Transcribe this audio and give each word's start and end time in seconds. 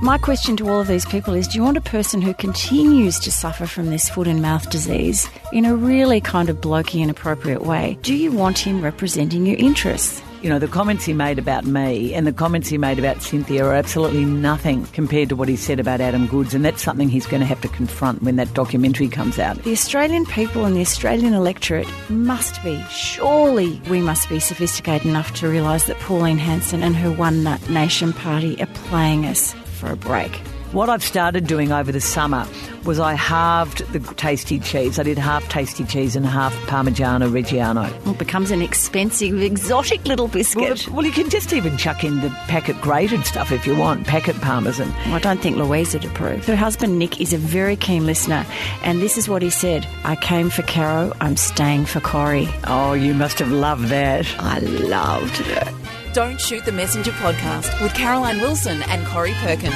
My 0.00 0.16
question 0.16 0.56
to 0.58 0.68
all 0.68 0.80
of 0.80 0.86
these 0.86 1.04
people 1.04 1.34
is 1.34 1.48
do 1.48 1.58
you 1.58 1.64
want 1.64 1.76
a 1.76 1.80
person 1.80 2.22
who 2.22 2.32
continues 2.32 3.18
to 3.18 3.32
suffer 3.32 3.66
from 3.66 3.90
this 3.90 4.08
foot 4.08 4.28
and 4.28 4.40
mouth 4.40 4.70
disease 4.70 5.28
in 5.52 5.64
a 5.64 5.74
really 5.74 6.20
kind 6.20 6.48
of 6.48 6.60
blokey 6.60 7.02
and 7.02 7.10
appropriate 7.10 7.62
way? 7.62 7.98
Do 8.02 8.14
you 8.14 8.30
want 8.30 8.60
him 8.60 8.80
representing 8.80 9.44
your 9.44 9.56
interests? 9.56 10.22
You 10.40 10.50
know, 10.50 10.60
the 10.60 10.68
comments 10.68 11.04
he 11.04 11.14
made 11.14 11.40
about 11.40 11.66
me 11.66 12.14
and 12.14 12.28
the 12.28 12.32
comments 12.32 12.68
he 12.68 12.78
made 12.78 13.00
about 13.00 13.22
Cynthia 13.22 13.64
are 13.64 13.74
absolutely 13.74 14.24
nothing 14.24 14.86
compared 14.92 15.30
to 15.30 15.36
what 15.36 15.48
he 15.48 15.56
said 15.56 15.80
about 15.80 16.00
Adam 16.00 16.28
Goodes, 16.28 16.54
and 16.54 16.64
that's 16.64 16.80
something 16.80 17.08
he's 17.08 17.26
going 17.26 17.40
to 17.40 17.46
have 17.46 17.60
to 17.62 17.68
confront 17.68 18.22
when 18.22 18.36
that 18.36 18.54
documentary 18.54 19.08
comes 19.08 19.40
out. 19.40 19.60
The 19.64 19.72
Australian 19.72 20.26
people 20.26 20.64
and 20.64 20.76
the 20.76 20.80
Australian 20.80 21.34
electorate 21.34 21.88
must 22.08 22.62
be, 22.62 22.80
surely 22.88 23.82
we 23.90 24.00
must 24.00 24.28
be 24.28 24.38
sophisticated 24.38 25.08
enough 25.08 25.34
to 25.40 25.48
realise 25.48 25.86
that 25.86 25.98
Pauline 25.98 26.38
Hanson 26.38 26.84
and 26.84 26.94
her 26.94 27.10
One 27.10 27.42
Nation 27.68 28.12
party 28.12 28.62
are 28.62 28.66
playing 28.66 29.26
us 29.26 29.56
for 29.78 29.90
a 29.90 29.96
break. 29.96 30.40
What 30.72 30.90
I've 30.90 31.02
started 31.02 31.46
doing 31.46 31.72
over 31.72 31.90
the 31.90 32.00
summer 32.00 32.46
was 32.84 33.00
I 33.00 33.14
halved 33.14 33.90
the 33.94 34.00
tasty 34.14 34.58
cheese. 34.58 34.98
I 34.98 35.02
did 35.02 35.16
half 35.16 35.48
tasty 35.48 35.82
cheese 35.82 36.14
and 36.14 36.26
half 36.26 36.54
Parmigiano 36.66 37.30
Reggiano. 37.30 37.90
Well, 38.04 38.12
it 38.12 38.18
becomes 38.18 38.50
an 38.50 38.60
expensive, 38.60 39.40
exotic 39.40 40.04
little 40.04 40.28
biscuit. 40.28 40.86
Well, 40.86 40.96
well, 40.96 41.06
you 41.06 41.12
can 41.12 41.30
just 41.30 41.54
even 41.54 41.78
chuck 41.78 42.04
in 42.04 42.20
the 42.20 42.28
packet 42.48 42.78
grated 42.82 43.24
stuff 43.24 43.50
if 43.50 43.66
you 43.66 43.76
want, 43.76 44.06
packet 44.06 44.38
parmesan. 44.42 44.92
Well, 45.06 45.14
I 45.14 45.20
don't 45.20 45.40
think 45.40 45.56
Louise 45.56 45.94
would 45.94 46.04
approve. 46.04 46.44
Her 46.44 46.56
husband 46.56 46.98
Nick 46.98 47.18
is 47.18 47.32
a 47.32 47.38
very 47.38 47.76
keen 47.76 48.04
listener, 48.04 48.44
and 48.82 49.00
this 49.00 49.16
is 49.16 49.26
what 49.26 49.40
he 49.40 49.48
said 49.48 49.88
I 50.04 50.16
came 50.16 50.50
for 50.50 50.62
Caro, 50.62 51.14
I'm 51.22 51.38
staying 51.38 51.86
for 51.86 52.00
Corrie. 52.00 52.48
Oh, 52.64 52.92
you 52.92 53.14
must 53.14 53.38
have 53.38 53.50
loved 53.50 53.86
that. 53.86 54.26
I 54.38 54.58
loved 54.58 55.40
it. 55.40 55.87
Don't 56.18 56.40
Shoot 56.40 56.64
the 56.64 56.72
Messenger 56.72 57.12
podcast 57.12 57.80
with 57.80 57.94
Caroline 57.94 58.40
Wilson 58.40 58.82
and 58.88 59.06
Corrie 59.06 59.34
Perkin. 59.34 59.70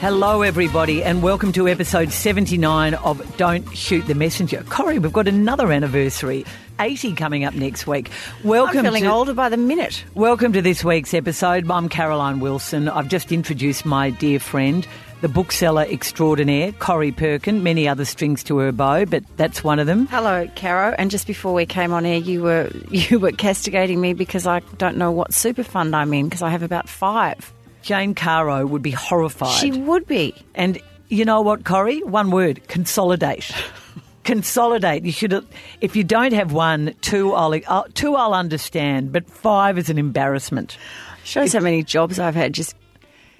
Hello, 0.00 0.40
everybody, 0.40 1.04
and 1.04 1.22
welcome 1.22 1.52
to 1.52 1.68
episode 1.68 2.10
79 2.10 2.94
of 2.94 3.36
Don't 3.36 3.76
Shoot 3.76 4.06
the 4.06 4.14
Messenger. 4.14 4.64
Corrie, 4.70 4.98
we've 4.98 5.12
got 5.12 5.28
another 5.28 5.70
anniversary. 5.70 6.46
80 6.80 7.12
coming 7.12 7.44
up 7.44 7.52
next 7.52 7.86
week. 7.86 8.08
Welcome 8.42 8.78
I'm 8.78 8.84
feeling 8.84 9.02
to, 9.02 9.10
older 9.10 9.34
by 9.34 9.50
the 9.50 9.58
minute. 9.58 10.02
Welcome 10.14 10.54
to 10.54 10.62
this 10.62 10.82
week's 10.82 11.12
episode. 11.12 11.70
I'm 11.70 11.90
Caroline 11.90 12.40
Wilson. 12.40 12.88
I've 12.88 13.08
just 13.08 13.32
introduced 13.32 13.84
my 13.84 14.08
dear 14.08 14.40
friend, 14.40 14.88
the 15.20 15.28
bookseller 15.28 15.82
extraordinaire, 15.82 16.72
Corrie 16.72 17.12
Perkin, 17.12 17.62
many 17.62 17.86
other 17.86 18.04
strings 18.04 18.42
to 18.44 18.58
her 18.58 18.72
bow, 18.72 19.04
but 19.04 19.24
that's 19.36 19.62
one 19.62 19.78
of 19.78 19.86
them. 19.86 20.06
Hello, 20.06 20.48
Caro. 20.56 20.94
And 20.98 21.10
just 21.10 21.26
before 21.26 21.52
we 21.52 21.66
came 21.66 21.92
on 21.92 22.06
air, 22.06 22.18
you 22.18 22.42
were 22.42 22.70
you 22.90 23.18
were 23.18 23.32
castigating 23.32 24.00
me 24.00 24.14
because 24.14 24.46
I 24.46 24.60
don't 24.78 24.96
know 24.96 25.10
what 25.10 25.34
super 25.34 25.62
fund 25.62 25.94
I'm 25.94 26.12
in 26.14 26.26
because 26.26 26.42
I 26.42 26.50
have 26.50 26.62
about 26.62 26.88
five. 26.88 27.52
Jane 27.82 28.14
Caro 28.14 28.66
would 28.66 28.82
be 28.82 28.90
horrified. 28.90 29.58
She 29.58 29.72
would 29.72 30.06
be. 30.06 30.34
And 30.54 30.80
you 31.08 31.24
know 31.24 31.40
what, 31.40 31.64
Corrie? 31.64 32.02
One 32.02 32.30
word: 32.30 32.66
consolidate. 32.68 33.50
consolidate. 34.24 35.04
You 35.04 35.12
should. 35.12 35.46
If 35.80 35.96
you 35.96 36.04
don't 36.04 36.32
have 36.32 36.52
one, 36.52 36.94
two, 37.00 37.32
I'll 37.34 37.54
uh, 37.66 37.84
two 37.94 38.16
I'll 38.16 38.34
understand, 38.34 39.12
but 39.12 39.28
five 39.28 39.76
is 39.78 39.90
an 39.90 39.98
embarrassment. 39.98 40.78
Shows 41.24 41.52
how 41.52 41.60
many 41.60 41.82
jobs 41.82 42.18
I've 42.18 42.34
had 42.34 42.54
just 42.54 42.74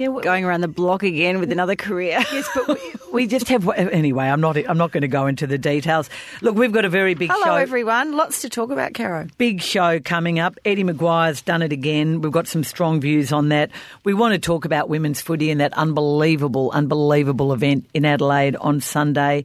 yeah, 0.00 0.08
well, 0.08 0.22
going 0.24 0.46
around 0.46 0.62
the 0.62 0.68
block 0.68 1.02
again 1.02 1.40
with 1.40 1.52
another 1.52 1.76
career. 1.76 2.24
Yes, 2.32 2.48
but 2.54 2.68
we, 2.68 2.92
we, 3.12 3.26
just 3.26 3.48
have 3.48 3.68
anyway. 3.68 4.26
I'm 4.26 4.40
not. 4.40 4.56
I'm 4.56 4.78
not 4.78 4.92
going 4.92 5.02
to 5.02 5.08
go 5.08 5.26
into 5.26 5.46
the 5.46 5.58
details. 5.58 6.08
Look, 6.40 6.56
we've 6.56 6.72
got 6.72 6.84
a 6.84 6.88
very 6.88 7.14
big 7.14 7.28
Hello, 7.30 7.44
show. 7.44 7.54
everyone. 7.56 8.12
Lots 8.12 8.40
to 8.42 8.48
talk 8.48 8.70
about, 8.70 8.94
Caro. 8.94 9.26
Big 9.36 9.60
show 9.60 10.00
coming 10.00 10.38
up. 10.38 10.56
Eddie 10.64 10.84
McGuire's 10.84 11.42
done 11.42 11.60
it 11.60 11.72
again. 11.72 12.22
We've 12.22 12.32
got 12.32 12.46
some 12.46 12.64
strong 12.64 13.00
views 13.00 13.32
on 13.32 13.50
that. 13.50 13.70
We 14.04 14.14
want 14.14 14.32
to 14.32 14.38
talk 14.38 14.64
about 14.64 14.88
women's 14.88 15.20
footy 15.20 15.50
and 15.50 15.60
that 15.60 15.74
unbelievable, 15.74 16.70
unbelievable 16.70 17.52
event 17.52 17.84
in 17.92 18.06
Adelaide 18.06 18.56
on 18.56 18.80
Sunday. 18.80 19.44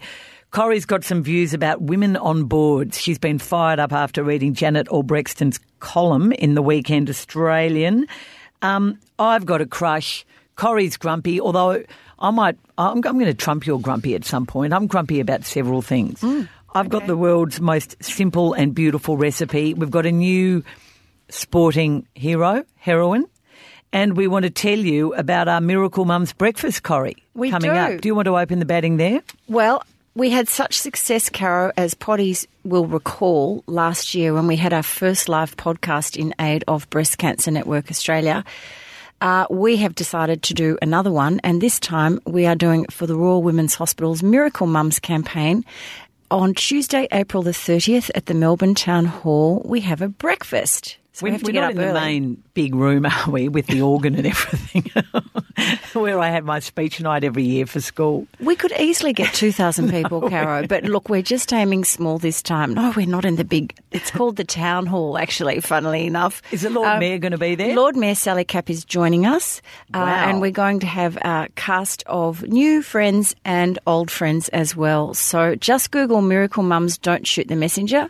Corrie's 0.52 0.86
got 0.86 1.04
some 1.04 1.22
views 1.22 1.54
about 1.54 1.82
women 1.82 2.16
on 2.16 2.46
boards. 2.46 3.02
She's 3.02 3.20
been 3.20 3.40
fired 3.40 3.80
up 3.80 3.92
after 3.92 4.24
reading 4.24 4.54
Janet 4.54 4.88
Albrechtsen's 4.88 5.60
column 5.80 6.32
in 6.32 6.54
the 6.54 6.62
Weekend 6.62 7.10
Australian. 7.10 8.08
Um, 8.62 9.00
I've 9.20 9.46
got 9.46 9.60
a 9.60 9.66
crush 9.66 10.26
Corrie's 10.56 10.98
grumpy, 10.98 11.42
although 11.42 11.84
I 12.20 12.32
might, 12.32 12.58
I'm, 12.78 12.98
I'm 12.98 13.02
going 13.02 13.26
to 13.26 13.34
trump 13.34 13.66
your 13.66 13.80
grumpy 13.80 14.16
at 14.16 14.26
some 14.26 14.46
point. 14.46 14.74
I'm 14.74 14.88
grumpy 14.88 15.20
about 15.20 15.46
several 15.46 15.82
things. 15.82 16.22
Mm, 16.22 16.48
I've 16.74 16.88
okay. 16.88 17.00
got 17.00 17.08
the 17.08 17.18
world's 17.18 17.60
most 17.60 18.02
simple 18.04 18.54
and 18.54 18.74
beautiful 18.74 19.18
recipe. 19.18 19.74
We've 19.74 19.92
got 19.92 20.06
a 20.06 20.12
new 20.12 20.64
sporting 21.30 22.08
hero, 22.16 22.66
heroine. 22.76 23.26
And 23.94 24.18
we 24.18 24.28
want 24.28 24.44
to 24.44 24.50
tell 24.50 24.78
you 24.78 25.14
about 25.14 25.48
our 25.48 25.62
Miracle 25.62 26.04
Mums 26.04 26.34
breakfast, 26.34 26.84
Corrie, 26.84 27.24
We 27.34 27.50
coming 27.50 27.72
do. 27.72 27.78
up. 27.78 28.02
Do 28.02 28.10
you 28.10 28.16
want 28.16 28.26
to 28.26 28.38
open 28.38 28.60
the 28.60 28.66
batting 28.66 28.98
there? 28.98 29.22
Well, 29.48 29.84
we 30.16 30.30
had 30.32 30.50
such 30.50 30.78
success, 30.78 31.30
Caro, 31.30 31.72
as 31.78 31.94
Potties 31.94 32.46
will 32.64 32.88
recall 32.88 33.64
last 33.68 34.14
year 34.14 34.34
when 34.34 34.48
we 34.48 34.58
had 34.58 34.74
our 34.74 34.84
first 34.84 35.30
live 35.30 35.56
podcast 35.56 36.18
in 36.18 36.34
aid 36.40 36.66
of 36.68 36.90
Breast 36.90 37.18
Cancer 37.18 37.52
Network 37.52 37.90
Australia. 37.90 38.44
Uh, 39.26 39.48
we 39.50 39.78
have 39.78 39.96
decided 39.96 40.44
to 40.44 40.54
do 40.54 40.78
another 40.84 41.12
one, 41.12 41.42
and 41.44 41.60
this 41.60 41.80
time 41.80 42.20
we 42.28 42.46
are 42.46 42.54
doing 42.54 42.86
for 42.92 43.08
the 43.08 43.16
Royal 43.16 43.42
Women's 43.42 43.74
Hospital's 43.74 44.22
Miracle 44.22 44.68
Mums 44.68 45.00
campaign. 45.00 45.66
On 46.30 46.54
Tuesday, 46.54 47.08
April 47.12 47.42
the 47.42 47.50
30th 47.50 48.12
at 48.14 48.28
the 48.28 48.36
Melbourne 48.36 48.76
Town 48.76 49.06
Hall, 49.06 49.64
we 49.66 49.82
have 49.82 50.04
a 50.04 50.10
breakfast. 50.10 50.98
So 51.16 51.24
we, 51.24 51.30
We're, 51.30 51.32
have 51.32 51.42
to 51.44 51.46
we're 51.48 51.54
get 51.54 51.62
not 51.62 51.72
up 51.72 51.80
in 51.80 51.88
the 51.88 51.94
main 51.94 52.44
big 52.56 52.76
room, 52.76 53.06
are 53.06 53.32
we, 53.32 53.48
with 53.48 53.68
the 53.68 53.82
organ 53.82 54.16
and 54.16 54.28
everything, 54.28 54.92
where 55.94 56.20
I 56.20 56.28
have 56.28 56.44
my 56.44 56.60
speech 56.60 57.00
night 57.00 57.24
every 57.24 57.44
year 57.44 57.66
for 57.66 57.80
school. 57.80 58.28
We 58.42 58.58
could 58.58 58.74
easily 58.78 59.14
get 59.14 59.34
2,000 59.34 59.92
people, 59.92 60.20
Caro, 60.30 60.68
but 60.68 60.84
look, 60.84 61.08
we're 61.08 61.22
just 61.22 61.54
aiming 61.54 61.86
small 61.86 62.18
this 62.18 62.42
time. 62.42 62.74
No, 62.74 62.92
we're 62.98 63.06
not 63.06 63.24
in 63.24 63.38
the 63.38 63.46
big, 63.46 63.74
it's 63.94 64.12
called 64.12 64.36
the 64.36 64.44
Town 64.44 64.88
Hall, 64.88 65.18
actually, 65.18 65.62
funnily 65.62 66.06
enough. 66.06 66.42
Is 66.52 66.64
the 66.64 66.70
Lord 66.70 66.90
Um, 66.90 67.00
Mayor 67.00 67.18
going 67.18 67.32
to 67.32 67.38
be 67.38 67.56
there? 67.56 67.74
Lord 67.78 67.96
Mayor 67.96 68.16
Sally 68.16 68.44
Capp 68.44 68.70
is 68.70 68.84
joining 68.84 69.26
us, 69.26 69.62
uh, 69.94 70.00
and 70.00 70.42
we're 70.42 70.52
going 70.52 70.82
to 70.82 70.88
have 70.88 71.16
a 71.22 71.48
cast 71.56 72.04
of 72.08 72.44
new 72.44 72.82
friends 72.82 73.34
and 73.46 73.80
old 73.88 74.12
friends 74.12 74.50
as 74.50 74.76
well. 74.76 75.14
So 75.14 75.56
just 75.56 75.92
Google 75.92 76.22
Miracle 76.22 76.64
Mums 76.64 76.98
Don't 76.98 77.26
Shoot 77.26 77.48
the 77.48 77.56
Messenger 77.56 78.10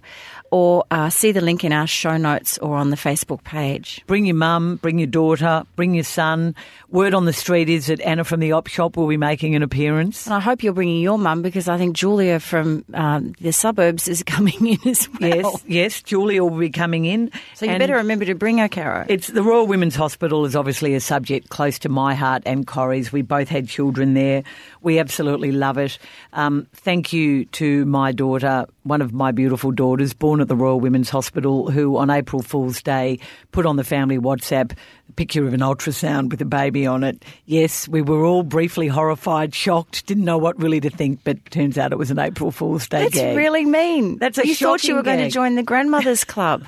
or 0.52 0.86
uh, 0.92 1.10
see 1.10 1.32
the 1.32 1.42
link 1.42 1.64
in 1.64 1.74
our 1.74 1.88
show 1.88 2.18
notes 2.18 2.58
or 2.60 2.76
on 2.76 2.90
the 2.90 2.96
Facebook 2.96 3.44
page. 3.44 4.02
Bring 4.08 4.26
your 4.26 4.36
mum, 4.36 4.78
bring 4.78 5.00
your 5.00 5.08
daughter, 5.08 5.64
bring 5.76 5.94
your 5.94 6.04
son. 6.04 6.56
Word 6.90 7.14
on 7.14 7.26
the 7.26 7.34
street 7.34 7.70
is 7.70 7.88
that 7.88 8.00
Anna 8.02 8.24
from 8.24 8.40
the 8.40 8.52
op 8.54 8.68
shop 8.68 8.98
will 8.98 9.08
be 9.08 9.18
making 9.18 9.56
an 9.56 9.64
appearance. 9.64 10.26
And 10.26 10.34
I 10.34 10.40
hope 10.40 10.64
you're 10.64 10.74
bringing 10.74 11.02
your 11.02 11.18
mum 11.18 11.42
because 11.42 11.68
I 11.68 11.78
think 11.78 11.96
Julia 11.96 12.40
from 12.40 12.86
um, 12.94 13.34
the 13.42 13.52
suburbs 13.52 14.08
is 14.08 14.24
coming 14.26 14.66
in 14.68 14.90
as 14.90 15.10
well. 15.20 15.30
Yes, 15.30 15.64
yes, 15.68 16.02
Julia 16.02 16.44
will 16.44 16.58
be 16.58 16.70
coming 16.70 17.06
in. 17.06 17.32
So 17.56 17.66
you 17.66 17.78
better 17.78 17.96
remember 17.96 18.26
to 18.26 18.36
bring 18.36 18.60
her, 18.60 18.70
Caro. 18.70 19.06
It's 19.10 19.28
the 19.28 19.44
Royal 19.44 19.68
Women's 19.68 19.96
Hospital 19.96 20.46
is 20.46 20.56
obviously 20.56 20.96
a 20.96 21.00
subject 21.00 21.50
close 21.50 21.80
to 21.80 21.90
my 21.90 22.16
heart 22.16 22.44
and 22.46 22.66
Corrie's. 22.66 23.12
We 23.12 23.22
both 23.22 23.50
had 23.50 23.68
children 23.68 24.14
there. 24.14 24.44
We 24.82 25.00
absolutely 25.00 25.52
love 25.52 25.78
it. 25.78 25.98
Um, 26.34 26.68
thank 26.74 27.12
you 27.12 27.46
to 27.46 27.86
my 27.86 28.12
daughter, 28.12 28.68
one 28.86 29.02
of 29.02 29.12
my 29.12 29.32
beautiful 29.32 29.72
daughters, 29.72 30.14
born 30.14 30.40
at 30.40 30.48
the 30.48 30.56
Royal 30.56 30.80
Women's 30.80 31.10
Hospital, 31.10 31.72
who 31.72 31.98
on 31.98 32.12
April 32.12 32.44
Fool's 32.44 32.84
Day 32.84 33.18
put 33.52 33.66
on 33.66 33.78
the 33.78 33.84
family 33.84 34.20
WhatsApp 34.20 34.78
picture 35.16 35.46
of 35.48 35.54
an 35.54 35.60
ultrasound 35.62 36.30
with 36.30 36.42
a 36.42 36.46
baby 36.46 36.86
on 36.86 37.04
it. 37.04 37.24
Yes, 37.46 37.88
we 37.88 38.02
were 38.02 38.24
all 38.26 38.44
briefly 38.44 38.88
horrified, 38.88 39.54
shocked, 39.56 40.06
didn't 40.06 40.26
know 40.26 40.38
what 40.38 40.60
really 40.62 40.80
to 40.82 40.90
think, 40.90 41.22
but 41.24 41.44
turns 41.52 41.78
out 41.78 41.92
it 41.92 41.98
was 41.98 42.12
an 42.12 42.20
April 42.20 42.52
Fool's 42.52 42.88
Day 42.88 43.04
That's 43.04 43.16
gag. 43.16 43.38
really 43.38 43.66
mean. 43.66 44.18
That's 44.18 44.38
a 44.38 44.48
you 44.48 44.56
thought 44.56 44.84
you 44.84 44.96
were 44.96 45.04
going 45.04 45.20
to 45.20 45.30
join 45.30 45.56
the 45.56 45.64
grandmothers 45.64 46.24
club. 46.26 46.66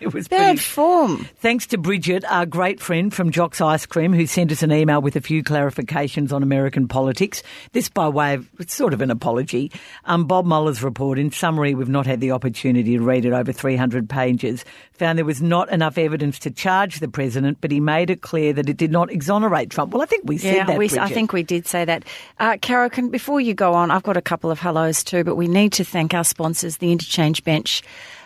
it 0.00 0.12
was 0.12 0.28
Bad 0.28 0.56
pretty 0.56 0.60
form. 0.60 1.28
Thanks 1.36 1.66
to 1.68 1.78
Bridget, 1.78 2.24
our 2.26 2.46
great 2.46 2.80
friend 2.80 3.12
from 3.12 3.30
Jock's 3.30 3.60
Ice 3.60 3.86
Cream, 3.86 4.12
who 4.12 4.26
sent 4.26 4.52
us 4.52 4.62
an 4.62 4.72
email 4.72 5.00
with 5.02 5.16
a 5.16 5.20
few 5.20 5.42
clarifications 5.42 6.32
on 6.32 6.42
American 6.42 6.88
politics. 6.88 7.42
This 7.72 7.88
by 7.88 8.08
way 8.08 8.34
of 8.34 8.48
it's 8.58 8.74
sort 8.74 8.92
of 8.94 9.00
an 9.00 9.10
apology. 9.10 9.70
Um, 10.04 10.24
Bob 10.26 10.46
Mueller's 10.46 10.82
report, 10.82 11.18
in 11.18 11.30
summary, 11.30 11.74
we've 11.74 11.88
not 11.88 12.06
had 12.06 12.20
the 12.20 12.32
opportunity 12.32 12.96
to 12.96 13.02
read 13.02 13.24
it 13.24 13.32
over 13.32 13.52
300 13.52 14.08
pages, 14.08 14.64
found 14.92 15.18
there 15.18 15.24
was 15.24 15.42
not 15.42 15.70
enough 15.70 15.98
evidence 15.98 16.38
to 16.40 16.50
charge 16.50 17.00
the 17.00 17.08
president, 17.08 17.58
but 17.60 17.70
he 17.70 17.80
made 17.88 18.10
it 18.10 18.20
clear 18.20 18.52
that 18.52 18.68
it 18.68 18.76
did 18.76 18.90
not 18.92 19.10
exonerate 19.10 19.70
Trump. 19.70 19.92
Well, 19.94 20.02
I 20.02 20.06
think 20.06 20.24
we 20.26 20.36
said 20.36 20.54
Yeah, 20.54 20.64
that. 20.66 20.76
we, 20.78 20.90
I 20.98 21.08
think 21.08 21.32
we 21.32 21.42
did 21.42 21.66
say 21.66 21.86
that. 21.86 22.04
Uh, 22.38 22.58
Caro, 22.60 22.90
can, 22.90 23.08
before 23.08 23.40
you 23.40 23.54
go 23.54 23.72
on, 23.72 23.90
I've 23.90 24.02
got 24.02 24.18
a 24.18 24.22
couple 24.22 24.50
of 24.50 24.58
hellos 24.58 25.02
too, 25.02 25.24
but 25.24 25.36
we 25.36 25.48
need 25.48 25.72
to 25.72 25.84
thank 25.84 26.12
our 26.12 26.24
sponsors, 26.24 26.76
the 26.76 26.92
Interchange 26.92 27.42
Bench. 27.44 27.82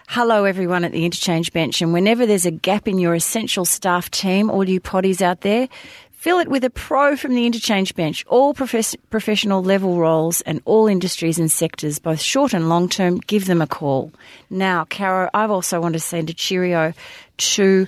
Hello, 0.09 0.45
everyone 0.45 0.83
at 0.85 0.91
the 0.91 1.05
Interchange 1.05 1.53
Bench. 1.53 1.81
And 1.81 1.93
whenever 1.93 2.27
there's 2.27 2.45
a 2.45 2.51
gap 2.51 2.89
in 2.89 2.99
your 2.99 3.15
essential 3.15 3.65
staff 3.65 4.11
team, 4.11 4.51
all 4.51 4.69
you 4.69 4.81
potties 4.81 5.23
out 5.23 5.43
there, 5.43 5.69
fill 6.11 6.41
it 6.41 6.49
with 6.49 6.65
a 6.65 6.71
pro 6.71 7.17
from 7.17 7.35
the 7.37 7.47
Interchange 7.47 7.95
Bench. 7.95 8.25
All 8.27 8.53
profes- 8.53 8.97
professional 9.11 9.63
level 9.63 9.97
roles 9.99 10.41
and 10.43 10.61
all 10.65 10.89
industries 10.89 11.39
and 11.39 11.51
sectors, 11.51 12.01
both 12.01 12.21
short 12.21 12.53
and 12.53 12.69
long 12.69 12.89
term, 12.89 13.19
give 13.29 13.47
them 13.47 13.63
a 13.63 13.67
call. 13.69 14.13
Now, 14.51 14.87
Caro, 14.91 15.31
I've 15.33 15.53
also 15.53 15.81
want 15.81 15.93
to 15.95 16.01
send 16.01 16.31
a 16.31 16.35
cheerio 16.35 16.93
to 17.55 17.87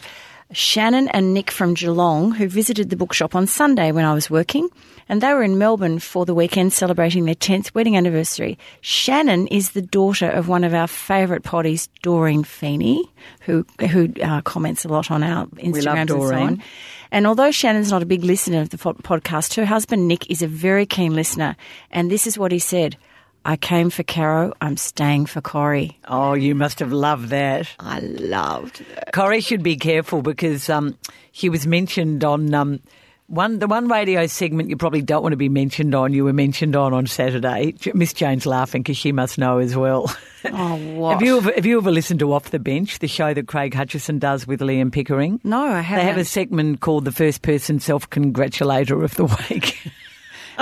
Shannon 0.55 1.09
and 1.09 1.35
Nick 1.35 1.51
from 1.51 1.75
Geelong, 1.75 2.33
who 2.33 2.49
visited 2.49 2.91
the 2.91 2.97
bookshop 2.97 3.35
on 3.35 3.47
Sunday 3.47 3.93
when 3.93 4.05
I 4.05 4.15
was 4.15 4.31
working, 4.31 4.71
and 5.09 5.21
they 5.21 5.33
were 5.33 5.43
in 5.43 5.59
Melbourne 5.59 5.99
for 5.99 6.25
the 6.25 6.35
weekend 6.35 6.73
celebrating 6.73 7.25
their 7.25 7.35
10th 7.35 7.75
wedding 7.75 7.97
anniversary. 7.97 8.59
Shannon 8.81 9.47
is 9.49 9.71
the 9.71 9.83
daughter 9.83 10.31
of 10.31 10.49
one 10.49 10.65
of 10.65 10.73
our 10.73 10.87
favourite 10.87 11.43
potties, 11.43 11.89
Doreen 12.03 12.45
Feeney, 12.45 13.05
who 13.41 13.67
who 13.91 14.13
uh, 14.23 14.41
comments 14.43 14.85
a 14.85 14.89
lot 14.89 15.11
on 15.11 15.23
our 15.23 15.47
Instagrams 15.47 16.01
and 16.01 16.11
so 16.11 16.35
on. 16.35 16.63
And 17.11 17.27
although 17.27 17.51
Shannon's 17.51 17.91
not 17.91 18.03
a 18.03 18.07
big 18.07 18.25
listener 18.25 18.61
of 18.61 18.71
the 18.71 18.79
podcast, 18.79 19.55
her 19.55 19.67
husband 19.67 20.09
Nick 20.09 20.31
is 20.31 20.43
a 20.43 20.49
very 20.49 20.87
keen 20.87 21.15
listener, 21.15 21.57
and 21.91 22.11
this 22.11 22.27
is 22.27 22.39
what 22.39 22.53
he 22.53 22.59
said. 22.59 22.97
I 23.45 23.57
came 23.57 23.91
for 23.91 24.03
Caro, 24.03 24.53
I'm 24.61 24.77
staying 24.77 25.27
for 25.27 25.41
Corrie. 25.41 25.99
Oh, 26.09 26.33
you 26.33 26.55
must 26.55 26.79
have 26.81 26.93
loved 26.93 27.29
that. 27.29 27.69
I 27.79 28.01
loved 28.01 28.85
that. 28.95 29.13
Corrie 29.13 29.41
should 29.43 29.63
be 29.63 29.77
careful 29.77 30.23
because 30.23 30.71
um, 30.71 30.97
he 31.31 31.51
was 31.51 31.67
mentioned 31.67 32.25
on 32.25 32.55
um, 32.55 32.81
one 33.27 33.59
the 33.59 33.67
one 33.67 33.89
radio 33.89 34.27
segment 34.27 34.71
you 34.71 34.77
probably 34.77 35.03
don't 35.03 35.23
want 35.23 35.33
to 35.33 35.37
be 35.39 35.49
mentioned 35.49 35.95
on. 35.95 36.13
You 36.13 36.25
were 36.25 36.33
mentioned 36.33 36.75
on 36.77 36.95
on 36.95 37.07
Saturday. 37.07 37.75
Miss 37.93 38.13
Jane's 38.13 38.47
laughing 38.47 38.83
because 38.83 38.97
she 38.97 39.13
must 39.13 39.39
know 39.39 39.59
as 39.59 39.77
well. 39.77 40.15
Oh, 40.47 40.77
what? 40.95 41.13
have 41.13 41.23
you 41.23 41.39
ever, 41.39 41.53
have 41.53 41.67
you 41.67 41.79
ever 41.79 41.91
listened 41.91 42.21
to 42.21 42.33
Off 42.33 42.51
the 42.51 42.59
Bench, 42.59 42.99
the 42.99 43.09
show 43.09 43.35
that 43.35 43.47
Craig 43.47 43.75
Hutchison 43.75 44.19
does 44.19 44.47
with 44.47 44.61
Liam 44.61 44.93
Pickering? 44.93 45.41
No, 45.45 45.63
I 45.63 45.81
haven't. 45.81 46.05
They 46.05 46.11
have 46.11 46.21
a 46.21 46.25
segment 46.25 46.81
called 46.81 47.05
the 47.05 47.13
First 47.13 47.43
Person 47.43 47.81
Self 47.81 48.09
Congratulator 48.09 49.03
of 49.03 49.15
the 49.17 49.25
Week. 49.51 49.79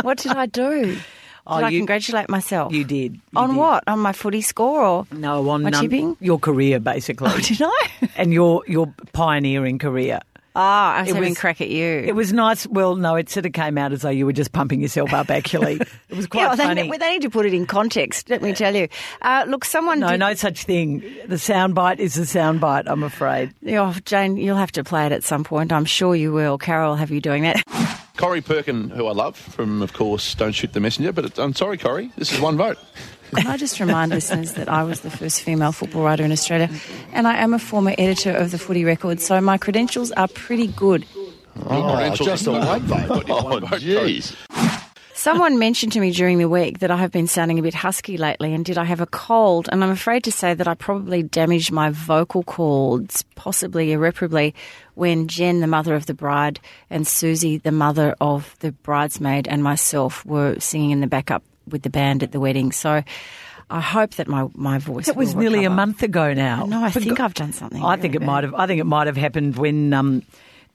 what 0.03 0.19
did 0.19 0.33
I 0.33 0.47
do? 0.47 0.99
Did 1.45 1.51
Oh, 1.53 1.55
I 1.57 1.69
you- 1.71 1.81
congratulate 1.81 2.29
myself? 2.31 2.73
you 2.73 2.85
did. 2.85 3.15
You 3.15 3.21
On 3.35 3.49
did. 3.51 3.57
what? 3.59 3.83
On 3.89 3.99
my 3.99 4.13
footy 4.13 4.43
score 4.43 4.85
or? 4.85 5.07
No, 5.11 5.49
on 5.51 5.63
My 5.63 5.71
um, 5.71 5.83
tipping? 5.83 6.17
your 6.21 6.39
career, 6.39 6.79
basically. 6.79 7.31
Oh, 7.33 7.39
did 7.41 7.61
I? 7.63 7.89
and 8.17 8.33
your 8.33 8.63
your 8.69 8.87
pioneering 9.13 9.79
career. 9.79 10.21
Ah, 10.55 10.97
I 10.97 11.01
was 11.03 11.11
It 11.11 11.15
having 11.15 11.31
was- 11.31 11.39
crack 11.39 11.61
at 11.61 11.69
you. 11.71 11.85
It 11.85 12.15
was 12.15 12.33
nice. 12.33 12.67
Well, 12.67 12.97
no, 12.97 13.15
it 13.17 13.31
sort 13.31 13.47
of 13.47 13.53
came 13.53 13.79
out 13.79 13.93
as 13.93 14.03
though 14.03 14.11
you 14.11 14.27
were 14.27 14.33
just 14.33 14.53
pumping 14.53 14.81
yourself 14.81 15.13
up. 15.13 15.31
Actually, 15.31 15.75
it 16.09 16.17
was 16.17 16.27
quite 16.27 16.43
yeah, 16.43 16.49
well, 16.49 16.57
funny. 16.57 16.91
They, 16.91 16.99
they 16.99 17.11
need 17.13 17.23
to 17.23 17.31
put 17.31 17.47
it 17.47 17.55
in 17.55 17.67
context. 17.67 18.29
Let 18.29 18.43
me 18.43 18.53
tell 18.53 18.75
you. 18.75 18.89
Uh, 19.23 19.45
look, 19.49 19.65
someone. 19.65 20.01
no, 20.01 20.11
did, 20.11 20.21
no 20.21 20.35
such 20.35 20.65
thing. 20.65 21.01
The 21.27 21.37
soundbite 21.37 21.99
is 21.99 22.15
the 22.15 22.23
soundbite. 22.23 22.85
I'm 22.87 23.03
afraid. 23.03 23.55
Oh, 23.69 23.97
Jane, 24.05 24.37
you'll 24.37 24.57
have 24.57 24.73
to 24.73 24.85
play 24.85 25.07
it 25.07 25.13
at 25.13 25.25
some 25.25 25.45
point. 25.45 25.73
I'm 25.73 25.85
sure 25.87 26.15
you 26.15 26.33
will. 26.33 26.59
Carol 26.59 26.91
will 26.91 26.97
have 26.97 27.11
you 27.11 27.21
doing 27.21 27.43
that. 27.45 27.63
Corrie 28.19 28.43
Perkin, 28.43 28.91
who 28.91 29.07
I 29.07 29.13
love 29.13 29.37
from, 29.37 29.81
of 29.83 29.95
course, 29.95 30.35
Don't 30.35 30.53
Shoot 30.53 30.75
the 30.75 30.81
Messenger, 30.81 31.13
but 31.13 31.25
it, 31.25 31.39
I'm 31.39 31.55
sorry, 31.55 31.79
Corrie, 31.79 32.13
this 32.17 32.31
is 32.31 32.41
one 32.41 32.57
vote. 32.57 32.79
Can 33.35 33.47
I 33.47 33.57
just 33.57 33.81
remind 33.81 34.11
listeners 34.11 34.53
that 34.55 34.69
I 34.69 34.83
was 34.83 35.01
the 35.01 35.11
first 35.11 35.41
female 35.41 35.73
football 35.73 36.03
writer 36.03 36.25
in 36.25 36.33
Australia, 36.33 36.69
and 37.13 37.27
I 37.27 37.37
am 37.37 37.55
a 37.55 37.59
former 37.59 37.95
editor 37.97 38.31
of 38.31 38.51
the 38.51 38.59
Footy 38.59 38.85
Record, 38.85 39.21
so 39.21 39.41
my 39.41 39.57
credentials 39.57 40.13
are 40.13 40.29
pretty 40.29 40.67
good. 40.67 41.07
Oh, 41.65 42.15
just 42.15 42.47
a 42.47 42.53
one 42.53 42.81
vote. 42.81 43.25
Oh, 43.29 43.61
jeez. 43.79 44.37
Someone 45.15 45.59
mentioned 45.59 45.93
to 45.93 46.01
me 46.01 46.11
during 46.11 46.39
the 46.39 46.49
week 46.49 46.81
that 46.81 46.91
I 46.91 46.97
have 46.97 47.13
been 47.13 47.29
sounding 47.29 47.59
a 47.59 47.63
bit 47.63 47.75
husky 47.75 48.17
lately, 48.17 48.53
and 48.53 48.65
did 48.65 48.77
I 48.77 48.85
have 48.85 49.01
a 49.01 49.07
cold? 49.07 49.69
And 49.71 49.85
I'm 49.85 49.91
afraid 49.91 50.25
to 50.25 50.33
say 50.33 50.53
that 50.53 50.67
I 50.67 50.75
probably 50.75 51.23
damaged 51.23 51.71
my 51.71 51.91
vocal 51.91 52.43
cords, 52.43 53.23
possibly 53.35 53.93
irreparably, 53.93 54.55
when 54.95 55.29
Jen, 55.29 55.61
the 55.61 55.67
mother 55.67 55.95
of 55.95 56.07
the 56.07 56.15
bride, 56.15 56.59
and 56.91 57.07
Susie, 57.07 57.59
the 57.59 57.73
mother 57.73 58.17
of 58.21 58.57
the 58.61 58.73
bridesmaid, 58.73 59.47
and 59.47 59.63
myself 59.63 60.27
were 60.27 60.59
singing 60.59 60.91
in 60.91 61.01
the 61.01 61.07
backup 61.07 61.45
with 61.69 61.83
the 61.83 61.91
band 61.91 62.23
at 62.23 62.33
the 62.33 62.41
wedding. 62.41 62.73
So 62.73 63.03
I 63.71 63.81
hope 63.81 64.15
that 64.15 64.29
my, 64.29 64.49
my 64.55 64.79
voice. 64.79 65.09
It 65.09 65.17
was 65.17 65.35
nearly 65.35 65.65
a 65.65 65.71
month 65.71 66.03
ago 66.03 66.35
now. 66.35 66.67
No, 66.67 66.85
I 66.85 66.91
think 66.91 67.21
I've 67.21 67.35
done 67.35 67.53
something. 67.53 67.83
I 67.83 67.97
think 67.97 68.15
really 68.15 68.25
it 68.25 68.27
might 68.27 68.45
have. 68.45 68.55
I 68.55 68.67
think 68.67 68.81
it 68.81 68.85
might 68.85 69.07
have 69.07 69.17
happened 69.17 69.57
when 69.57 69.95
um, 69.95 70.23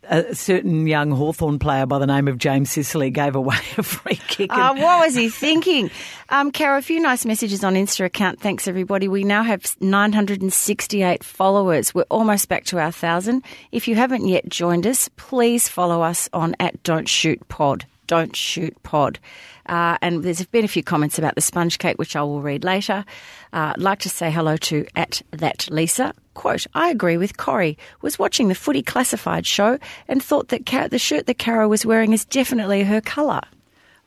a 0.09 0.33
certain 0.33 0.87
young 0.87 1.11
Hawthorn 1.11 1.59
player 1.59 1.85
by 1.85 1.99
the 1.99 2.07
name 2.07 2.27
of 2.27 2.37
James 2.37 2.71
Sicily 2.71 3.09
gave 3.09 3.35
away 3.35 3.57
a 3.77 3.83
free 3.83 4.19
kick. 4.27 4.51
Uh, 4.51 4.73
what 4.75 5.05
was 5.05 5.15
he 5.15 5.29
thinking? 5.29 5.91
Um, 6.29 6.51
Caro, 6.51 6.77
a 6.77 6.81
few 6.81 6.99
nice 6.99 7.25
messages 7.25 7.63
on 7.63 7.75
Insta 7.75 8.05
account. 8.05 8.39
Thanks, 8.39 8.67
everybody. 8.67 9.07
We 9.07 9.23
now 9.23 9.43
have 9.43 9.75
968 9.81 11.23
followers. 11.23 11.93
We're 11.93 12.03
almost 12.09 12.49
back 12.49 12.65
to 12.65 12.79
our 12.79 12.91
thousand. 12.91 13.43
If 13.71 13.87
you 13.87 13.95
haven't 13.95 14.27
yet 14.27 14.47
joined 14.49 14.87
us, 14.87 15.09
please 15.17 15.67
follow 15.67 16.01
us 16.01 16.29
on 16.33 16.55
at 16.59 16.81
Don't 16.83 17.07
Shoot 17.07 17.47
Pod. 17.47 17.85
Don't 18.07 18.35
Shoot 18.35 18.81
Pod. 18.83 19.19
Uh, 19.65 19.97
and 20.01 20.23
there's 20.23 20.45
been 20.45 20.63
a 20.65 20.67
few 20.69 20.81
comments 20.83 21.19
about 21.19 21.35
the 21.35 21.41
sponge 21.41 21.77
cake, 21.77 21.97
which 21.97 22.15
I 22.15 22.21
will 22.23 22.41
read 22.41 22.63
later. 22.63 23.03
Uh, 23.51 23.73
I'd 23.75 23.81
like 23.81 23.99
to 23.99 24.09
say 24.09 24.31
hello 24.31 24.55
to 24.57 24.85
at 24.95 25.21
that 25.31 25.67
Lisa. 25.69 26.13
Quote, 26.33 26.65
I 26.73 26.89
agree 26.89 27.17
with 27.17 27.35
Corrie. 27.37 27.77
Was 28.01 28.17
watching 28.17 28.47
the 28.47 28.55
Footy 28.55 28.81
Classified 28.81 29.45
show 29.45 29.77
and 30.07 30.23
thought 30.23 30.47
that 30.49 30.65
Car- 30.65 30.87
the 30.87 30.99
shirt 30.99 31.25
that 31.25 31.37
Cara 31.37 31.67
was 31.67 31.85
wearing 31.85 32.13
is 32.13 32.23
definitely 32.25 32.83
her 32.83 33.01
colour. 33.01 33.41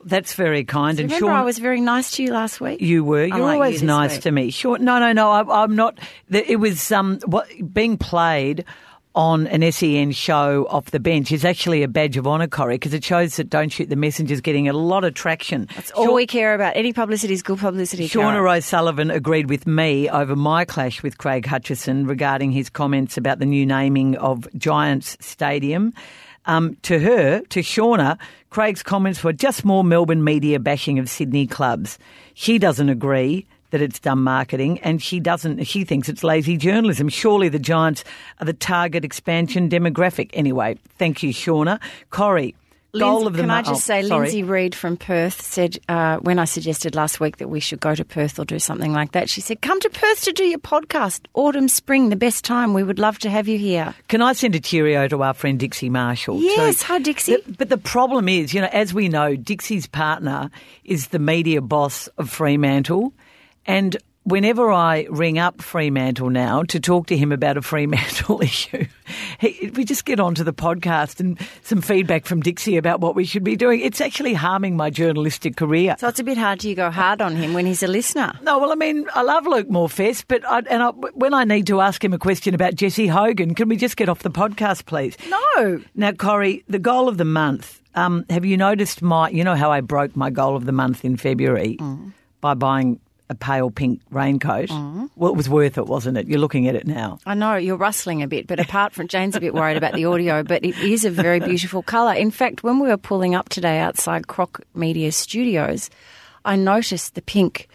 That's 0.03 0.33
very 0.33 0.65
kind. 0.65 0.99
and 0.99 1.11
Remember, 1.11 1.27
Sean, 1.27 1.37
I 1.37 1.43
was 1.43 1.59
very 1.59 1.83
nice 1.83 2.13
to 2.13 2.23
you 2.23 2.33
last 2.33 2.59
week. 2.59 2.81
You 2.81 3.05
were. 3.05 3.27
You're 3.27 3.37
Unlike 3.37 3.55
always 3.55 3.75
this 3.75 3.83
nice 3.83 4.13
week. 4.15 4.23
to 4.23 4.31
me. 4.31 4.51
Sure. 4.51 4.79
No, 4.79 4.99
no, 4.99 5.13
no. 5.13 5.31
I, 5.31 5.63
I'm 5.63 5.77
not. 5.77 5.99
It 6.31 6.59
was 6.59 6.91
um, 6.91 7.19
what 7.27 7.49
being 7.75 7.99
played 7.99 8.65
on 9.15 9.47
an 9.49 9.71
SEN 9.73 10.13
show 10.13 10.67
off 10.69 10.87
the 10.87 11.01
bench 11.01 11.33
is 11.33 11.45
actually 11.45 11.83
a 11.83 11.89
badge 11.89 12.17
of 12.17 12.27
honour, 12.27 12.47
Corrie, 12.47 12.77
because 12.77 12.95
it 12.95 13.03
shows 13.03 13.37
that 13.37 13.51
Don't 13.51 13.71
Shoot 13.71 13.89
the 13.89 13.97
Messenger's 13.97 14.41
getting 14.41 14.69
a 14.69 14.73
lot 14.73 15.05
of 15.05 15.15
traction. 15.15 15.69
That's 15.75 15.91
all 15.91 16.15
we 16.15 16.27
care 16.27 16.55
about. 16.55 16.77
Any 16.77 16.93
publicity 16.93 17.35
is 17.35 17.43
good 17.43 17.59
publicity. 17.59 18.09
Shauna 18.09 18.35
Cara. 18.35 18.53
O'Sullivan 18.53 19.11
agreed 19.11 19.51
with 19.51 19.67
me 19.67 20.09
over 20.09 20.37
my 20.37 20.65
clash 20.65 21.03
with 21.03 21.19
Craig 21.19 21.45
Hutchison 21.45 22.07
regarding 22.07 22.53
his 22.53 22.71
comments 22.71 23.17
about 23.17 23.41
the 23.41 23.47
new 23.47 23.67
naming 23.67 24.17
of 24.17 24.47
Giants 24.57 25.17
Stadium. 25.21 25.93
Um, 26.47 26.77
to 26.83 26.99
her, 26.99 27.41
to 27.41 27.61
Shauna, 27.61 28.19
Craig's 28.49 28.83
comments 28.83 29.23
were 29.23 29.33
just 29.33 29.65
more 29.65 29.85
Melbourne 29.85 30.25
media 30.25 30.59
bashing 30.59 30.99
of 30.99 31.11
Sydney 31.11 31.47
clubs. 31.47 31.99
She 32.35 32.59
doesn't 32.59 32.89
agree 32.89 33.47
that 33.71 33.81
it's 33.83 33.99
dumb 33.99 34.23
marketing 34.23 34.79
and 34.81 35.03
she 35.03 35.21
doesn't 35.21 35.65
she 35.65 35.85
thinks 35.85 36.09
it's 36.09 36.23
lazy 36.25 36.57
journalism. 36.57 37.09
Surely 37.09 37.49
the 37.49 37.59
Giants 37.59 38.05
are 38.41 38.47
the 38.47 38.53
target 38.53 39.05
expansion 39.05 39.69
demographic. 39.69 40.31
Anyway, 40.33 40.79
thank 40.99 41.23
you, 41.23 41.33
Shauna. 41.33 41.81
Corrie, 42.11 42.55
goal 42.93 43.23
Lindsay- 43.23 43.27
of 43.27 43.33
the 43.35 43.41
Can 43.43 43.51
I 43.51 43.63
just 43.63 43.73
oh, 43.73 43.95
say, 43.95 44.03
sorry. 44.03 44.21
Lindsay 44.23 44.43
Reid 44.43 44.75
from 44.75 44.97
Perth 44.97 45.41
said 45.41 45.79
uh, 45.89 46.17
when 46.19 46.39
I 46.39 46.45
suggested 46.45 46.95
last 46.95 47.21
week 47.21 47.37
that 47.37 47.49
we 47.49 47.61
should 47.61 47.81
go 47.81 47.95
to 47.95 48.05
Perth 48.05 48.39
or 48.39 48.45
do 48.45 48.59
something 48.59 48.93
like 48.93 49.13
that, 49.13 49.31
she 49.31 49.41
said, 49.41 49.63
"Come 49.63 49.79
to 49.81 49.91
Perth 49.91 50.23
to 50.25 50.33
do 50.33 50.45
your 50.45 50.59
podcast. 50.59 51.21
Autumn, 51.35 51.69
spring, 51.69 52.09
the 52.09 52.17
best 52.17 52.45
time. 52.45 52.75
We 52.75 52.83
would 52.83 52.99
love 52.99 53.19
to 53.21 53.31
have 53.31 53.47
you 53.49 53.59
here." 53.59 53.95
Can 54.09 54.23
I 54.23 54.33
send 54.33 54.55
a 54.55 54.61
cheerio 54.61 55.07
to 55.09 55.23
our 55.23 55.35
friend 55.35 55.59
Dixie 55.59 55.89
Marshall? 55.91 56.41
Yes, 56.41 56.83
hi, 56.83 56.99
Dixie. 56.99 57.37
The- 57.37 57.53
but 57.59 57.69
the 57.69 57.79
problem 57.79 58.29
is, 58.29 58.53
you 58.53 58.61
know, 58.61 58.69
as 58.73 58.93
we 58.93 59.09
know, 59.09 59.37
Dixie's 59.37 59.87
partner 59.87 60.51
is 60.85 61.09
the 61.09 61.19
media 61.19 61.61
boss 61.61 62.09
of 62.19 62.29
Fremantle, 62.29 63.13
and 63.67 63.97
whenever 64.25 64.71
I 64.71 65.07
ring 65.11 65.39
up 65.39 65.63
Fremantle 65.63 66.31
now 66.31 66.63
to 66.65 66.79
talk 66.79 67.07
to 67.07 67.17
him 67.17 67.33
about 67.33 67.57
a 67.57 67.63
Fremantle 67.63 68.43
issue, 68.43 68.87
he, 69.39 69.71
we 69.75 69.85
just 69.85 70.05
get 70.05 70.21
onto 70.21 70.45
the 70.45 70.53
podcast 70.53 71.21
and 71.21 71.39
some 71.63 71.81
feedback 71.81 72.27
from 72.27 72.41
Dixie 72.41 72.77
about 72.77 73.01
what 73.01 73.15
we 73.15 73.25
should 73.25 73.45
be 73.45 73.57
doing. 73.57 73.81
It's 73.81 74.01
actually 74.01 74.35
harming 74.35 74.77
my 74.77 74.91
journalistic 74.91 75.57
career. 75.57 75.97
So 75.99 76.09
it's 76.09 76.21
a 76.21 76.25
bit 76.25 76.39
hard 76.39 76.61
to 76.61 76.75
go 76.75 76.91
hard 76.91 77.21
on 77.21 77.37
him 77.37 77.55
when 77.55 77.67
he's 77.67 77.83
a 77.83 77.89
listener. 77.89 78.33
No, 78.43 78.59
well, 78.59 78.73
I 78.73 78.77
mean, 78.77 79.07
I 79.15 79.23
love 79.23 79.47
Luke 79.47 79.69
Morfesse, 79.69 80.25
but 80.27 80.47
I, 80.47 80.59
and 80.71 80.83
I, 80.83 80.91
when 80.91 81.35
I 81.35 81.45
need 81.45 81.67
to 81.69 81.81
ask 81.81 82.03
him 82.03 82.13
a 82.13 82.19
question 82.19 82.55
about 82.55 82.75
Jesse 82.75 83.07
Hogan, 83.07 83.55
can 83.55 83.69
we 83.69 83.77
just 83.77 83.97
get 83.97 84.09
off 84.09 84.21
the 84.21 84.31
podcast, 84.31 84.87
please? 84.87 85.17
No. 85.29 85.83
Now, 85.95 86.13
Corrie, 86.13 86.65
the 86.69 86.79
goal 86.79 87.09
of 87.09 87.19
the 87.19 87.25
month. 87.25 87.81
Um, 87.97 88.25
have 88.31 88.45
you 88.45 88.57
noticed 88.57 89.03
my? 89.03 89.31
You 89.31 89.43
know 89.43 89.57
how 89.57 89.73
I 89.73 89.81
broke 89.81 90.15
my 90.15 90.31
goal 90.31 90.55
of 90.55 90.65
the 90.65 90.71
month 90.71 91.05
in 91.05 91.17
February 91.17 91.77
by 92.41 92.55
buying 92.55 93.01
a 93.31 93.35
pale 93.35 93.71
pink 93.71 94.01
raincoat. 94.11 94.69
Mm. 94.69 95.09
Well, 95.17 95.31
it 95.31 95.37
was 95.37 95.49
worth 95.49 95.79
it, 95.79 95.87
wasn't 95.87 96.19
it? 96.19 96.27
You're 96.27 96.41
looking 96.41 96.67
at 96.69 96.75
it 96.75 96.87
now. 96.87 97.19
I 97.25 97.35
know 97.35 97.55
you're 97.55 97.77
rustling 97.77 98.23
a 98.23 98.29
bit, 98.29 98.47
but 98.47 98.61
apart 98.61 98.93
from 98.93 99.09
Jane's 99.09 99.37
a 99.37 99.41
bit 99.41 99.55
worried 99.55 99.77
about 99.79 99.95
the 99.95 100.05
audio, 100.05 100.43
but 100.43 100.65
it 100.65 100.77
is 100.79 101.05
a 101.05 101.11
very 101.11 101.41
beautiful 101.41 101.83
colour. 101.83 102.13
In 102.13 102.31
fact, 102.33 102.63
when 102.63 102.81
we 102.81 102.89
were 102.89 102.97
pulling 102.99 103.35
up 103.35 103.49
today 103.49 103.79
outside 103.79 104.27
Croc 104.27 104.61
Media 104.75 105.13
Studios, 105.13 105.89
I 106.45 106.57
noticed 106.57 107.15
the 107.15 107.23
pink 107.23 107.69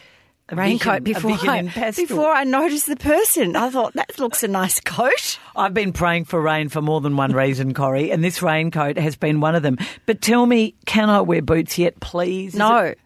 A 0.50 0.56
raincoat 0.56 1.04
vision- 1.04 1.22
before 1.32 1.50
I, 1.50 1.92
before 1.92 2.32
I 2.32 2.44
noticed 2.44 2.88
the 2.88 2.98
person. 2.98 3.56
I 3.56 3.70
thought 3.70 3.94
that 3.94 4.20
looks 4.20 4.44
a 4.44 4.48
nice 4.50 4.80
coat. 4.82 5.40
I've 5.56 5.74
been 5.74 5.94
praying 5.94 6.26
for 6.26 6.42
rain 6.42 6.68
for 6.70 6.82
more 6.82 7.00
than 7.00 7.16
one 7.16 7.32
reason, 7.32 7.74
Corrie, 7.74 8.12
and 8.12 8.22
this 8.24 8.42
raincoat 8.42 8.98
has 8.98 9.16
been 9.16 9.40
one 9.40 9.56
of 9.56 9.64
them. 9.64 9.78
But 10.06 10.22
tell 10.22 10.46
me, 10.46 10.76
can 10.86 11.10
I 11.10 11.22
wear 11.22 11.42
boots 11.42 11.78
yet, 11.78 12.00
please? 12.02 12.54
Is 12.54 12.60
No. 12.60 12.78
it- 12.80 13.00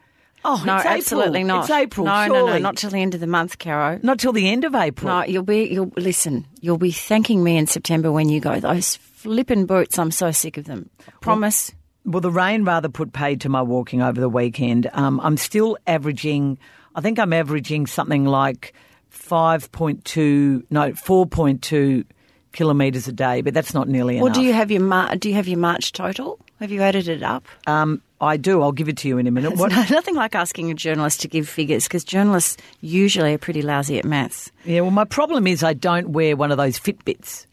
oh, 0.45 0.61
No, 0.65 0.73
absolutely 0.73 1.43
not. 1.43 1.61
It's 1.61 1.69
April. 1.69 2.05
No, 2.05 2.27
no, 2.27 2.33
no, 2.33 2.45
surely. 2.47 2.61
not 2.61 2.77
till 2.77 2.89
the 2.89 3.01
end 3.01 3.13
of 3.13 3.19
the 3.19 3.27
month, 3.27 3.57
Caro. 3.59 3.99
not 4.03 4.19
till 4.19 4.31
the 4.33 4.47
end 4.49 4.63
of 4.65 4.73
April. 4.75 5.07
No, 5.13 5.23
you'll 5.23 5.43
be 5.43 5.65
you'll 5.71 5.91
listen. 5.97 6.45
You'll 6.61 6.77
be 6.77 6.91
thanking 6.91 7.43
me 7.43 7.57
in 7.57 7.67
September 7.67 8.11
when 8.11 8.29
you 8.29 8.39
go. 8.39 8.59
Those 8.59 8.95
flippin' 8.95 9.65
boots, 9.65 9.97
I'm 9.99 10.11
so 10.11 10.31
sick 10.31 10.57
of 10.57 10.65
them. 10.65 10.89
Promise. 11.21 11.71
Well, 12.05 12.21
the 12.21 12.31
rain 12.31 12.63
rather 12.63 12.89
put 12.89 13.11
paid 13.13 13.41
to 13.41 13.49
my 13.49 13.61
walking 13.61 14.01
over 14.01 14.19
the 14.19 14.29
weekend. 14.29 14.89
Um, 14.93 15.19
I'm 15.21 15.35
still 15.37 15.77
averaging, 15.85 16.57
I 16.95 17.01
think 17.01 17.19
I'm 17.19 17.33
averaging 17.33 17.85
something 17.87 18.25
like 18.25 18.73
5.2, 19.11 20.63
no, 20.69 20.91
4.2 20.91 22.05
kilometres 22.51 23.07
a 23.07 23.11
day, 23.11 23.41
but 23.41 23.53
that's 23.53 23.73
not 23.73 23.87
nearly 23.87 24.15
Well, 24.15 24.27
enough. 24.27 24.35
do 24.35 24.41
you 24.41 24.53
have 24.53 24.71
your 24.71 24.81
mar- 24.81 25.15
do 25.15 25.29
you 25.29 25.35
have 25.35 25.47
your 25.47 25.59
March 25.59 25.91
total? 25.91 26.39
Have 26.59 26.71
you 26.71 26.81
added 26.81 27.07
it 27.07 27.23
up? 27.23 27.45
Um, 27.67 28.01
I 28.21 28.35
do. 28.37 28.61
I'll 28.61 28.71
give 28.73 28.89
it 28.89 28.97
to 28.97 29.07
you 29.07 29.17
in 29.17 29.27
a 29.27 29.31
minute. 29.31 29.55
What? 29.55 29.71
It's 29.73 29.89
nothing 29.99 30.15
like 30.15 30.35
asking 30.35 30.69
a 30.71 30.73
journalist 30.73 31.21
to 31.21 31.27
give 31.27 31.47
figures 31.47 31.85
because 31.87 32.03
journalists 32.03 32.57
usually 32.81 33.33
are 33.33 33.37
pretty 33.37 33.61
lousy 33.61 33.97
at 33.97 34.03
maths. 34.05 34.51
Yeah, 34.65 34.81
well, 34.81 34.91
my 34.91 35.05
problem 35.05 35.47
is 35.47 35.63
I 35.63 35.73
don't 35.73 36.09
wear 36.09 36.35
one 36.35 36.51
of 36.51 36.57
those 36.57 36.77
Fitbits. 36.77 37.45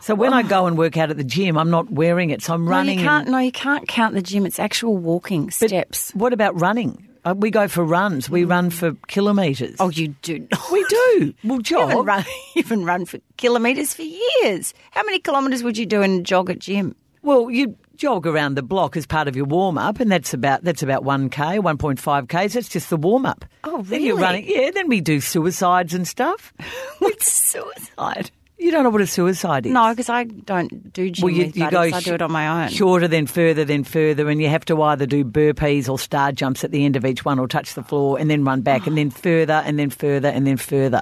So 0.00 0.14
when 0.14 0.32
I 0.32 0.42
go 0.42 0.66
and 0.66 0.76
work 0.78 0.96
out 0.96 1.10
at 1.10 1.16
the 1.18 1.24
gym, 1.24 1.56
I'm 1.58 1.70
not 1.70 1.90
wearing 1.92 2.30
it. 2.30 2.42
So 2.42 2.54
I'm 2.54 2.68
running. 2.68 2.96
No, 2.96 3.02
you 3.02 3.08
can't. 3.08 3.26
and- 3.26 3.32
No, 3.32 3.38
you 3.38 3.52
can't 3.52 3.86
count 3.86 4.14
the 4.14 4.22
gym. 4.22 4.46
It's 4.46 4.58
actual 4.58 4.96
walking 4.96 5.44
but 5.46 5.54
steps. 5.54 6.10
What 6.14 6.32
about 6.32 6.58
running? 6.60 7.06
Uh, 7.22 7.34
we 7.36 7.50
go 7.50 7.68
for 7.68 7.84
runs. 7.84 8.30
We 8.30 8.44
run 8.44 8.70
for 8.70 8.94
kilometres. 9.08 9.76
Oh, 9.78 9.90
you 9.90 10.08
do. 10.22 10.48
we 10.72 10.84
do. 10.88 11.34
We'll 11.44 11.58
jog. 11.58 11.90
haven't 11.90 12.06
run, 12.06 12.24
haven't 12.56 12.84
run 12.86 13.04
for 13.04 13.18
kilometres 13.36 13.92
for 13.92 14.02
years. 14.02 14.72
How 14.90 15.02
many 15.04 15.18
kilometres 15.18 15.62
would 15.62 15.76
you 15.76 15.84
do 15.86 16.00
in 16.00 16.20
a 16.20 16.22
jog 16.22 16.48
at 16.48 16.58
gym? 16.60 16.96
Well, 17.22 17.50
you 17.50 17.76
jog 18.00 18.26
around 18.26 18.54
the 18.56 18.62
block 18.62 18.96
as 18.96 19.06
part 19.06 19.28
of 19.28 19.36
your 19.36 19.44
warm 19.44 19.76
up, 19.76 20.00
and 20.00 20.10
that's 20.10 20.32
about 20.32 20.64
that's 20.64 20.82
about 20.82 21.04
one 21.04 21.28
k, 21.28 21.58
one 21.58 21.76
point 21.78 22.00
five 22.00 22.28
k's. 22.28 22.54
That's 22.54 22.68
just 22.68 22.88
the 22.90 22.96
warm 22.96 23.26
up. 23.26 23.44
Oh, 23.62 23.82
Then 23.82 24.00
you're 24.02 24.16
really? 24.16 24.22
running. 24.22 24.44
Yeah. 24.48 24.70
Then 24.70 24.88
we 24.88 25.00
do 25.02 25.20
suicides 25.20 25.92
and 25.94 26.08
stuff. 26.08 26.52
What's 26.98 27.30
suicide? 27.30 28.30
You 28.58 28.70
don't 28.70 28.84
know 28.84 28.90
what 28.90 29.00
a 29.00 29.06
suicide 29.06 29.64
is. 29.64 29.72
No, 29.72 29.90
because 29.90 30.10
I 30.10 30.24
don't 30.24 30.92
do 30.92 31.08
gym 31.10 31.22
Well, 31.24 31.32
you, 31.32 31.46
you 31.46 31.70
go 31.70 31.80
I 31.80 31.98
do 32.00 32.12
it 32.12 32.20
on 32.20 32.30
my 32.30 32.64
own. 32.64 32.68
shorter, 32.68 33.08
then 33.08 33.26
further, 33.26 33.64
then 33.64 33.84
further, 33.84 34.28
and 34.28 34.40
you 34.40 34.48
have 34.50 34.66
to 34.66 34.82
either 34.82 35.06
do 35.06 35.24
burpees 35.24 35.88
or 35.88 35.98
star 35.98 36.30
jumps 36.32 36.62
at 36.62 36.70
the 36.70 36.84
end 36.84 36.94
of 36.94 37.06
each 37.06 37.24
one, 37.24 37.38
or 37.38 37.48
touch 37.48 37.72
the 37.72 37.82
floor, 37.82 38.18
and 38.18 38.28
then 38.30 38.44
run 38.44 38.60
back, 38.60 38.86
and 38.86 38.98
then 38.98 39.08
further, 39.10 39.62
and 39.64 39.78
then 39.78 39.88
further, 39.88 40.28
and 40.28 40.46
then 40.46 40.58
further. 40.58 41.00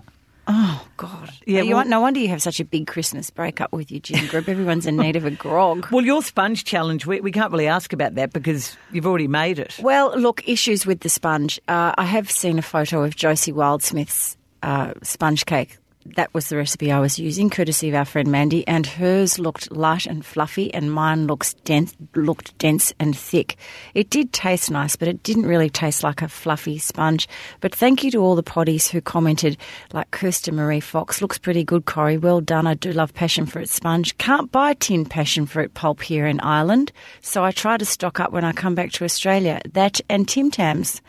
Oh 0.51 0.87
God! 0.97 1.31
Yeah, 1.47 1.63
well- 1.63 1.85
no 1.85 2.01
wonder 2.01 2.21
you 2.21 2.29
have 2.29 2.41
such 2.43 2.59
a 2.59 2.65
big 2.65 2.87
Christmas 2.87 3.29
breakup 3.31 3.71
with 3.73 3.91
your 3.91 4.01
gym 4.01 4.27
group. 4.29 4.49
Everyone's 4.49 4.87
in 4.87 4.97
need 4.97 5.15
of 5.17 5.25
a 5.27 5.31
grog. 5.31 5.87
Well, 5.93 6.05
your 6.05 6.23
sponge 6.23 6.65
challenge, 6.65 7.05
we, 7.07 7.21
we 7.21 7.31
can't 7.33 7.53
really 7.53 7.67
ask 7.67 7.93
about 7.93 8.15
that 8.15 8.33
because 8.33 8.77
you've 8.93 9.07
already 9.07 9.29
made 9.29 9.59
it. 9.59 9.79
Well, 9.83 10.19
look, 10.19 10.47
issues 10.49 10.87
with 10.87 11.01
the 11.01 11.09
sponge. 11.09 11.61
Uh, 11.69 11.93
I 11.99 12.05
have 12.05 12.31
seen 12.31 12.59
a 12.59 12.63
photo 12.63 13.03
of 13.05 13.15
Josie 13.15 13.53
Wildsmith's 13.53 14.37
uh, 14.63 14.95
sponge 15.03 15.45
cake. 15.47 15.77
That 16.17 16.33
was 16.35 16.49
the 16.49 16.57
recipe 16.57 16.91
I 16.91 17.01
was 17.01 17.19
using, 17.19 17.51
courtesy 17.51 17.89
of 17.89 17.95
our 17.95 18.05
friend 18.05 18.31
Mandy, 18.31 18.67
and 18.67 18.87
hers 18.87 19.39
looked 19.39 19.71
light 19.71 20.07
and 20.07 20.25
fluffy, 20.25 20.73
and 20.75 20.93
mine 20.93 21.27
looks 21.27 21.55
dense, 21.55 21.95
looked 22.15 22.57
dense 22.59 22.93
and 22.99 23.17
thick. 23.17 23.57
It 23.95 24.11
did 24.11 24.33
taste 24.33 24.71
nice, 24.71 24.97
but 24.97 25.09
it 25.09 25.23
didn't 25.23 25.47
really 25.47 25.71
taste 25.71 26.03
like 26.03 26.23
a 26.23 26.29
fluffy 26.29 26.79
sponge. 26.79 27.29
But 27.61 27.75
thank 27.75 28.03
you 28.03 28.11
to 28.13 28.19
all 28.19 28.35
the 28.35 28.43
potties 28.43 28.89
who 28.89 29.01
commented, 29.01 29.57
like 29.93 30.11
Kirsten 30.11 30.57
Marie 30.57 30.81
Fox, 30.81 31.23
looks 31.23 31.39
pretty 31.39 31.65
good, 31.65 31.85
Corrie. 31.85 32.19
Well 32.19 32.41
done. 32.41 32.67
I 32.67 32.75
do 32.75 32.93
love 32.93 33.15
passion 33.15 33.47
fruit 33.47 33.69
sponge. 33.69 34.17
Can't 34.19 34.51
buy 34.51 34.75
tin 34.75 35.05
passion 35.05 35.47
fruit 35.47 35.75
pulp 35.75 36.03
here 36.03 36.27
in 36.27 36.41
Ireland, 36.41 36.93
so 37.21 37.45
I 37.45 37.53
try 37.53 37.77
to 37.77 37.85
stock 37.85 38.21
up 38.21 38.33
when 38.33 38.45
I 38.45 38.53
come 38.53 38.75
back 38.75 38.93
to 38.93 39.05
Australia. 39.05 39.61
That 39.73 40.01
and 40.09 40.29
Tim 40.29 40.51
Tams. 40.51 41.01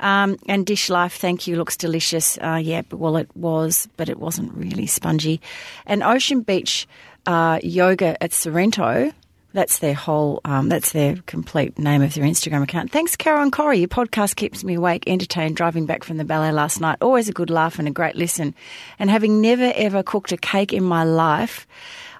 Um, 0.00 0.36
and 0.46 0.66
Dish 0.66 0.88
Life, 0.88 1.16
thank 1.16 1.46
you, 1.46 1.56
looks 1.56 1.76
delicious. 1.76 2.38
Uh, 2.38 2.60
yeah, 2.62 2.82
well, 2.90 3.16
it 3.16 3.28
was, 3.34 3.88
but 3.96 4.08
it 4.08 4.18
wasn't 4.18 4.52
really 4.54 4.86
spongy. 4.86 5.40
And 5.86 6.02
Ocean 6.02 6.42
Beach 6.42 6.86
uh, 7.26 7.60
Yoga 7.62 8.22
at 8.22 8.32
Sorrento. 8.32 9.12
That's 9.52 9.78
their 9.78 9.94
whole, 9.94 10.42
um, 10.44 10.68
that's 10.68 10.92
their 10.92 11.16
complete 11.24 11.78
name 11.78 12.02
of 12.02 12.12
their 12.12 12.24
Instagram 12.24 12.62
account. 12.62 12.90
Thanks, 12.90 13.16
Carol 13.16 13.42
and 13.42 13.50
Corrie. 13.50 13.78
Your 13.78 13.88
podcast 13.88 14.36
keeps 14.36 14.62
me 14.62 14.74
awake, 14.74 15.04
entertained, 15.06 15.56
driving 15.56 15.86
back 15.86 16.04
from 16.04 16.18
the 16.18 16.26
ballet 16.26 16.52
last 16.52 16.78
night. 16.78 16.98
Always 17.00 17.30
a 17.30 17.32
good 17.32 17.48
laugh 17.48 17.78
and 17.78 17.88
a 17.88 17.90
great 17.90 18.16
listen. 18.16 18.54
And 18.98 19.08
having 19.08 19.40
never 19.40 19.72
ever 19.74 20.02
cooked 20.02 20.30
a 20.32 20.36
cake 20.36 20.74
in 20.74 20.84
my 20.84 21.04
life, 21.04 21.66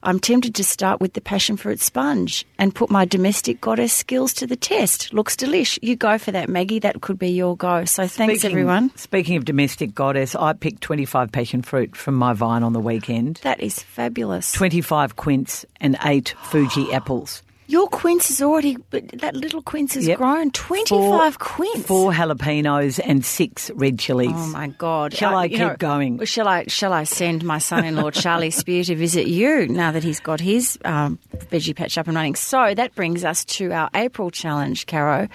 I'm 0.03 0.21
tempted 0.21 0.55
to 0.57 0.65
start 0.65 1.01
with 1.01 1.15
the 1.15 1.21
passion 1.21 1.57
fruit 1.57 1.81
sponge 1.81 2.45
and 2.59 2.75
put 2.75 2.91
my 2.91 3.05
domestic 3.05 3.61
goddess 3.61 3.93
skills 3.93 4.33
to 4.35 4.47
the 4.47 4.57
test. 4.57 5.13
Looks 5.13 5.37
delish. 5.37 5.79
You 5.83 5.97
go 5.97 6.19
for 6.19 6.33
that, 6.33 6.49
Maggie. 6.49 6.79
That 6.79 7.01
could 7.01 7.19
be 7.19 7.29
your 7.31 7.57
go. 7.57 7.85
So 7.85 8.07
thanks, 8.07 8.41
Speaking- 8.41 8.51
everyone. 8.51 8.91
Speaking 8.97 9.37
of 9.37 9.45
domestic 9.45 9.95
goddess, 9.95 10.35
I 10.35 10.53
picked 10.53 10.81
25 10.83 11.33
passion 11.33 11.63
fruit 11.63 11.97
from 11.97 12.15
my 12.15 12.33
vine 12.33 12.63
on 12.63 12.73
the 12.73 12.81
weekend. 12.81 13.41
That 13.43 13.61
is 13.61 13.81
fabulous. 13.83 14.53
25 14.53 15.17
quince 15.17 15.65
and 15.81 15.97
eight 16.05 16.35
Fuji 16.45 16.93
apples. 16.93 17.43
Your 17.69 17.89
quince 17.89 18.31
is 18.31 18.41
already, 18.43 18.77
but 18.91 19.09
that 19.21 19.35
little 19.35 19.61
quince 19.61 19.95
has 19.95 20.07
Yep. 20.07 20.19
grown. 20.19 20.51
25 20.53 20.89
Four- 20.89 21.33
quince. 21.39 21.87
Four 21.87 22.13
jalapenos 22.13 23.01
and 23.05 23.25
six 23.25 23.71
red 23.75 23.99
chilies. 23.99 24.31
Oh 24.35 24.47
my 24.49 24.69
God! 24.69 25.13
Shall 25.15 25.35
I 25.37 25.47
you 25.47 25.59
keep 25.71 25.79
going? 25.79 26.25
Shall 26.25 26.47
I? 26.47 26.65
Shall 26.69 26.93
I 26.93 27.05
send 27.05 27.43
my 27.45 27.59
son-in-law 27.59 28.11
Charlie 28.13 28.51
Spear 28.51 28.85
to 28.85 28.95
visit 28.95 29.27
you 29.27 29.67
now 29.69 29.91
that 29.93 30.05
he's 30.05 30.21
got 30.21 30.41
his 30.41 30.79
um, 30.85 31.19
veggie 31.51 31.75
patch 31.75 31.99
up 31.99 32.07
and 32.07 32.15
running? 32.17 32.37
So 32.37 32.73
that 32.75 32.95
brings 32.95 33.25
us 33.25 33.45
to 33.57 33.73
our 33.73 33.91
April 33.95 34.31
challenge, 34.31 34.87
Caro, 34.87 35.27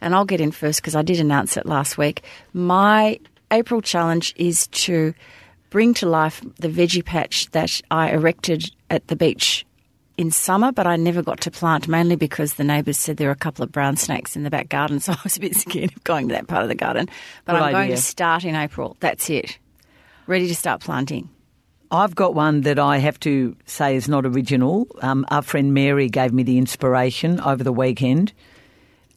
and 0.00 0.14
I'll 0.14 0.24
get 0.24 0.40
in 0.40 0.52
first 0.52 0.80
because 0.80 0.94
I 0.94 1.02
did 1.02 1.18
announce 1.18 1.56
it 1.56 1.66
last 1.66 1.98
week. 1.98 2.22
My 2.52 3.18
April 3.50 3.80
challenge 3.80 4.32
is 4.36 4.68
to 4.68 5.12
bring 5.70 5.94
to 5.94 6.08
life 6.08 6.40
the 6.58 6.68
veggie 6.68 7.04
patch 7.04 7.50
that 7.50 7.80
I 7.90 8.10
erected 8.10 8.70
at 8.90 9.06
the 9.08 9.16
beach 9.16 9.64
in 10.20 10.30
summer, 10.30 10.70
but 10.70 10.86
I 10.86 10.96
never 10.96 11.22
got 11.22 11.40
to 11.40 11.50
plant 11.50 11.88
mainly 11.88 12.14
because 12.14 12.54
the 12.54 12.64
neighbours 12.64 12.98
said 12.98 13.16
there 13.16 13.28
were 13.28 13.32
a 13.32 13.36
couple 13.36 13.64
of 13.64 13.72
brown 13.72 13.96
snakes 13.96 14.36
in 14.36 14.42
the 14.42 14.50
back 14.50 14.68
garden, 14.68 15.00
so 15.00 15.12
I 15.12 15.18
was 15.24 15.38
a 15.38 15.40
bit 15.40 15.56
scared 15.56 15.92
of 15.96 16.04
going 16.04 16.28
to 16.28 16.34
that 16.34 16.46
part 16.46 16.62
of 16.62 16.68
the 16.68 16.74
garden. 16.74 17.08
But 17.46 17.54
Good 17.54 17.62
I'm 17.62 17.72
going 17.72 17.90
to 17.90 17.96
start 17.96 18.44
in 18.44 18.54
April. 18.54 18.98
That's 19.00 19.30
it. 19.30 19.58
Ready 20.26 20.46
to 20.48 20.54
start 20.54 20.82
planting. 20.82 21.30
I've 21.90 22.14
got 22.14 22.34
one 22.34 22.60
that 22.60 22.78
I 22.78 22.98
have 22.98 23.18
to 23.20 23.56
say 23.64 23.96
is 23.96 24.08
not 24.08 24.26
original. 24.26 24.86
Um, 25.00 25.24
our 25.30 25.42
friend 25.42 25.72
Mary 25.72 26.08
gave 26.08 26.32
me 26.32 26.42
the 26.42 26.58
inspiration 26.58 27.40
over 27.40 27.64
the 27.64 27.72
weekend. 27.72 28.32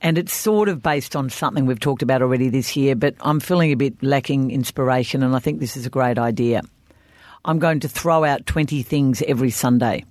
And 0.01 0.17
it's 0.17 0.33
sort 0.33 0.69
of 0.69 0.81
based 0.81 1.15
on 1.15 1.29
something 1.29 1.65
we've 1.65 1.79
talked 1.79 2.01
about 2.01 2.21
already 2.21 2.49
this 2.49 2.75
year, 2.75 2.95
but 2.95 3.15
I'm 3.21 3.39
feeling 3.39 3.71
a 3.71 3.77
bit 3.77 4.01
lacking 4.01 4.51
inspiration, 4.51 5.21
and 5.21 5.35
I 5.35 5.39
think 5.39 5.59
this 5.59 5.77
is 5.77 5.85
a 5.85 5.89
great 5.89 6.17
idea. 6.17 6.61
I'm 7.45 7.59
going 7.59 7.81
to 7.81 7.89
throw 7.89 8.23
out 8.23 8.45
20 8.45 8.81
things 8.83 9.21
every 9.21 9.49
Sunday 9.49 10.05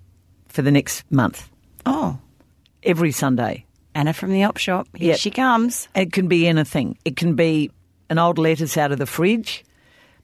for 0.53 0.63
the 0.63 0.71
next 0.71 1.05
month. 1.11 1.49
Oh, 1.87 2.19
Every 2.85 3.13
Sunday. 3.13 3.65
Anna 3.95 4.13
from 4.13 4.33
the 4.33 4.43
op 4.45 4.57
shop. 4.57 4.89
Here 4.97 5.11
Yep. 5.11 5.19
she 5.19 5.31
comes. 5.31 5.87
It 5.95 6.13
can 6.13 6.27
be 6.29 6.47
anything. 6.49 6.97
It 7.05 7.17
can 7.17 7.35
be 7.35 7.71
an 8.11 8.19
old 8.19 8.39
lettuce 8.39 8.77
out 8.77 8.91
of 8.91 8.99
the 8.99 9.07
fridge, 9.07 9.65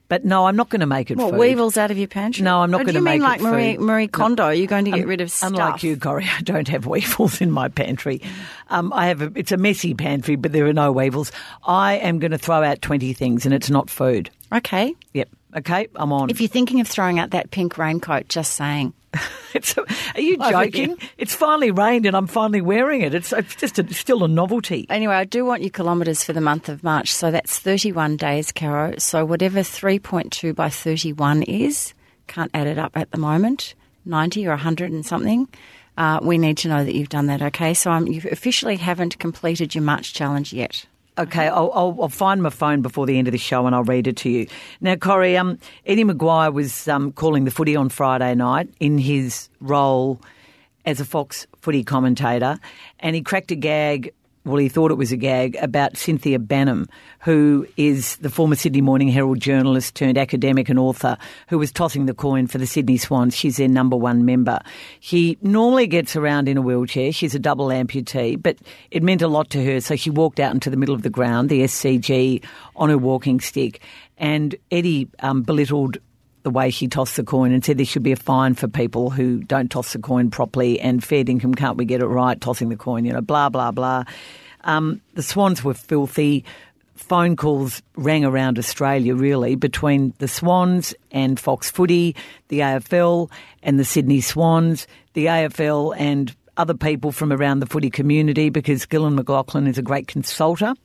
but 0.09 0.25
no, 0.25 0.45
I'm 0.47 0.55
not 0.55 0.69
going 0.69 0.79
to 0.79 0.85
make 0.87 1.09
it 1.11 1.17
What, 1.17 1.31
food. 1.31 1.39
weevils 1.39 1.77
out 1.77 1.91
of 1.91 1.97
your 1.97 2.07
pantry? 2.07 2.43
No, 2.43 2.61
I'm 2.61 2.71
not 2.71 2.81
Oh, 2.81 2.83
do 2.83 2.87
gonna 2.93 2.99
you 2.99 3.05
mean 3.05 3.19
make 3.19 3.21
like 3.21 3.39
it 3.39 3.43
Marie, 3.43 3.75
food. 3.75 3.85
Marie 3.85 4.07
Kondo? 4.07 4.49
You're 4.49 4.67
going 4.67 4.85
to 4.85 4.91
get 4.91 5.01
Un- 5.01 5.07
rid 5.07 5.21
of 5.21 5.29
stuff. 5.31 5.51
Unlike 5.51 5.83
you, 5.83 5.97
Corrie, 5.97 6.27
I 6.37 6.41
don't 6.41 6.67
have 6.67 6.85
weevils 6.87 7.39
in 7.41 7.51
my 7.51 7.67
pantry. 7.69 8.21
Um, 8.69 8.91
I 8.91 9.05
have 9.07 9.21
a, 9.21 9.31
it's 9.35 9.51
a 9.51 9.57
messy 9.57 9.93
pantry, 9.93 10.35
but 10.35 10.51
there 10.51 10.65
are 10.65 10.73
no 10.73 10.91
weevils. 10.91 11.31
I 11.63 11.93
am 11.97 12.17
going 12.19 12.31
to 12.31 12.37
throw 12.39 12.63
out 12.63 12.81
20 12.81 13.13
things 13.13 13.45
and 13.45 13.53
it's 13.53 13.69
not 13.69 13.89
food. 13.89 14.31
Okay. 14.51 14.93
Yep. 15.13 15.29
Okay, 15.57 15.87
I'm 15.95 16.11
on. 16.11 16.29
If 16.29 16.41
you're 16.41 16.47
thinking 16.49 16.79
of 16.81 16.87
throwing 16.87 17.19
out 17.19 17.31
that 17.31 17.51
pink 17.51 17.77
raincoat, 17.77 18.27
just 18.29 18.53
saying. 18.53 18.93
It's, 19.51 19.75
are 19.79 20.21
you 20.21 20.37
joking? 20.37 20.97
It's 21.17 21.33
finally 21.33 21.71
rained 21.71 22.05
and 22.05 22.15
I'm 22.15 22.27
finally 22.27 22.61
wearing 22.61 23.01
it. 23.01 23.15
It's, 23.15 23.33
it's 23.33 23.55
just 23.55 23.79
a, 23.79 23.93
still 23.93 24.23
a 24.23 24.27
novelty. 24.27 24.85
Anyway, 24.91 25.15
I 25.15 25.23
do 25.23 25.43
want 25.43 25.63
your 25.63 25.71
kilometres 25.71 26.23
for 26.23 26.33
the 26.33 26.41
month 26.41 26.69
of 26.69 26.83
March. 26.83 27.11
So 27.11 27.31
that's 27.31 27.57
31 27.57 28.17
days, 28.17 28.51
Caro. 28.51 28.93
So 28.99 29.25
whatever 29.25 29.61
3.2 29.61 30.53
by 30.53 30.69
31 30.69 31.41
is, 31.43 31.95
can't 32.27 32.51
add 32.53 32.67
it 32.67 32.77
up 32.77 32.95
at 32.95 33.09
the 33.09 33.17
moment, 33.17 33.73
90 34.05 34.45
or 34.45 34.51
100 34.51 34.91
and 34.91 35.03
something. 35.03 35.47
Uh, 35.97 36.19
we 36.21 36.37
need 36.37 36.57
to 36.59 36.67
know 36.67 36.85
that 36.85 36.93
you've 36.93 37.09
done 37.09 37.25
that, 37.25 37.41
okay? 37.41 37.73
So 37.73 37.91
um, 37.91 38.05
you 38.05 38.21
officially 38.31 38.75
haven't 38.75 39.17
completed 39.17 39.73
your 39.73 39.83
March 39.83 40.13
challenge 40.13 40.53
yet. 40.53 40.85
Okay, 41.19 41.49
I'll, 41.49 41.69
I'll, 41.73 41.97
I'll 42.03 42.07
find 42.07 42.41
my 42.41 42.49
phone 42.49 42.81
before 42.81 43.05
the 43.05 43.17
end 43.17 43.27
of 43.27 43.33
the 43.33 43.37
show 43.37 43.65
and 43.65 43.75
I'll 43.75 43.83
read 43.83 44.07
it 44.07 44.15
to 44.17 44.29
you. 44.29 44.47
Now, 44.79 44.95
Corrie, 44.95 45.35
um, 45.35 45.59
Eddie 45.85 46.05
McGuire 46.05 46.53
was 46.53 46.87
um, 46.87 47.11
calling 47.11 47.43
the 47.43 47.51
footy 47.51 47.75
on 47.75 47.89
Friday 47.89 48.33
night 48.35 48.69
in 48.79 48.97
his 48.97 49.49
role 49.59 50.21
as 50.85 51.01
a 51.01 51.05
Fox 51.05 51.45
footy 51.59 51.83
commentator, 51.83 52.57
and 53.01 53.17
he 53.17 53.21
cracked 53.21 53.51
a 53.51 53.55
gag. 53.55 54.13
Well, 54.49 54.57
he 54.57 54.67
thought 54.67 54.89
it 54.89 54.95
was 54.95 55.11
a 55.11 55.15
gag 55.15 55.57
about 55.57 55.95
Cynthia 55.95 56.39
Banham, 56.39 56.87
who 57.19 57.67
is 57.77 58.17
the 58.17 58.31
former 58.31 58.55
Sydney 58.55 58.81
Morning 58.81 59.07
Herald 59.07 59.39
journalist 59.39 59.93
turned 59.93 60.17
academic 60.17 60.69
and 60.69 60.79
author, 60.79 61.19
who 61.49 61.59
was 61.59 61.71
tossing 61.71 62.07
the 62.07 62.15
coin 62.15 62.47
for 62.47 62.57
the 62.57 62.65
Sydney 62.65 62.97
Swans. 62.97 63.35
She's 63.35 63.57
their 63.57 63.67
number 63.67 63.95
one 63.95 64.25
member. 64.25 64.59
She 65.01 65.37
normally 65.43 65.85
gets 65.85 66.15
around 66.15 66.47
in 66.47 66.57
a 66.57 66.63
wheelchair. 66.63 67.11
She's 67.11 67.35
a 67.35 67.39
double 67.39 67.67
amputee, 67.67 68.41
but 68.41 68.57
it 68.89 69.03
meant 69.03 69.21
a 69.21 69.27
lot 69.27 69.51
to 69.51 69.63
her, 69.63 69.81
so 69.81 69.95
she 69.95 70.09
walked 70.09 70.39
out 70.39 70.55
into 70.55 70.71
the 70.71 70.77
middle 70.77 70.95
of 70.95 71.03
the 71.03 71.11
ground, 71.11 71.49
the 71.49 71.61
SCG, 71.61 72.43
on 72.75 72.89
her 72.89 72.97
walking 72.97 73.39
stick. 73.39 73.81
And 74.17 74.55
Eddie 74.71 75.09
um, 75.19 75.43
belittled 75.43 75.99
the 76.43 76.49
way 76.49 76.69
she 76.69 76.87
tossed 76.87 77.15
the 77.15 77.23
coin 77.23 77.51
and 77.51 77.63
said 77.63 77.77
there 77.77 77.85
should 77.85 78.03
be 78.03 78.11
a 78.11 78.17
fine 78.17 78.53
for 78.53 78.67
people 78.67 79.09
who 79.09 79.39
don't 79.43 79.69
toss 79.69 79.93
the 79.93 79.99
coin 79.99 80.29
properly 80.29 80.79
and 80.79 81.03
fair 81.03 81.23
income 81.27 81.53
can't 81.53 81.77
we 81.77 81.85
get 81.85 82.01
it 82.01 82.07
right 82.07 82.39
tossing 82.41 82.69
the 82.69 82.75
coin 82.75 83.05
you 83.05 83.13
know 83.13 83.21
blah 83.21 83.49
blah 83.49 83.71
blah 83.71 84.03
um, 84.65 85.01
the 85.13 85.23
swans 85.23 85.63
were 85.63 85.73
filthy 85.73 86.43
phone 86.99 87.35
calls 87.35 87.81
rang 87.95 88.25
around 88.25 88.59
Australia 88.59 89.15
really 89.15 89.55
between 89.55 90.13
the 90.19 90.27
Swans 90.27 90.93
and 91.11 91.39
Fox 91.39 91.71
Footy, 91.71 92.15
the 92.49 92.59
AFL 92.59 93.31
and 93.63 93.79
the 93.79 93.85
Sydney 93.85 94.19
Swans, 94.21 94.85
the 95.13 95.27
AFL 95.27 95.95
and 95.97 96.35
other 96.57 96.73
people 96.73 97.13
from 97.13 97.31
around 97.31 97.61
the 97.61 97.65
footy 97.65 97.89
community 97.89 98.49
because 98.49 98.85
Gillon 98.85 99.15
McLaughlin 99.15 99.65
is 99.65 99.77
a 99.77 99.81
great 99.81 100.07
consultant. 100.07 100.77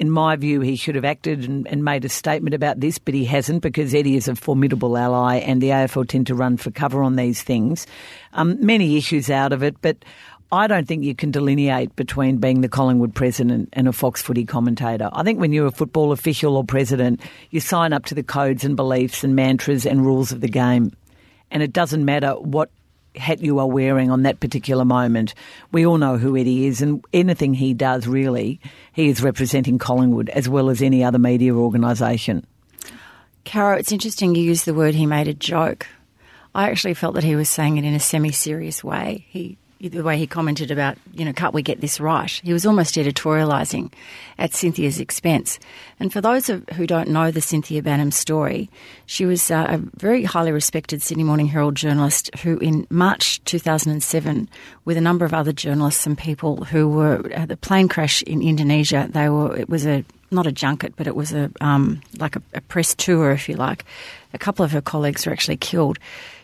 In 0.00 0.10
my 0.10 0.34
view, 0.34 0.62
he 0.62 0.76
should 0.76 0.94
have 0.94 1.04
acted 1.04 1.46
and, 1.46 1.68
and, 1.68 1.84
made 1.84 2.06
a 2.06 2.08
statement 2.08 2.54
about 2.54 2.80
this, 2.80 2.98
but 2.98 3.12
he 3.12 3.26
hasn't 3.26 3.60
because 3.60 3.94
Eddie 3.94 4.16
is 4.16 4.28
a 4.28 4.34
formidable 4.34 4.96
ally 4.96 5.36
and 5.36 5.60
the 5.60 5.68
AFL 5.68 6.08
tend 6.08 6.26
to 6.28 6.34
run 6.34 6.56
for 6.56 6.70
cover 6.70 7.02
on 7.02 7.16
these 7.16 7.42
things. 7.42 7.86
Um, 8.32 8.56
many 8.64 8.96
issues 8.96 9.28
out 9.28 9.52
of 9.52 9.62
it, 9.62 9.76
but 9.82 9.98
I 10.50 10.68
don't 10.68 10.88
think 10.88 11.04
you 11.04 11.14
can 11.14 11.30
delineate 11.30 11.94
between 11.96 12.38
being 12.38 12.62
the 12.62 12.68
Collingwood 12.68 13.14
president 13.14 13.68
and 13.74 13.86
a 13.86 13.92
Fox 13.92 14.22
footy 14.22 14.46
commentator. 14.46 15.10
I 15.12 15.22
think 15.22 15.38
when 15.38 15.52
you're 15.52 15.66
a 15.66 15.70
football 15.70 16.12
official 16.12 16.56
or 16.56 16.64
president, 16.64 17.20
you 17.50 17.60
sign 17.60 17.92
up 17.92 18.06
to 18.06 18.14
the 18.14 18.22
codes 18.22 18.64
and 18.64 18.76
beliefs 18.76 19.22
and 19.22 19.36
mantras 19.36 19.84
and 19.84 20.04
rules 20.04 20.32
of 20.32 20.40
the 20.40 20.48
game. 20.48 20.92
And 21.50 21.62
it 21.62 21.74
doesn't 21.74 22.06
matter 22.06 22.32
what 22.32 22.70
hat 23.16 23.40
you 23.40 23.58
are 23.58 23.66
wearing 23.66 24.10
on 24.10 24.22
that 24.22 24.40
particular 24.40 24.84
moment. 24.84 25.34
We 25.72 25.86
all 25.86 25.98
know 25.98 26.16
who 26.18 26.36
Eddie 26.36 26.66
is, 26.66 26.82
and 26.82 27.04
anything 27.12 27.54
he 27.54 27.74
does, 27.74 28.06
really, 28.06 28.60
he 28.92 29.08
is 29.08 29.22
representing 29.22 29.78
Collingwood 29.78 30.28
as 30.30 30.48
well 30.48 30.70
as 30.70 30.82
any 30.82 31.02
other 31.02 31.18
media 31.18 31.54
organisation. 31.54 32.46
Caro, 33.44 33.76
it's 33.76 33.92
interesting 33.92 34.34
you 34.34 34.42
use 34.42 34.64
the 34.64 34.74
word 34.74 34.94
he 34.94 35.06
made 35.06 35.28
a 35.28 35.34
joke. 35.34 35.86
I 36.54 36.68
actually 36.70 36.94
felt 36.94 37.14
that 37.14 37.24
he 37.24 37.36
was 37.36 37.48
saying 37.48 37.78
it 37.78 37.84
in 37.84 37.94
a 37.94 38.00
semi 38.00 38.32
serious 38.32 38.82
way. 38.82 39.26
He 39.28 39.56
the 39.88 40.02
way 40.02 40.18
he 40.18 40.26
commented 40.26 40.70
about, 40.70 40.98
you 41.12 41.24
know, 41.24 41.32
can't 41.32 41.54
we 41.54 41.62
get 41.62 41.80
this 41.80 42.00
right? 42.00 42.30
He 42.44 42.52
was 42.52 42.66
almost 42.66 42.96
editorialising 42.96 43.92
at 44.38 44.52
Cynthia's 44.52 45.00
expense. 45.00 45.58
And 45.98 46.12
for 46.12 46.20
those 46.20 46.48
of, 46.48 46.68
who 46.70 46.86
don't 46.86 47.08
know 47.08 47.30
the 47.30 47.40
Cynthia 47.40 47.82
Banham 47.82 48.12
story, 48.12 48.68
she 49.06 49.24
was 49.24 49.50
uh, 49.50 49.66
a 49.68 49.78
very 49.96 50.24
highly 50.24 50.52
respected 50.52 51.02
Sydney 51.02 51.24
Morning 51.24 51.46
Herald 51.46 51.76
journalist 51.76 52.34
who, 52.40 52.58
in 52.58 52.86
March 52.90 53.42
2007, 53.44 54.48
with 54.84 54.96
a 54.96 55.00
number 55.00 55.24
of 55.24 55.32
other 55.32 55.52
journalists 55.52 56.06
and 56.06 56.16
people 56.16 56.64
who 56.64 56.88
were 56.88 57.30
at 57.32 57.48
the 57.48 57.56
plane 57.56 57.88
crash 57.88 58.22
in 58.22 58.42
Indonesia, 58.42 59.08
they 59.10 59.28
were 59.28 59.56
it 59.56 59.68
was 59.68 59.86
a 59.86 60.04
not 60.30 60.46
a 60.46 60.52
junket, 60.52 60.94
but 60.96 61.06
it 61.06 61.16
was 61.16 61.32
a 61.32 61.50
um, 61.60 62.00
like 62.18 62.36
a, 62.36 62.42
a 62.54 62.60
press 62.60 62.94
tour, 62.94 63.32
if 63.32 63.48
you 63.48 63.56
like. 63.56 63.84
A 64.32 64.38
couple 64.38 64.64
of 64.64 64.72
her 64.72 64.80
colleagues 64.80 65.26
were 65.26 65.32
actually 65.32 65.56
killed 65.56 65.98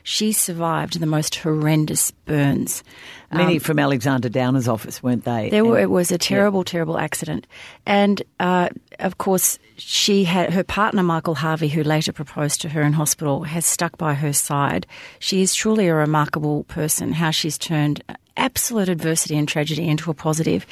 she 0.07 0.31
survived 0.31 1.01
the 1.01 1.07
most 1.07 1.35
horrendous 1.35 2.13
burns. 2.13 2.85
Many 3.33 3.55
um, 3.55 3.59
from 3.61 3.81
Alexander 3.81 4.29
Downer's 4.29 4.69
office, 4.69 5.03
weren't 5.03 5.25
they? 5.25 5.51
There 5.51 5.65
were, 5.65 5.81
it 5.81 5.91
was 5.91 6.13
a 6.13 6.17
terrible, 6.17 6.61
yeah. 6.61 6.71
terrible 6.71 6.97
accident. 6.97 7.49
And 7.87 8.23
uh, 8.39 8.69
of 9.01 9.19
course, 9.19 9.59
she 9.79 10.23
had 10.23 10.53
her 10.53 10.63
partner, 10.63 11.03
Michael 11.03 11.35
Harvey, 11.35 11.67
who 11.67 11.83
later 11.83 12.13
proposed 12.13 12.61
to 12.61 12.69
her 12.69 12.83
in 12.83 12.93
hospital, 12.93 13.43
has 13.43 13.67
stuck 13.67 13.99
by 13.99 14.15
her 14.15 14.33
side. 14.33 14.87
She 15.19 15.43
is 15.43 15.57
truly 15.57 15.89
a 15.89 15.95
remarkable 15.95 16.63
person, 16.65 17.13
how 17.13 17.33
she's 17.33 17.59
turned 17.59 18.01
absolute 18.37 18.89
adversity 18.89 19.37
and 19.37 19.49
tragedy 19.49 19.89
into 19.89 20.09
a 20.13 20.15
positive. 20.15 20.67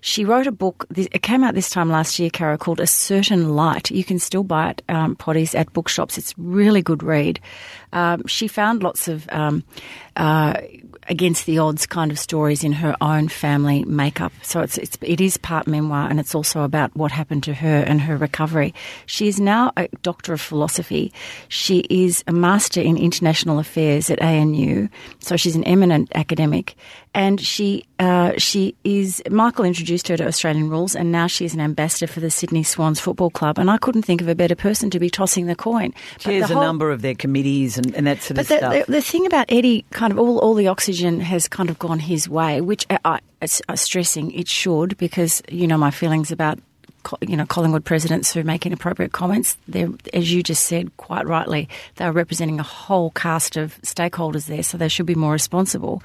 She 0.00 0.24
wrote 0.24 0.46
a 0.46 0.52
book. 0.52 0.86
It 0.96 1.22
came 1.22 1.44
out 1.44 1.54
this 1.54 1.70
time 1.70 1.90
last 1.90 2.18
year, 2.18 2.30
Caro, 2.30 2.56
called 2.56 2.80
A 2.80 2.86
Certain 2.86 3.50
Light. 3.50 3.90
You 3.90 4.04
can 4.04 4.18
still 4.18 4.44
buy 4.44 4.70
it, 4.70 4.82
um, 4.88 5.16
potties, 5.16 5.58
at 5.58 5.72
bookshops. 5.72 6.18
It's 6.18 6.34
really 6.38 6.82
good 6.82 7.02
read. 7.02 7.40
Um, 7.92 8.26
she 8.26 8.48
found 8.48 8.82
lots 8.82 9.08
of 9.08 9.28
um, 9.30 9.64
uh, 10.16 10.54
against 11.08 11.46
the 11.46 11.58
odds 11.58 11.86
kind 11.86 12.10
of 12.10 12.18
stories 12.18 12.62
in 12.62 12.72
her 12.72 12.96
own 13.00 13.28
family 13.28 13.84
makeup. 13.84 14.32
So 14.42 14.60
it's, 14.60 14.78
it's 14.78 14.96
it 15.02 15.20
is 15.20 15.36
part 15.36 15.66
memoir 15.66 16.08
and 16.08 16.20
it's 16.20 16.34
also 16.34 16.62
about 16.62 16.94
what 16.96 17.10
happened 17.10 17.42
to 17.44 17.54
her 17.54 17.82
and 17.86 18.00
her 18.00 18.16
recovery. 18.16 18.74
She 19.06 19.26
is 19.26 19.40
now 19.40 19.72
a 19.76 19.88
doctor 20.02 20.32
of 20.32 20.40
philosophy. 20.40 21.12
She 21.48 21.80
is 21.90 22.22
a 22.26 22.32
master 22.32 22.80
in 22.80 22.96
international 22.96 23.58
affairs 23.58 24.08
at 24.10 24.22
ANU. 24.22 24.88
So 25.18 25.36
she's 25.36 25.56
an 25.56 25.64
eminent 25.64 26.12
academic, 26.14 26.76
and 27.14 27.40
she 27.40 27.84
uh, 27.98 28.32
she 28.38 28.74
is 28.84 29.22
Michael 29.30 29.64
introduced 29.64 30.08
her 30.08 30.16
to 30.16 30.26
Australian 30.26 30.70
rules, 30.70 30.94
and 30.94 31.10
now 31.10 31.26
she 31.26 31.44
is 31.44 31.54
an 31.54 31.60
ambassador 31.60 32.06
for 32.06 32.20
the 32.20 32.30
Sydney 32.30 32.62
Swans 32.62 33.00
Football 33.00 33.30
Club. 33.30 33.58
And 33.58 33.70
I 33.70 33.78
couldn't 33.78 34.02
think 34.02 34.20
of 34.20 34.28
a 34.28 34.34
better 34.34 34.54
person 34.54 34.90
to 34.90 35.00
be 35.00 35.10
tossing 35.10 35.46
the 35.46 35.56
coin. 35.56 35.92
Chairs 36.18 36.48
the 36.48 36.54
whole, 36.54 36.62
a 36.62 36.66
number 36.66 36.90
of 36.90 37.02
their 37.02 37.14
committees 37.14 37.76
and, 37.76 37.94
and 37.94 38.06
that 38.06 38.22
sort 38.22 38.38
of 38.38 38.48
the, 38.48 38.56
stuff. 38.56 38.86
The, 38.86 38.92
the 38.92 39.02
thing 39.02 39.26
about 39.26 39.46
Eddie, 39.48 39.84
kind 39.90 40.12
of 40.12 40.18
all 40.18 40.38
all 40.38 40.54
the 40.54 40.68
oxygen 40.68 41.20
has 41.20 41.48
kind 41.48 41.68
of 41.68 41.78
gone 41.78 41.98
his 41.98 42.28
way, 42.28 42.60
which 42.60 42.86
I, 42.90 42.98
I, 43.04 43.48
I 43.68 43.74
stressing 43.74 44.30
it 44.32 44.46
should 44.46 44.96
because 44.96 45.42
you 45.48 45.66
know 45.66 45.78
my 45.78 45.90
feelings 45.90 46.30
about 46.30 46.60
you 47.26 47.36
know 47.36 47.46
Collingwood 47.46 47.84
presidents 47.84 48.32
who 48.32 48.44
make 48.44 48.66
inappropriate 48.66 49.12
comments. 49.12 49.56
They're, 49.66 49.88
as 50.14 50.32
you 50.32 50.42
just 50.42 50.66
said 50.66 50.96
quite 50.96 51.26
rightly, 51.26 51.68
they're 51.96 52.12
representing 52.12 52.60
a 52.60 52.64
whole 52.64 53.10
cast 53.10 53.56
of 53.56 53.80
stakeholders 53.82 54.46
there, 54.46 54.62
so 54.62 54.78
they 54.78 54.88
should 54.88 55.06
be 55.06 55.14
more 55.14 55.32
responsible. 55.32 56.02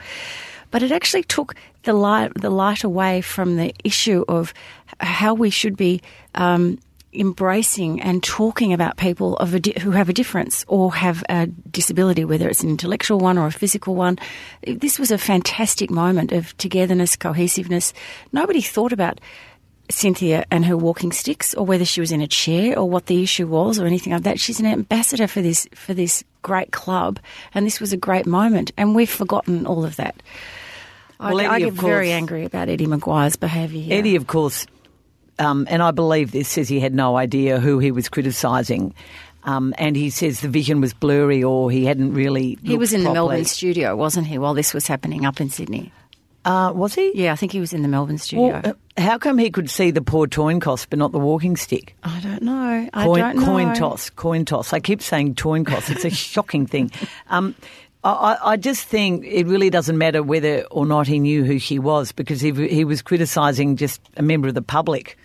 But 0.71 0.84
it 0.84 0.91
actually 0.91 1.23
took 1.23 1.56
the 1.84 1.93
light 1.93 2.32
the 2.36 2.49
light 2.49 2.84
away 2.84 3.21
from 3.21 3.58
the 3.58 3.73
issue 3.84 4.25
of 4.28 4.54
how 4.99 5.34
we 5.34 5.49
should 5.49 5.78
be. 5.78 6.01
Um, 6.34 6.80
embracing 7.17 8.01
and 8.01 8.21
talking 8.21 8.73
about 8.73 8.97
people 8.97 9.38
of 9.38 9.62
di- 9.62 9.80
who 9.80 9.91
have 9.91 10.10
a 10.10 10.13
difference 10.13 10.65
or 10.67 10.93
have 10.93 11.23
a 11.30 11.47
disability, 11.47 12.25
whether 12.25 12.49
it's 12.49 12.63
an 12.63 12.69
intellectual 12.69 13.19
one 13.19 13.38
or 13.38 13.47
a 13.47 13.51
physical 13.51 13.95
one. 13.95 14.19
This 14.67 14.99
was 14.99 15.12
a 15.12 15.17
fantastic 15.17 15.89
moment 15.89 16.32
of 16.32 16.56
togetherness, 16.58 17.15
cohesiveness. 17.15 17.93
Nobody 18.34 18.62
thought 18.62 18.91
about 18.91 19.21
Cynthia 19.89 20.45
and 20.51 20.65
her 20.65 20.77
walking 20.77 21.11
sticks, 21.11 21.53
or 21.53 21.65
whether 21.65 21.85
she 21.85 22.01
was 22.01 22.11
in 22.11 22.21
a 22.21 22.27
chair, 22.27 22.77
or 22.77 22.89
what 22.89 23.05
the 23.05 23.21
issue 23.21 23.47
was, 23.47 23.79
or 23.79 23.85
anything 23.85 24.13
like 24.13 24.23
that. 24.23 24.39
She's 24.39 24.59
an 24.59 24.65
ambassador 24.65 25.27
for 25.27 25.41
this 25.41 25.67
for 25.73 25.93
this 25.93 26.23
great 26.41 26.71
club, 26.71 27.19
and 27.53 27.65
this 27.65 27.79
was 27.79 27.93
a 27.93 27.97
great 27.97 28.25
moment, 28.25 28.71
and 28.77 28.95
we've 28.95 29.09
forgotten 29.09 29.65
all 29.65 29.85
of 29.85 29.95
that. 29.97 30.21
Well, 31.19 31.39
I, 31.39 31.43
Eddie, 31.43 31.47
I 31.47 31.59
get 31.59 31.69
course, 31.71 31.81
very 31.81 32.11
angry 32.11 32.45
about 32.45 32.69
Eddie 32.69 32.87
McGuire's 32.87 33.35
behaviour 33.35 33.81
here. 33.81 33.97
Eddie, 33.97 34.15
of 34.15 34.27
course, 34.27 34.65
um, 35.39 35.67
and 35.69 35.81
I 35.81 35.91
believe 35.91 36.31
this 36.31 36.49
says 36.49 36.67
he 36.69 36.79
had 36.79 36.93
no 36.93 37.17
idea 37.17 37.59
who 37.59 37.79
he 37.79 37.91
was 37.91 38.09
criticising. 38.09 38.93
Um, 39.45 39.75
and 39.77 39.95
he 39.95 40.09
says 40.09 40.41
the 40.41 40.47
vision 40.47 40.81
was 40.81 40.93
blurry 40.93 41.43
or 41.43 41.69
he 41.69 41.85
hadn't 41.85 42.13
really. 42.15 42.57
He 42.63 42.77
was 42.77 42.93
in 42.93 43.03
properly. 43.03 43.13
the 43.13 43.27
Melbourne 43.27 43.45
studio, 43.45 43.95
wasn't 43.95 44.25
he, 44.25 44.39
while 44.39 44.55
this 44.55 44.73
was 44.73 44.87
happening 44.87 45.23
up 45.23 45.39
in 45.39 45.51
Sydney? 45.51 45.91
Uh, 46.45 46.71
was 46.73 46.93
he? 46.93 47.12
Yeah, 47.15 47.34
I 47.34 47.36
think 47.36 47.51
he 47.51 47.60
was 47.60 47.73
in 47.73 47.81
the 47.81 47.88
Melbourne 47.88 48.19
studio. 48.19 48.62
Well, 48.63 48.75
uh, 48.97 49.01
how 49.01 49.17
come 49.17 49.39
he 49.39 49.49
could 49.49 49.69
see 49.69 49.89
the 49.89 50.01
poor 50.01 50.27
coin 50.27 50.60
toss 50.60 50.86
but 50.86 50.99
not 50.99 51.12
the 51.12 51.19
walking 51.19 51.58
stick? 51.58 51.95
I 52.03 52.19
don't 52.19 52.43
know. 52.43 52.88
I 52.93 53.03
coin, 53.03 53.19
don't 53.19 53.36
know. 53.38 53.45
Coin 53.45 53.73
toss, 53.73 54.10
coin 54.12 54.45
toss. 54.45 54.71
I 54.71 54.79
keep 54.79 55.01
saying 55.01 55.36
coin 55.36 55.65
toss. 55.65 55.89
It's 55.89 56.05
a 56.05 56.10
shocking 56.12 56.67
thing. 56.67 56.91
Um, 57.29 57.55
I, 58.03 58.38
I, 58.43 58.58
just 58.58 58.88
think 58.88 59.25
it 59.25 59.47
really 59.47 59.71
doesn't 59.71 59.97
matter 59.97 60.21
whether 60.21 60.63
or 60.65 60.86
not 60.86 61.08
he 61.08 61.17
knew 61.17 61.43
who 61.43 61.58
she 61.58 61.79
was 61.79 62.12
because 62.12 62.39
he, 62.39 62.51
he 62.67 62.86
was 62.86 63.01
criticising 63.01 63.77
just 63.77 63.99
a 64.15 64.21
member 64.21 64.47
of 64.47 64.53
the 64.53 64.62
public 64.62 65.17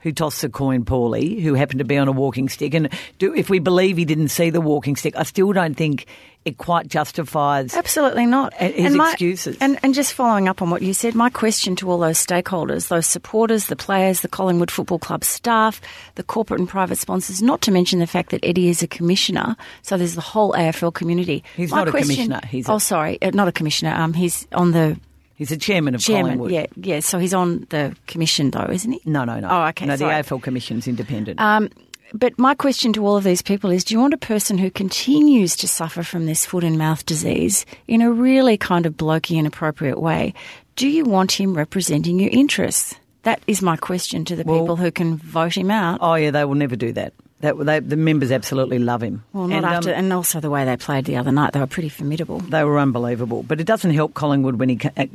who 0.00 0.12
tossed 0.12 0.42
the 0.42 0.48
coin 0.48 0.84
poorly, 0.84 1.40
who 1.40 1.54
happened 1.54 1.78
to 1.78 1.84
be 1.84 1.96
on 1.96 2.08
a 2.08 2.12
walking 2.12 2.48
stick. 2.48 2.74
And 2.74 2.88
do, 3.18 3.34
if 3.34 3.50
we 3.50 3.58
believe 3.58 3.96
he 3.96 4.04
didn't 4.04 4.28
see 4.28 4.50
the 4.50 4.60
walking 4.60 4.96
stick, 4.96 5.14
I 5.16 5.22
still 5.24 5.52
don't 5.52 5.74
think 5.74 6.06
it 6.44 6.56
quite 6.56 6.88
justifies 6.88 7.74
absolutely 7.74 8.24
not 8.24 8.54
his 8.54 8.86
and 8.86 8.96
my, 8.96 9.10
excuses. 9.10 9.58
And, 9.60 9.78
and 9.82 9.92
just 9.92 10.14
following 10.14 10.48
up 10.48 10.62
on 10.62 10.70
what 10.70 10.80
you 10.80 10.94
said, 10.94 11.14
my 11.14 11.28
question 11.28 11.76
to 11.76 11.90
all 11.90 11.98
those 11.98 12.24
stakeholders, 12.24 12.88
those 12.88 13.06
supporters, 13.06 13.66
the 13.66 13.76
players, 13.76 14.22
the 14.22 14.28
Collingwood 14.28 14.70
Football 14.70 14.98
Club 14.98 15.22
staff, 15.22 15.82
the 16.14 16.22
corporate 16.22 16.60
and 16.60 16.68
private 16.68 16.96
sponsors, 16.96 17.42
not 17.42 17.60
to 17.62 17.70
mention 17.70 17.98
the 17.98 18.06
fact 18.06 18.30
that 18.30 18.40
Eddie 18.42 18.68
is 18.68 18.82
a 18.82 18.86
commissioner, 18.86 19.54
so 19.82 19.98
there's 19.98 20.14
the 20.14 20.22
whole 20.22 20.52
AFL 20.54 20.94
community. 20.94 21.44
He's 21.56 21.70
my 21.70 21.84
not 21.84 21.90
question, 21.90 22.10
a 22.10 22.14
commissioner. 22.14 22.40
He's 22.48 22.68
oh, 22.70 22.78
sorry, 22.78 23.20
uh, 23.20 23.30
not 23.34 23.48
a 23.48 23.52
commissioner. 23.52 23.92
Um, 23.94 24.14
he's 24.14 24.46
on 24.52 24.70
the 24.70 24.98
He's 25.40 25.48
the 25.48 25.56
chairman 25.56 25.94
of 25.94 26.02
chairman, 26.02 26.36
Collingwood. 26.36 26.50
Yeah, 26.50 26.66
yeah. 26.76 27.00
So 27.00 27.18
he's 27.18 27.32
on 27.32 27.66
the 27.70 27.96
commission, 28.06 28.50
though, 28.50 28.68
isn't 28.70 28.92
he? 28.92 29.00
No, 29.06 29.24
no, 29.24 29.40
no. 29.40 29.48
Oh, 29.50 29.62
okay. 29.68 29.86
No, 29.86 29.96
sorry. 29.96 30.22
the 30.22 30.28
AFL 30.28 30.42
Commission's 30.42 30.86
independent. 30.86 31.40
Um, 31.40 31.70
but 32.12 32.38
my 32.38 32.54
question 32.54 32.92
to 32.92 33.06
all 33.06 33.16
of 33.16 33.24
these 33.24 33.40
people 33.40 33.70
is 33.70 33.82
do 33.82 33.94
you 33.94 34.00
want 34.00 34.12
a 34.12 34.18
person 34.18 34.58
who 34.58 34.70
continues 34.70 35.56
to 35.56 35.66
suffer 35.66 36.02
from 36.02 36.26
this 36.26 36.44
foot 36.44 36.62
and 36.62 36.76
mouth 36.76 37.06
disease 37.06 37.64
in 37.88 38.02
a 38.02 38.12
really 38.12 38.58
kind 38.58 38.84
of 38.84 38.98
blokey 38.98 39.38
and 39.38 39.46
appropriate 39.46 39.98
way? 39.98 40.34
Do 40.76 40.86
you 40.86 41.06
want 41.06 41.32
him 41.32 41.56
representing 41.56 42.20
your 42.20 42.28
interests? 42.30 42.94
That 43.22 43.40
is 43.46 43.62
my 43.62 43.78
question 43.78 44.26
to 44.26 44.36
the 44.36 44.44
well, 44.44 44.60
people 44.60 44.76
who 44.76 44.90
can 44.90 45.16
vote 45.16 45.56
him 45.56 45.70
out. 45.70 46.00
Oh, 46.02 46.16
yeah, 46.16 46.32
they 46.32 46.44
will 46.44 46.54
never 46.54 46.76
do 46.76 46.92
that. 46.92 47.14
That, 47.40 47.56
they, 47.58 47.80
the 47.80 47.96
members 47.96 48.30
absolutely 48.30 48.78
love 48.78 49.02
him. 49.02 49.24
Well, 49.32 49.48
not 49.48 49.56
and, 49.56 49.66
after, 49.66 49.90
um, 49.90 49.98
and 49.98 50.12
also 50.12 50.40
the 50.40 50.50
way 50.50 50.66
they 50.66 50.76
played 50.76 51.06
the 51.06 51.16
other 51.16 51.32
night, 51.32 51.54
they 51.54 51.60
were 51.60 51.66
pretty 51.66 51.88
formidable. 51.88 52.40
They 52.40 52.64
were 52.64 52.78
unbelievable. 52.78 53.42
But 53.42 53.60
it 53.60 53.64
doesn't 53.64 53.92
help 53.92 54.12
Collingwood 54.12 54.56
when 54.56 54.68
he 54.68 54.78
uh, 54.96 55.06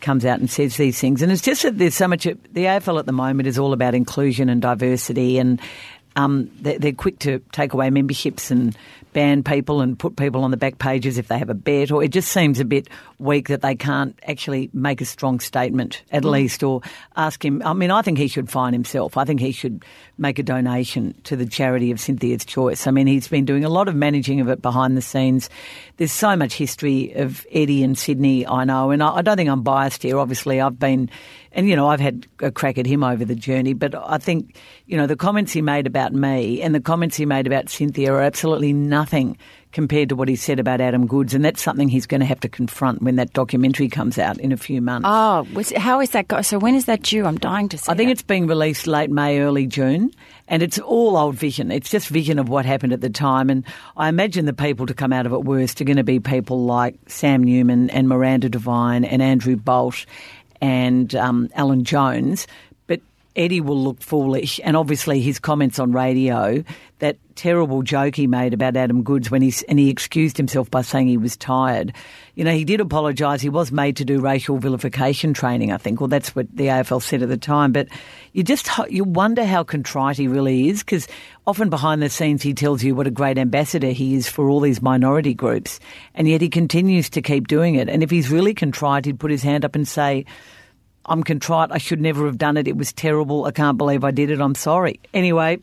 comes 0.00 0.24
out 0.24 0.38
and 0.38 0.48
says 0.48 0.76
these 0.76 1.00
things. 1.00 1.20
And 1.20 1.32
it's 1.32 1.42
just 1.42 1.62
that 1.62 1.76
there's 1.76 1.96
so 1.96 2.06
much. 2.06 2.24
The 2.24 2.36
AFL 2.54 3.00
at 3.00 3.06
the 3.06 3.12
moment 3.12 3.48
is 3.48 3.58
all 3.58 3.72
about 3.72 3.94
inclusion 3.94 4.48
and 4.48 4.62
diversity, 4.62 5.38
and 5.38 5.60
um, 6.16 6.50
they're, 6.60 6.78
they're 6.78 6.92
quick 6.92 7.18
to 7.20 7.40
take 7.52 7.72
away 7.72 7.90
memberships 7.90 8.50
and 8.50 8.76
ban 9.14 9.42
people 9.44 9.80
and 9.80 9.98
put 9.98 10.16
people 10.16 10.42
on 10.42 10.50
the 10.50 10.56
back 10.56 10.78
pages 10.78 11.18
if 11.18 11.28
they 11.28 11.38
have 11.38 11.48
a 11.48 11.54
bet, 11.54 11.90
or 11.90 12.02
it 12.02 12.08
just 12.08 12.30
seems 12.30 12.60
a 12.60 12.64
bit 12.64 12.88
weak 13.18 13.48
that 13.48 13.62
they 13.62 13.76
can't 13.76 14.18
actually 14.26 14.68
make 14.74 15.00
a 15.00 15.04
strong 15.04 15.40
statement 15.40 16.02
at 16.10 16.24
mm. 16.24 16.30
least, 16.30 16.62
or 16.62 16.82
ask 17.16 17.42
him. 17.42 17.62
I 17.64 17.72
mean, 17.72 17.90
I 17.90 18.02
think 18.02 18.18
he 18.18 18.28
should 18.28 18.50
fine 18.50 18.72
himself. 18.72 19.16
I 19.16 19.24
think 19.24 19.40
he 19.40 19.52
should 19.52 19.84
make 20.18 20.38
a 20.38 20.42
donation 20.42 21.14
to 21.24 21.36
the 21.36 21.46
charity 21.46 21.92
of 21.92 22.00
Cynthia's 22.00 22.44
Choice. 22.44 22.86
I 22.86 22.90
mean, 22.90 23.06
he's 23.06 23.28
been 23.28 23.44
doing 23.44 23.64
a 23.64 23.68
lot 23.68 23.88
of 23.88 23.94
managing 23.94 24.40
of 24.40 24.48
it 24.48 24.60
behind 24.60 24.96
the 24.96 25.02
scenes. 25.02 25.48
There's 25.96 26.12
so 26.12 26.36
much 26.36 26.54
history 26.54 27.12
of 27.14 27.46
Eddie 27.52 27.84
and 27.84 27.96
Sydney, 27.96 28.46
I 28.46 28.64
know, 28.64 28.90
and 28.90 29.02
I, 29.02 29.16
I 29.16 29.22
don't 29.22 29.36
think 29.36 29.48
I'm 29.48 29.62
biased 29.62 30.02
here. 30.02 30.18
Obviously, 30.18 30.60
I've 30.60 30.78
been 30.78 31.08
and 31.54 31.68
you 31.68 31.76
know 31.76 31.88
I've 31.88 32.00
had 32.00 32.26
a 32.40 32.50
crack 32.50 32.78
at 32.78 32.86
him 32.86 33.02
over 33.02 33.24
the 33.24 33.34
journey, 33.34 33.72
but 33.72 33.94
I 33.94 34.18
think 34.18 34.56
you 34.86 34.96
know 34.96 35.06
the 35.06 35.16
comments 35.16 35.52
he 35.52 35.62
made 35.62 35.86
about 35.86 36.12
me 36.12 36.60
and 36.60 36.74
the 36.74 36.80
comments 36.80 37.16
he 37.16 37.24
made 37.24 37.46
about 37.46 37.70
Cynthia 37.70 38.12
are 38.12 38.20
absolutely 38.20 38.72
nothing 38.72 39.38
compared 39.74 40.08
to 40.08 40.16
what 40.16 40.28
he 40.28 40.36
said 40.36 40.60
about 40.60 40.80
Adam 40.80 41.06
Goodes, 41.06 41.34
and 41.34 41.44
that's 41.44 41.60
something 41.60 41.88
he's 41.88 42.06
going 42.06 42.20
to 42.20 42.26
have 42.26 42.40
to 42.40 42.48
confront 42.48 43.02
when 43.02 43.16
that 43.16 43.32
documentary 43.32 43.88
comes 43.88 44.18
out 44.18 44.38
in 44.38 44.52
a 44.52 44.56
few 44.56 44.80
months. 44.80 45.06
Oh, 45.10 45.46
how 45.76 46.00
is 46.00 46.10
that? 46.10 46.28
Go- 46.28 46.42
so 46.42 46.58
when 46.58 46.74
is 46.74 46.86
that 46.86 47.02
due? 47.02 47.26
I'm 47.26 47.38
dying 47.38 47.68
to 47.70 47.78
see. 47.78 47.90
I 47.90 47.94
think 47.94 48.08
that. 48.08 48.12
it's 48.12 48.22
being 48.22 48.46
released 48.46 48.86
late 48.86 49.10
May, 49.10 49.40
early 49.40 49.66
June, 49.66 50.12
and 50.48 50.62
it's 50.62 50.78
all 50.78 51.16
old 51.16 51.34
vision. 51.34 51.70
It's 51.70 51.90
just 51.90 52.08
vision 52.08 52.38
of 52.38 52.48
what 52.48 52.64
happened 52.64 52.92
at 52.92 53.00
the 53.00 53.10
time, 53.10 53.50
and 53.50 53.64
I 53.96 54.08
imagine 54.08 54.46
the 54.46 54.52
people 54.52 54.86
to 54.86 54.94
come 54.94 55.12
out 55.12 55.26
of 55.26 55.32
it 55.32 55.44
worst 55.44 55.80
are 55.80 55.84
going 55.84 55.96
to 55.96 56.04
be 56.04 56.20
people 56.20 56.64
like 56.64 56.94
Sam 57.08 57.42
Newman 57.42 57.90
and 57.90 58.08
Miranda 58.08 58.48
Devine 58.48 59.04
and 59.04 59.20
Andrew 59.20 59.56
Bolt 59.56 60.06
and 60.60 61.14
um, 61.14 61.48
Alan 61.54 61.84
Jones, 61.84 62.46
Eddie 63.36 63.60
will 63.60 63.82
look 63.82 64.00
foolish. 64.00 64.60
And 64.62 64.76
obviously, 64.76 65.20
his 65.20 65.38
comments 65.38 65.78
on 65.78 65.92
radio, 65.92 66.62
that 67.00 67.16
terrible 67.34 67.82
joke 67.82 68.14
he 68.14 68.28
made 68.28 68.54
about 68.54 68.76
Adam 68.76 69.02
Goodes 69.02 69.30
when 69.30 69.42
he 69.42 69.52
and 69.68 69.78
he 69.78 69.90
excused 69.90 70.36
himself 70.36 70.70
by 70.70 70.82
saying 70.82 71.08
he 71.08 71.16
was 71.16 71.36
tired. 71.36 71.92
You 72.36 72.44
know, 72.44 72.52
he 72.52 72.64
did 72.64 72.80
apologise. 72.80 73.40
He 73.40 73.48
was 73.48 73.72
made 73.72 73.96
to 73.96 74.04
do 74.04 74.20
racial 74.20 74.58
vilification 74.58 75.34
training, 75.34 75.72
I 75.72 75.78
think. 75.78 76.00
Well, 76.00 76.08
that's 76.08 76.34
what 76.36 76.46
the 76.54 76.66
AFL 76.66 77.02
said 77.02 77.22
at 77.22 77.28
the 77.28 77.36
time. 77.36 77.72
But 77.72 77.88
you 78.32 78.44
just 78.44 78.68
you 78.88 79.02
wonder 79.02 79.44
how 79.44 79.64
contrite 79.64 80.16
he 80.16 80.28
really 80.28 80.68
is 80.68 80.84
because 80.84 81.08
often 81.46 81.70
behind 81.70 82.02
the 82.02 82.10
scenes 82.10 82.42
he 82.42 82.54
tells 82.54 82.84
you 82.84 82.94
what 82.94 83.06
a 83.06 83.10
great 83.10 83.38
ambassador 83.38 83.90
he 83.90 84.14
is 84.14 84.28
for 84.28 84.48
all 84.48 84.60
these 84.60 84.80
minority 84.80 85.34
groups, 85.34 85.80
and 86.14 86.28
yet 86.28 86.40
he 86.40 86.48
continues 86.48 87.10
to 87.10 87.20
keep 87.20 87.48
doing 87.48 87.74
it. 87.74 87.88
And 87.88 88.04
if 88.04 88.10
he's 88.10 88.30
really 88.30 88.54
contrite, 88.54 89.06
he'd 89.06 89.18
put 89.18 89.32
his 89.32 89.42
hand 89.42 89.64
up 89.64 89.74
and 89.74 89.86
say 89.86 90.24
I'm 91.06 91.22
contrite. 91.22 91.70
I 91.72 91.78
should 91.78 92.00
never 92.00 92.26
have 92.26 92.38
done 92.38 92.56
it. 92.56 92.68
It 92.68 92.76
was 92.76 92.92
terrible. 92.92 93.44
I 93.44 93.50
can't 93.50 93.78
believe 93.78 94.04
I 94.04 94.10
did 94.10 94.30
it. 94.30 94.40
I'm 94.40 94.54
sorry. 94.54 95.00
Anyway, 95.12 95.58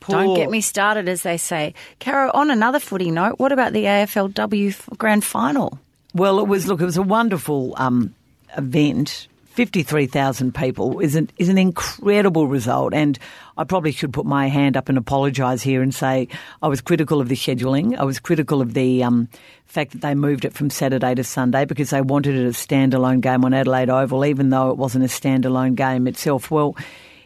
Poor. 0.00 0.16
Don't 0.16 0.34
get 0.34 0.50
me 0.50 0.62
started, 0.62 1.08
as 1.08 1.22
they 1.22 1.36
say. 1.36 1.74
Caro, 2.00 2.30
on 2.32 2.50
another 2.50 2.80
footy 2.80 3.10
note, 3.10 3.38
what 3.38 3.52
about 3.52 3.74
the 3.74 3.84
AFLW 3.84 4.96
Grand 4.96 5.22
Final? 5.22 5.78
Well, 6.14 6.40
it 6.40 6.48
was 6.48 6.66
look, 6.66 6.80
it 6.80 6.86
was 6.86 6.96
a 6.96 7.02
wonderful 7.02 7.74
um, 7.76 8.14
event. 8.56 9.28
53,000 9.50 10.54
people 10.54 11.00
is 11.00 11.16
an, 11.16 11.28
is 11.36 11.48
an 11.48 11.58
incredible 11.58 12.46
result. 12.46 12.94
And 12.94 13.18
I 13.60 13.64
probably 13.64 13.92
should 13.92 14.14
put 14.14 14.24
my 14.24 14.48
hand 14.48 14.74
up 14.74 14.88
and 14.88 14.96
apologise 14.96 15.60
here 15.60 15.82
and 15.82 15.94
say 15.94 16.28
I 16.62 16.68
was 16.68 16.80
critical 16.80 17.20
of 17.20 17.28
the 17.28 17.34
scheduling. 17.34 17.94
I 17.94 18.04
was 18.04 18.18
critical 18.18 18.62
of 18.62 18.72
the 18.72 19.04
um, 19.04 19.28
fact 19.66 19.92
that 19.92 20.00
they 20.00 20.14
moved 20.14 20.46
it 20.46 20.54
from 20.54 20.70
Saturday 20.70 21.14
to 21.14 21.22
Sunday 21.22 21.66
because 21.66 21.90
they 21.90 22.00
wanted 22.00 22.36
it 22.36 22.46
a 22.46 22.52
standalone 22.52 23.20
game 23.20 23.44
on 23.44 23.52
Adelaide 23.52 23.90
Oval, 23.90 24.24
even 24.24 24.48
though 24.48 24.70
it 24.70 24.78
wasn't 24.78 25.04
a 25.04 25.08
standalone 25.08 25.74
game 25.74 26.06
itself. 26.06 26.50
Well, 26.50 26.74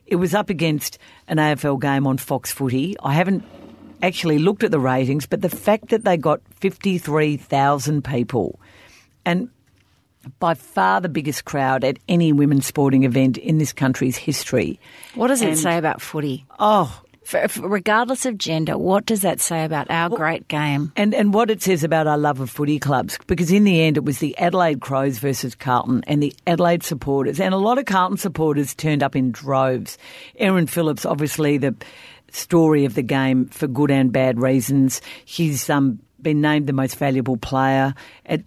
it 0.07 0.17
was 0.17 0.35
up 0.35 0.51
against 0.51 0.99
an 1.29 1.37
AFL 1.37 1.81
game 1.81 2.05
on 2.05 2.19
Fox 2.19 2.51
Footy. 2.53 2.97
I 3.01 3.15
haven't 3.15 3.45
actually 4.03 4.41
looked 4.41 4.65
at 4.65 4.73
the 4.73 4.81
ratings, 4.81 5.27
but 5.27 5.41
the 5.41 5.49
fact 5.49 5.91
that 5.91 6.05
they 6.05 6.17
got 6.17 6.41
53,000 6.57 8.03
people 8.03 8.59
and 9.25 9.51
by 10.39 10.55
far 10.55 11.01
the 11.01 11.09
biggest 11.09 11.45
crowd 11.45 11.85
at 11.85 11.99
any 12.09 12.33
women's 12.33 12.67
sporting 12.67 13.05
event 13.05 13.37
in 13.39 13.59
this 13.59 13.73
country's 13.73 14.17
history. 14.17 14.81
What 15.15 15.29
does 15.29 15.43
and, 15.43 15.51
it 15.51 15.57
say 15.57 15.79
about 15.79 16.01
footy? 16.01 16.45
Oh, 16.59 17.03
for, 17.25 17.49
for, 17.49 17.69
regardless 17.69 18.27
of 18.27 18.37
gender, 18.37 18.77
what 18.77 19.07
does 19.07 19.23
that 19.23 19.41
say 19.41 19.65
about 19.65 19.91
our 19.91 20.11
well, 20.11 20.19
great 20.19 20.47
game? 20.47 20.93
And 20.95 21.15
and 21.15 21.33
what 21.33 21.51
it 21.51 21.63
says 21.63 21.83
about 21.83 22.07
our 22.07 22.19
love 22.19 22.41
of 22.41 22.51
footy 22.51 22.79
clubs? 22.79 23.19
Because 23.27 23.51
in 23.51 23.65
the 23.65 23.81
end, 23.81 23.97
it 23.97 24.05
was 24.05 24.19
the 24.19 24.37
Adelaide 24.39 24.81
Crows 24.81 25.19
versus 25.19 25.55
Carlton, 25.55 26.05
and 26.07 26.23
the 26.23 26.35
Adelaide 26.47 26.83
supporters, 26.83 27.41
and 27.41 27.55
a 27.55 27.59
lot 27.59 27.79
of 27.79 27.87
Carlton 27.87 28.19
supporters 28.19 28.75
turned 28.75 29.03
up 29.03 29.17
in 29.17 29.33
droves. 29.33 29.99
Erin 30.37 30.67
Phillips, 30.67 31.07
obviously 31.07 31.59
the 31.59 31.75
story 32.31 32.85
of 32.85 32.95
the 32.95 33.03
game 33.03 33.47
for 33.47 33.67
good 33.67 33.91
and 33.91 34.13
bad 34.13 34.41
reasons. 34.41 35.01
She's 35.25 35.71
um, 35.71 36.01
been 36.25 36.41
named 36.41 36.67
the 36.67 36.73
most 36.73 36.97
valuable 36.97 37.37
player. 37.37 37.95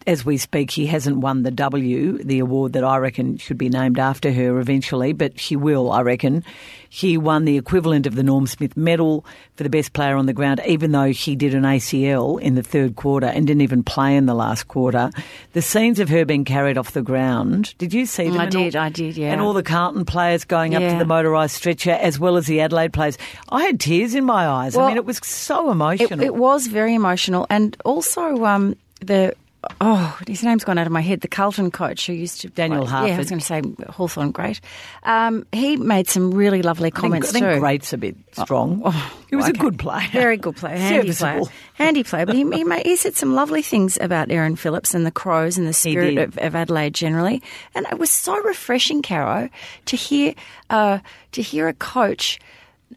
As 0.06 0.26
we 0.26 0.36
speak, 0.36 0.72
he 0.72 0.86
hasn't 0.86 1.18
won 1.18 1.44
the 1.44 1.52
W, 1.52 2.18
the 2.18 2.40
award 2.40 2.74
that 2.74 2.84
I 2.84 2.98
reckon 2.98 3.38
should 3.38 3.58
be 3.58 3.70
named 3.70 4.00
after 4.00 4.34
her 4.34 4.60
eventually, 4.60 5.13
but 5.13 5.40
she 5.40 5.56
will, 5.56 5.90
I 5.92 6.02
reckon. 6.02 6.44
She 6.89 7.17
won 7.17 7.45
the 7.45 7.58
equivalent 7.58 8.08
of 8.08 8.15
the 8.15 8.23
Norm 8.23 8.47
Smith 8.47 8.76
medal 8.78 9.26
for 9.56 9.63
the 9.63 9.69
best 9.69 9.93
player 9.93 10.15
on 10.15 10.26
the 10.26 10.34
ground, 10.34 10.62
even 10.65 10.91
though 10.91 11.12
she 11.12 11.36
did 11.36 11.54
an 11.54 11.63
ACL 11.63 12.39
in 12.41 12.56
the 12.56 12.63
third 12.63 12.95
quarter 12.95 13.28
and 13.28 13.47
didn't 13.47 13.62
even 13.62 13.84
play 13.84 14.15
in 14.15 14.26
the 14.26 14.34
last 14.34 14.67
quarter. 14.67 15.10
The 15.54 15.62
scenes 15.62 16.00
of 16.00 16.10
her 16.10 16.26
being 16.26 16.45
carried 16.45 16.78
off 16.78 16.91
the 16.91 17.02
ground, 17.02 17.73
did 17.78 17.93
you 17.93 18.06
see 18.06 18.30
them? 18.30 18.39
I 18.39 18.45
did, 18.45 18.76
all, 18.76 18.84
I 18.84 18.89
did, 18.89 19.17
yeah. 19.17 19.32
And 19.32 19.41
all 19.41 19.54
the 19.54 19.63
Carlton 19.63 20.06
players 20.06 20.43
going 20.43 20.73
yeah. 20.73 20.80
up 20.80 20.91
to 20.93 21.06
the 21.06 21.12
motorised 21.12 21.52
stretcher, 21.52 21.91
as 21.91 22.19
well 22.19 22.38
as 22.38 22.47
the 22.47 22.62
Adelaide 22.62 22.93
players. 22.93 23.17
I 23.50 23.63
had 23.63 23.80
tears 23.80 24.15
in 24.15 24.26
my 24.26 24.47
eyes. 24.47 24.76
Well, 24.76 24.86
I 24.86 24.89
mean, 24.89 24.97
it 24.97 25.06
was 25.06 25.17
so 25.17 25.71
emotional. 25.71 26.21
It, 26.21 26.26
it 26.26 26.36
was 26.36 26.67
very 26.67 26.93
emotional. 26.93 27.47
And 27.50 27.76
also, 27.84 28.45
um, 28.45 28.76
the 29.02 29.36
oh, 29.82 30.20
his 30.28 30.44
name's 30.44 30.64
gone 30.64 30.78
out 30.78 30.88
of 30.88 30.94
my 30.94 31.02
head. 31.02 31.22
The 31.22 31.28
Carlton 31.28 31.72
coach 31.72 32.08
who 32.08 32.14
used 32.14 32.42
to 32.42 32.50
Daniel 32.50 32.82
play, 32.82 32.92
Harford. 32.92 33.10
Yeah, 33.10 33.16
I 33.16 33.18
was 33.18 33.30
going 33.30 33.40
to 33.40 33.46
say 33.46 33.62
Hawthorn, 33.90 34.32
great. 34.32 34.62
Um, 35.04 35.46
he 35.52 35.78
made 35.78 36.08
some 36.08 36.34
really 36.34 36.62
lovely 36.62 36.92
comments 36.92 37.30
I 37.30 37.32
think, 37.34 37.46
I 37.46 37.52
think 37.52 37.62
great's 37.62 37.94
a 37.94 37.98
bit 37.98 38.16
strong. 38.34 38.82
Oh, 38.84 38.92
oh, 38.94 39.24
he 39.30 39.36
was 39.36 39.46
okay. 39.46 39.58
a 39.58 39.62
good 39.62 39.80
player, 39.80 40.08
very 40.12 40.38
good 40.38 40.56
player, 40.56 40.78
handy 40.78 41.14
player, 41.14 41.42
handy 41.74 42.04
player. 42.04 42.26
But 42.26 42.36
he, 42.36 42.44
he, 42.44 42.64
made, 42.64 42.86
he, 42.86 42.96
said 42.96 43.16
some 43.16 43.36
lovely 43.36 43.62
things 43.62 43.98
about 44.00 44.32
Erin 44.32 44.56
Phillips 44.56 44.94
and 44.94 45.06
the 45.06 45.12
Crows 45.12 45.58
and 45.58 45.68
the 45.68 45.74
spirit 45.74 46.18
of, 46.18 46.38
of, 46.38 46.56
Adelaide 46.56 46.94
generally. 46.94 47.42
And 47.76 47.86
it 47.92 48.00
was 48.00 48.12
so 48.12 48.38
refreshing, 48.44 49.02
Caro, 49.02 49.50
to 49.86 49.96
hear 49.96 50.34
uh, 50.70 51.00
to 51.32 51.42
hear 51.42 51.68
a 51.68 51.74
coach 51.74 52.40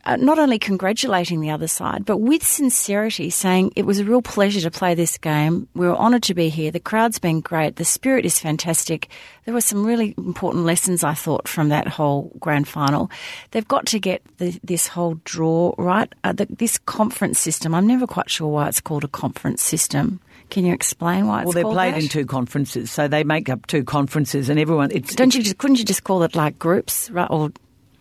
not 0.07 0.39
only 0.39 0.59
congratulating 0.59 1.41
the 1.41 1.51
other 1.51 1.67
side, 1.67 2.05
but 2.05 2.19
with 2.19 2.45
sincerity 2.45 3.29
saying 3.29 3.73
it 3.77 3.85
was 3.85 3.99
a 3.99 4.05
real 4.05 4.23
pleasure 4.23 4.61
to 4.61 4.71
play 4.71 4.95
this 4.95 5.19
game. 5.19 5.69
We 5.75 5.87
were 5.87 5.97
honoured 5.97 6.23
to 6.25 6.35
be 6.35 6.49
here. 6.49 6.71
The 6.71 6.81
crowd's 6.81 7.19
been 7.19 7.41
great. 7.41 7.77
The 7.77 7.85
spirit 7.85 8.25
is 8.25 8.39
fantastic. 8.39 9.09
There 9.45 9.55
were 9.55 9.61
some 9.61 9.85
really 9.85 10.15
important 10.17 10.65
lessons, 10.65 11.03
I 11.03 11.15
thought, 11.15 11.49
from 11.49 11.71
that 11.71 11.89
whole 11.89 12.33
grand 12.39 12.69
final. 12.69 13.11
They've 13.51 13.67
got 13.67 13.87
to 13.87 13.99
get 13.99 14.23
the, 14.39 14.59
this 14.63 14.87
whole 14.87 15.21
draw 15.25 15.75
right. 15.77 16.13
Uh, 16.25 16.33
the, 16.33 16.47
this 16.47 16.79
conference 16.79 17.39
system, 17.39 17.75
I'm 17.75 17.87
never 17.87 18.07
quite 18.07 18.31
sure 18.31 18.49
why 18.49 18.69
it's 18.69 18.81
called 18.81 19.05
a 19.05 19.09
conference 19.09 19.63
system. 19.63 20.21
Can 20.51 20.65
you 20.65 20.75
explain 20.75 21.27
why? 21.27 21.45
well, 21.45 21.53
they're 21.53 21.65
played 21.65 21.95
that? 21.95 22.03
in 22.03 22.09
two 22.09 22.27
conferences, 22.27 22.91
so 22.91 23.07
they 23.07 23.23
make 23.23 23.49
up 23.49 23.67
two 23.67 23.85
conferences, 23.85 24.49
and 24.49 24.59
everyone. 24.59 24.91
It's, 24.93 25.15
Don't 25.15 25.33
you 25.33 25.43
just 25.43 25.59
couldn't 25.59 25.79
you 25.79 25.85
just 25.85 26.03
call 26.03 26.25
it 26.25 26.35
like 26.35 26.59
groups, 26.59 27.09
right? 27.11 27.29
Or 27.31 27.53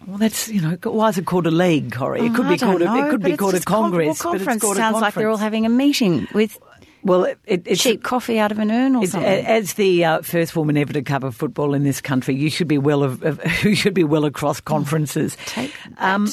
well, 0.07 0.17
that's 0.17 0.47
you 0.47 0.61
know 0.61 0.77
why 0.83 1.09
is 1.09 1.17
it 1.17 1.25
called 1.25 1.47
a 1.47 1.51
league, 1.51 1.91
Corrie? 1.91 2.21
It 2.21 2.33
could 2.33 2.45
oh, 2.45 2.49
be 2.49 2.57
called 2.57 2.81
know, 2.81 3.03
a, 3.03 3.07
it 3.07 3.11
could 3.11 3.23
be 3.23 3.37
called 3.37 3.55
a 3.55 3.59
congress. 3.59 4.21
Con- 4.21 4.31
well, 4.31 4.39
conference 4.39 4.61
sounds 4.61 4.77
conference. 4.77 5.01
like 5.01 5.13
they're 5.13 5.29
all 5.29 5.37
having 5.37 5.65
a 5.65 5.69
meeting 5.69 6.27
with. 6.33 6.59
Well, 7.01 7.23
it, 7.23 7.39
it's 7.45 7.81
cheap 7.81 8.03
coffee 8.03 8.39
out 8.39 8.51
of 8.51 8.59
an 8.59 8.71
urn 8.71 8.97
or 8.97 9.05
something. 9.05 9.45
As 9.45 9.75
the 9.75 10.03
uh, 10.03 10.21
first 10.21 10.53
woman 10.53 10.75
ever 10.75 10.91
to 10.91 11.01
cover 11.01 11.31
football 11.31 11.73
in 11.73 11.83
this 11.83 12.01
country, 12.01 12.35
you 12.35 12.49
should 12.49 12.67
be 12.67 12.77
well 12.77 13.03
of, 13.03 13.23
of 13.23 13.41
you 13.63 13.73
should 13.75 13.93
be 13.93 14.03
well 14.03 14.25
across 14.25 14.59
conferences. 14.59 15.37
Take 15.45 15.73
um, 15.97 16.27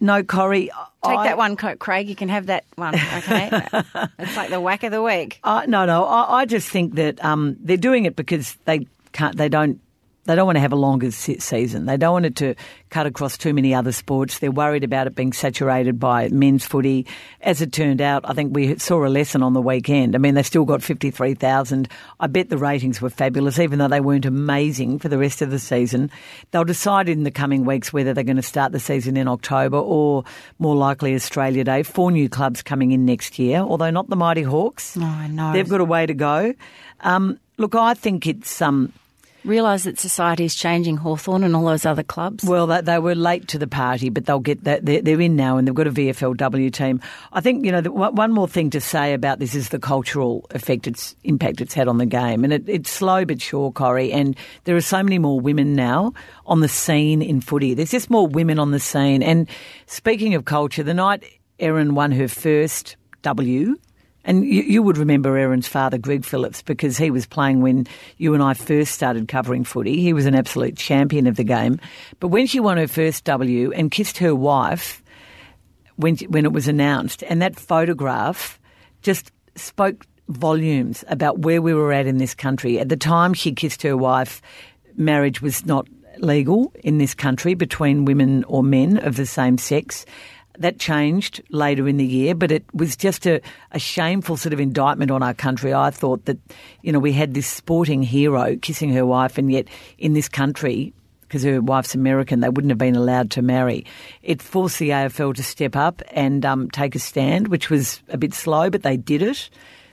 no, 0.00 0.24
Corrie. 0.24 0.70
Take 1.04 1.18
I, 1.18 1.28
that 1.28 1.38
one, 1.38 1.56
Craig. 1.56 2.08
You 2.08 2.16
can 2.16 2.28
have 2.28 2.46
that 2.46 2.64
one. 2.76 2.94
Okay, 2.94 3.50
it's 4.18 4.36
like 4.36 4.50
the 4.50 4.60
whack 4.60 4.82
of 4.82 4.92
the 4.92 5.02
week. 5.02 5.40
Uh, 5.44 5.64
no, 5.66 5.86
no. 5.86 6.04
I, 6.04 6.40
I 6.40 6.44
just 6.44 6.68
think 6.68 6.94
that 6.94 7.22
um, 7.24 7.56
they're 7.60 7.76
doing 7.76 8.04
it 8.04 8.16
because 8.16 8.56
they 8.64 8.86
can't. 9.12 9.36
They 9.36 9.48
don't 9.48 9.80
they 10.30 10.36
don't 10.36 10.46
want 10.46 10.56
to 10.56 10.60
have 10.60 10.72
a 10.72 10.76
longer 10.76 11.10
season. 11.10 11.86
They 11.86 11.96
don't 11.96 12.12
want 12.12 12.26
it 12.26 12.36
to 12.36 12.54
cut 12.88 13.04
across 13.04 13.36
too 13.36 13.52
many 13.52 13.74
other 13.74 13.90
sports. 13.90 14.38
They're 14.38 14.52
worried 14.52 14.84
about 14.84 15.08
it 15.08 15.16
being 15.16 15.32
saturated 15.32 15.98
by 15.98 16.28
men's 16.28 16.64
footy. 16.64 17.04
As 17.40 17.60
it 17.60 17.72
turned 17.72 18.00
out, 18.00 18.22
I 18.24 18.32
think 18.32 18.54
we 18.54 18.78
saw 18.78 19.04
a 19.04 19.08
lesson 19.08 19.42
on 19.42 19.54
the 19.54 19.60
weekend. 19.60 20.14
I 20.14 20.18
mean, 20.18 20.34
they 20.34 20.44
still 20.44 20.64
got 20.64 20.84
53,000. 20.84 21.88
I 22.20 22.28
bet 22.28 22.48
the 22.48 22.58
ratings 22.58 23.00
were 23.00 23.10
fabulous, 23.10 23.58
even 23.58 23.80
though 23.80 23.88
they 23.88 24.00
weren't 24.00 24.24
amazing 24.24 25.00
for 25.00 25.08
the 25.08 25.18
rest 25.18 25.42
of 25.42 25.50
the 25.50 25.58
season. 25.58 26.12
They'll 26.52 26.62
decide 26.62 27.08
in 27.08 27.24
the 27.24 27.32
coming 27.32 27.64
weeks 27.64 27.92
whether 27.92 28.14
they're 28.14 28.22
going 28.22 28.36
to 28.36 28.42
start 28.42 28.70
the 28.70 28.78
season 28.78 29.16
in 29.16 29.26
October 29.26 29.78
or 29.78 30.22
more 30.60 30.76
likely 30.76 31.16
Australia 31.16 31.64
Day. 31.64 31.82
Four 31.82 32.12
new 32.12 32.28
clubs 32.28 32.62
coming 32.62 32.92
in 32.92 33.04
next 33.04 33.36
year, 33.40 33.58
although 33.58 33.90
not 33.90 34.08
the 34.08 34.14
Mighty 34.14 34.42
Hawks. 34.42 34.96
No, 34.96 35.06
I 35.06 35.26
know. 35.26 35.52
They've 35.52 35.68
got 35.68 35.80
a 35.80 35.84
way 35.84 36.06
to 36.06 36.14
go. 36.14 36.54
Um, 37.00 37.40
look, 37.56 37.74
I 37.74 37.94
think 37.94 38.28
it's. 38.28 38.62
Um, 38.62 38.92
realise 39.44 39.84
that 39.84 39.98
society 39.98 40.44
is 40.44 40.54
changing 40.54 40.96
Hawthorn 40.98 41.44
and 41.44 41.54
all 41.56 41.64
those 41.64 41.86
other 41.86 42.02
clubs? 42.02 42.44
Well, 42.44 42.66
they, 42.66 42.80
they 42.80 42.98
were 42.98 43.14
late 43.14 43.48
to 43.48 43.58
the 43.58 43.66
party, 43.66 44.10
but 44.10 44.26
they'll 44.26 44.40
get 44.40 44.64
that. 44.64 44.84
They're, 44.84 45.02
they're 45.02 45.20
in 45.20 45.36
now, 45.36 45.56
and 45.56 45.66
they've 45.66 45.74
got 45.74 45.86
a 45.86 45.92
VFLW 45.92 46.72
team. 46.72 47.00
I 47.32 47.40
think 47.40 47.64
you 47.64 47.72
know 47.72 47.80
the, 47.80 47.90
one 47.90 48.32
more 48.32 48.48
thing 48.48 48.70
to 48.70 48.80
say 48.80 49.14
about 49.14 49.38
this 49.38 49.54
is 49.54 49.70
the 49.70 49.78
cultural 49.78 50.46
effect 50.50 50.86
it's 50.86 51.16
impact 51.24 51.60
it's 51.60 51.74
had 51.74 51.88
on 51.88 51.98
the 51.98 52.06
game, 52.06 52.44
and 52.44 52.52
it, 52.52 52.68
it's 52.68 52.90
slow 52.90 53.24
but 53.24 53.40
sure, 53.40 53.72
Corrie. 53.72 54.12
And 54.12 54.36
there 54.64 54.76
are 54.76 54.80
so 54.80 55.02
many 55.02 55.18
more 55.18 55.40
women 55.40 55.74
now 55.74 56.12
on 56.46 56.60
the 56.60 56.68
scene 56.68 57.22
in 57.22 57.40
footy. 57.40 57.74
There's 57.74 57.90
just 57.90 58.10
more 58.10 58.26
women 58.26 58.58
on 58.58 58.70
the 58.70 58.80
scene. 58.80 59.22
And 59.22 59.48
speaking 59.86 60.34
of 60.34 60.44
culture, 60.44 60.82
the 60.82 60.94
night 60.94 61.24
Erin 61.58 61.94
won 61.94 62.12
her 62.12 62.28
first 62.28 62.96
W 63.22 63.76
and 64.24 64.44
you, 64.44 64.62
you, 64.62 64.82
would 64.82 64.98
remember 64.98 65.36
Erin's 65.36 65.66
father, 65.66 65.96
Greg 65.96 66.24
Phillips, 66.24 66.62
because 66.62 66.98
he 66.98 67.10
was 67.10 67.26
playing 67.26 67.62
when 67.62 67.86
you 68.18 68.34
and 68.34 68.42
I 68.42 68.54
first 68.54 68.92
started 68.92 69.28
covering 69.28 69.64
footy. 69.64 70.00
He 70.00 70.12
was 70.12 70.26
an 70.26 70.34
absolute 70.34 70.76
champion 70.76 71.26
of 71.26 71.36
the 71.36 71.44
game. 71.44 71.80
But 72.18 72.28
when 72.28 72.46
she 72.46 72.60
won 72.60 72.76
her 72.76 72.88
first 72.88 73.24
W 73.24 73.72
and 73.72 73.90
kissed 73.90 74.18
her 74.18 74.34
wife 74.34 75.02
when, 75.96 76.16
when 76.28 76.44
it 76.44 76.52
was 76.52 76.68
announced, 76.68 77.22
and 77.24 77.40
that 77.40 77.58
photograph 77.58 78.58
just 79.02 79.32
spoke 79.56 80.06
volumes 80.28 81.04
about 81.08 81.40
where 81.40 81.62
we 81.62 81.74
were 81.74 81.92
at 81.92 82.06
in 82.06 82.18
this 82.18 82.34
country. 82.34 82.78
At 82.78 82.88
the 82.88 82.96
time 82.96 83.34
she 83.34 83.52
kissed 83.52 83.82
her 83.82 83.96
wife, 83.96 84.42
marriage 84.96 85.42
was 85.42 85.64
not 85.66 85.88
legal 86.18 86.72
in 86.84 86.98
this 86.98 87.14
country 87.14 87.54
between 87.54 88.04
women 88.04 88.44
or 88.44 88.62
men 88.62 88.98
of 88.98 89.16
the 89.16 89.26
same 89.26 89.58
sex 89.58 90.04
that 90.60 90.78
changed 90.78 91.42
later 91.50 91.88
in 91.88 91.96
the 91.96 92.04
year, 92.04 92.34
but 92.34 92.52
it 92.52 92.64
was 92.74 92.96
just 92.96 93.26
a, 93.26 93.40
a 93.72 93.78
shameful 93.78 94.36
sort 94.36 94.52
of 94.52 94.60
indictment 94.60 95.10
on 95.10 95.22
our 95.22 95.34
country. 95.34 95.74
I 95.74 95.90
thought 95.90 96.26
that, 96.26 96.38
you 96.82 96.92
know, 96.92 96.98
we 96.98 97.12
had 97.12 97.34
this 97.34 97.46
sporting 97.46 98.02
hero 98.02 98.56
kissing 98.56 98.92
her 98.92 99.04
wife, 99.04 99.38
and 99.38 99.50
yet 99.50 99.66
in 99.98 100.12
this 100.12 100.28
country, 100.28 100.92
because 101.22 101.42
her 101.42 101.60
wife's 101.60 101.94
American, 101.94 102.40
they 102.40 102.48
wouldn't 102.48 102.70
have 102.70 102.78
been 102.78 102.96
allowed 102.96 103.30
to 103.32 103.42
marry. 103.42 103.86
It 104.22 104.42
forced 104.42 104.78
the 104.78 104.90
AFL 104.90 105.34
to 105.36 105.42
step 105.42 105.76
up 105.76 106.02
and 106.10 106.44
um, 106.44 106.70
take 106.70 106.94
a 106.94 106.98
stand, 106.98 107.48
which 107.48 107.70
was 107.70 108.02
a 108.08 108.18
bit 108.18 108.34
slow, 108.34 108.68
but 108.68 108.82
they 108.82 108.96
did 108.96 109.22
it. 109.22 109.48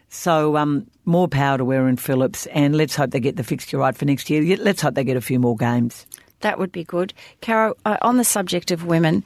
So 0.09 0.57
um, 0.57 0.87
more 1.05 1.27
power 1.27 1.57
to 1.57 1.73
Erin 1.73 1.97
Phillips, 1.97 2.45
and 2.47 2.75
let's 2.75 2.95
hope 2.95 3.11
they 3.11 3.19
get 3.19 3.35
the 3.35 3.43
fixture 3.43 3.77
right 3.77 3.95
for 3.95 4.05
next 4.05 4.29
year. 4.29 4.57
Let's 4.57 4.81
hope 4.81 4.95
they 4.95 5.03
get 5.03 5.17
a 5.17 5.21
few 5.21 5.39
more 5.39 5.55
games. 5.55 6.05
That 6.41 6.59
would 6.59 6.71
be 6.71 6.83
good. 6.83 7.13
Caro, 7.41 7.75
uh, 7.85 7.97
on 8.01 8.17
the 8.17 8.23
subject 8.23 8.71
of 8.71 8.85
women, 8.85 9.23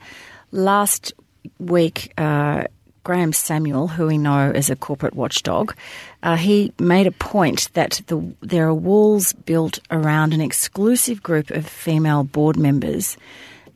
last 0.50 1.12
week, 1.58 2.12
uh, 2.18 2.64
Graham 3.04 3.32
Samuel, 3.32 3.88
who 3.88 4.06
we 4.06 4.18
know 4.18 4.52
as 4.54 4.70
a 4.70 4.76
corporate 4.76 5.14
watchdog, 5.14 5.74
uh, 6.22 6.36
he 6.36 6.72
made 6.78 7.06
a 7.06 7.12
point 7.12 7.72
that 7.74 8.00
the, 8.06 8.22
there 8.40 8.66
are 8.66 8.74
walls 8.74 9.32
built 9.32 9.80
around 9.90 10.32
an 10.32 10.40
exclusive 10.40 11.22
group 11.22 11.50
of 11.50 11.66
female 11.66 12.22
board 12.22 12.56
members. 12.56 13.16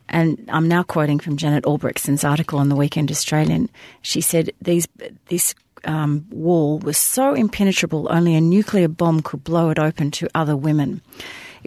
And 0.09 0.45
I'm 0.47 0.69
now 0.69 0.83
quoting 0.83 1.19
from 1.19 1.35
Janet 1.35 1.65
Albrechtsen's 1.65 2.23
article 2.23 2.59
on 2.59 2.69
the 2.69 2.75
Weekend 2.77 3.11
Australian. 3.11 3.69
She 4.01 4.21
said 4.21 4.51
these 4.61 4.87
this 5.27 5.53
um, 5.83 6.25
wall 6.31 6.79
was 6.79 6.97
so 6.97 7.33
impenetrable 7.33 8.07
only 8.09 8.35
a 8.35 8.41
nuclear 8.41 8.87
bomb 8.87 9.21
could 9.21 9.43
blow 9.43 9.69
it 9.69 9.79
open 9.79 10.11
to 10.11 10.29
other 10.33 10.55
women. 10.55 11.01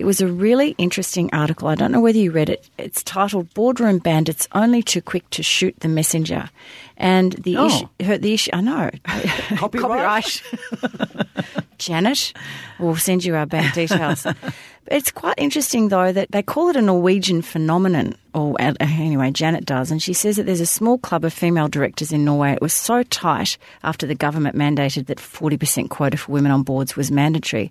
It 0.01 0.07
was 0.07 0.23
a 0.23 0.27
really 0.27 0.75
interesting 0.79 1.29
article. 1.35 1.69
I 1.69 1.75
don't 1.75 1.93
know 1.93 2.01
whether 2.01 2.17
you 2.17 2.31
read 2.31 2.49
it. 2.49 2.67
It's 2.79 3.03
titled 3.03 3.53
"Boardroom 3.53 3.99
Bandits 3.99 4.49
Only 4.53 4.83
Too 4.83 5.03
Quick 5.03 5.29
to 5.29 5.43
Shoot 5.43 5.79
the 5.81 5.89
Messenger," 5.89 6.49
and 6.97 7.33
the 7.35 7.59
oh. 7.59 7.67
issue. 7.67 7.87
Her, 8.07 8.17
the 8.17 8.33
issue. 8.33 8.51
I 8.55 8.63
know. 8.63 8.91
Copyright. 9.57 10.43
Copyright. 10.43 10.43
Janet, 11.79 12.33
we'll 12.79 12.97
send 12.97 13.27
you 13.27 13.35
our 13.35 13.45
bank 13.45 13.75
details. 13.75 14.27
It's 14.87 15.13
quite 15.13 15.35
interesting, 15.37 15.89
though, 15.89 16.11
that 16.11 16.33
they 16.33 16.43
call 16.43 16.69
it 16.69 16.77
a 16.77 16.83
Norwegian 16.83 17.43
phenomenon, 17.43 18.17
or 18.35 18.57
uh, 18.61 18.75
anyway, 18.81 19.31
Janet 19.31 19.65
does, 19.65 19.91
and 19.91 20.03
she 20.03 20.13
says 20.13 20.37
that 20.37 20.47
there's 20.47 20.61
a 20.61 20.67
small 20.67 20.99
club 20.99 21.25
of 21.25 21.33
female 21.33 21.69
directors 21.69 22.13
in 22.13 22.25
Norway. 22.25 22.53
It 22.53 22.63
was 22.63 22.73
so 22.73 23.03
tight 23.05 23.59
after 23.85 24.07
the 24.07 24.15
government 24.15 24.57
mandated 24.57 25.07
that 25.07 25.19
40% 25.19 25.91
quota 25.91 26.17
for 26.17 26.33
women 26.33 26.51
on 26.51 26.63
boards 26.63 26.97
was 26.97 27.11
mandatory. 27.11 27.71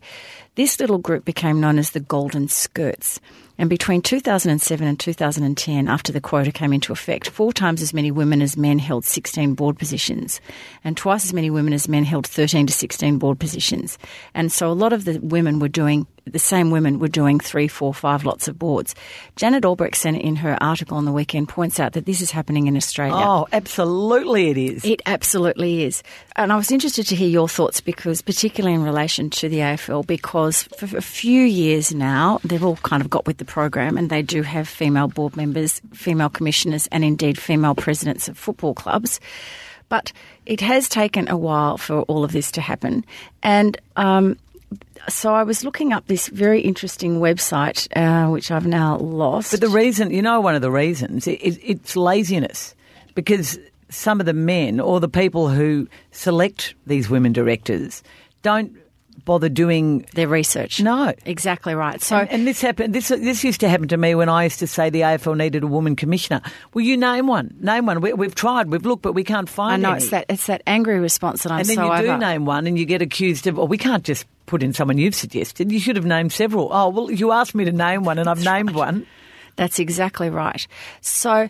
This 0.55 0.79
little 0.79 0.97
group 0.97 1.25
became 1.25 1.59
known 1.59 1.79
as 1.79 1.91
the 1.91 1.99
Golden 1.99 2.47
Skirts. 2.47 3.19
And 3.57 3.69
between 3.69 4.01
2007 4.01 4.87
and 4.87 4.97
2010, 4.97 5.89
after 5.89 6.13
the 6.13 6.21
quota 6.21 6.51
came 6.51 6.71
into 6.71 6.93
effect, 6.93 7.29
four 7.29 7.51
times 7.51 7.81
as 7.81 7.93
many 7.93 8.09
women 8.09 8.41
as 8.41 8.55
men 8.55 8.79
held 8.79 9.03
16 9.03 9.53
board 9.53 9.77
positions, 9.77 10.39
and 10.85 10.95
twice 10.95 11.25
as 11.25 11.33
many 11.33 11.49
women 11.49 11.73
as 11.73 11.89
men 11.89 12.05
held 12.05 12.25
13 12.25 12.67
to 12.67 12.73
16 12.73 13.17
board 13.17 13.37
positions. 13.37 13.97
And 14.33 14.49
so 14.49 14.71
a 14.71 14.73
lot 14.73 14.93
of 14.93 15.03
the 15.03 15.19
women 15.19 15.59
were 15.59 15.67
doing 15.67 16.07
the 16.33 16.39
same 16.39 16.71
women 16.71 16.99
were 16.99 17.07
doing 17.07 17.39
three, 17.39 17.67
four, 17.67 17.93
five 17.93 18.25
lots 18.25 18.47
of 18.47 18.57
boards. 18.57 18.95
Janet 19.35 19.63
Albrechtsen, 19.63 20.19
in 20.19 20.35
her 20.37 20.57
article 20.61 20.97
on 20.97 21.05
the 21.05 21.11
weekend, 21.11 21.49
points 21.49 21.79
out 21.79 21.93
that 21.93 22.05
this 22.05 22.21
is 22.21 22.31
happening 22.31 22.67
in 22.67 22.75
Australia. 22.75 23.15
Oh, 23.15 23.47
absolutely, 23.51 24.49
it 24.49 24.57
is. 24.57 24.85
It 24.85 25.01
absolutely 25.05 25.83
is. 25.83 26.03
And 26.35 26.53
I 26.53 26.55
was 26.55 26.71
interested 26.71 27.05
to 27.07 27.15
hear 27.15 27.29
your 27.29 27.49
thoughts 27.49 27.81
because, 27.81 28.21
particularly 28.21 28.75
in 28.75 28.83
relation 28.83 29.29
to 29.31 29.49
the 29.49 29.57
AFL, 29.57 30.05
because 30.05 30.63
for 30.63 30.97
a 30.97 31.01
few 31.01 31.43
years 31.43 31.93
now, 31.93 32.39
they've 32.43 32.63
all 32.63 32.77
kind 32.77 33.01
of 33.01 33.09
got 33.09 33.25
with 33.27 33.37
the 33.37 33.45
program 33.45 33.97
and 33.97 34.09
they 34.09 34.21
do 34.21 34.41
have 34.41 34.67
female 34.67 35.07
board 35.07 35.35
members, 35.35 35.81
female 35.93 36.29
commissioners, 36.29 36.87
and 36.91 37.03
indeed 37.03 37.37
female 37.37 37.75
presidents 37.75 38.27
of 38.27 38.37
football 38.37 38.73
clubs. 38.73 39.19
But 39.89 40.13
it 40.45 40.61
has 40.61 40.87
taken 40.87 41.27
a 41.29 41.37
while 41.37 41.77
for 41.77 42.01
all 42.03 42.23
of 42.23 42.31
this 42.31 42.51
to 42.51 42.61
happen. 42.61 43.03
And 43.41 43.79
um, 43.95 44.37
so 45.07 45.33
I 45.33 45.43
was 45.43 45.63
looking 45.63 45.93
up 45.93 46.07
this 46.07 46.27
very 46.27 46.61
interesting 46.61 47.19
website, 47.19 47.87
uh, 47.95 48.29
which 48.29 48.51
I've 48.51 48.67
now 48.67 48.97
lost. 48.97 49.51
But 49.51 49.61
the 49.61 49.69
reason, 49.69 50.11
you 50.11 50.21
know, 50.21 50.39
one 50.39 50.55
of 50.55 50.61
the 50.61 50.71
reasons, 50.71 51.27
it, 51.27 51.39
it, 51.41 51.59
it's 51.63 51.95
laziness 51.95 52.75
because 53.15 53.57
some 53.89 54.19
of 54.19 54.25
the 54.25 54.33
men 54.33 54.79
or 54.79 54.99
the 54.99 55.09
people 55.09 55.49
who 55.49 55.87
select 56.11 56.75
these 56.85 57.09
women 57.09 57.33
directors 57.33 58.03
don't 58.41 58.75
bother 59.25 59.49
doing 59.49 60.05
their 60.13 60.27
research. 60.27 60.81
No, 60.81 61.13
exactly 61.25 61.75
right. 61.75 62.01
So, 62.01 62.17
and, 62.17 62.29
and, 62.29 62.47
this 62.47 62.61
happened. 62.61 62.93
This 62.93 63.09
this 63.09 63.43
used 63.43 63.59
to 63.61 63.69
happen 63.69 63.87
to 63.89 63.97
me 63.97 64.15
when 64.15 64.29
I 64.29 64.43
used 64.43 64.59
to 64.59 64.67
say 64.67 64.89
the 64.89 65.01
AFL 65.01 65.37
needed 65.37 65.63
a 65.63 65.67
woman 65.67 65.95
commissioner. 65.95 66.41
Well, 66.73 66.85
you 66.85 66.97
name 66.97 67.27
one. 67.27 67.55
Name 67.59 67.85
one. 67.85 68.01
We, 68.01 68.09
have 68.11 68.35
tried. 68.35 68.69
We've 68.69 68.85
looked, 68.85 69.01
but 69.01 69.13
we 69.13 69.23
can't 69.23 69.49
find. 69.49 69.85
I 69.85 69.89
know 69.89 69.95
any. 69.95 70.03
it's 70.03 70.11
that 70.11 70.25
it's 70.29 70.47
that 70.47 70.61
angry 70.67 70.99
response 70.99 71.43
that 71.43 71.51
I'm. 71.51 71.59
And 71.59 71.69
then 71.69 71.75
so 71.75 71.95
you 71.95 72.01
do 72.01 72.07
over. 72.09 72.17
name 72.17 72.45
one, 72.45 72.67
and 72.67 72.77
you 72.77 72.85
get 72.85 73.01
accused 73.01 73.47
of. 73.47 73.57
Well, 73.57 73.67
we 73.67 73.77
can't 73.77 74.03
just 74.03 74.25
put 74.45 74.63
in 74.63 74.73
someone 74.73 74.97
you've 74.97 75.15
suggested. 75.15 75.71
You 75.71 75.79
should 75.79 75.95
have 75.95 76.05
named 76.05 76.31
several. 76.31 76.69
Oh 76.71 76.89
well, 76.89 77.11
you 77.11 77.31
asked 77.31 77.55
me 77.55 77.65
to 77.65 77.71
name 77.71 78.03
one, 78.03 78.19
and 78.19 78.29
I've 78.29 78.43
named 78.43 78.71
one. 78.71 79.05
That's 79.55 79.79
exactly 79.79 80.29
right. 80.29 80.65
So. 81.01 81.49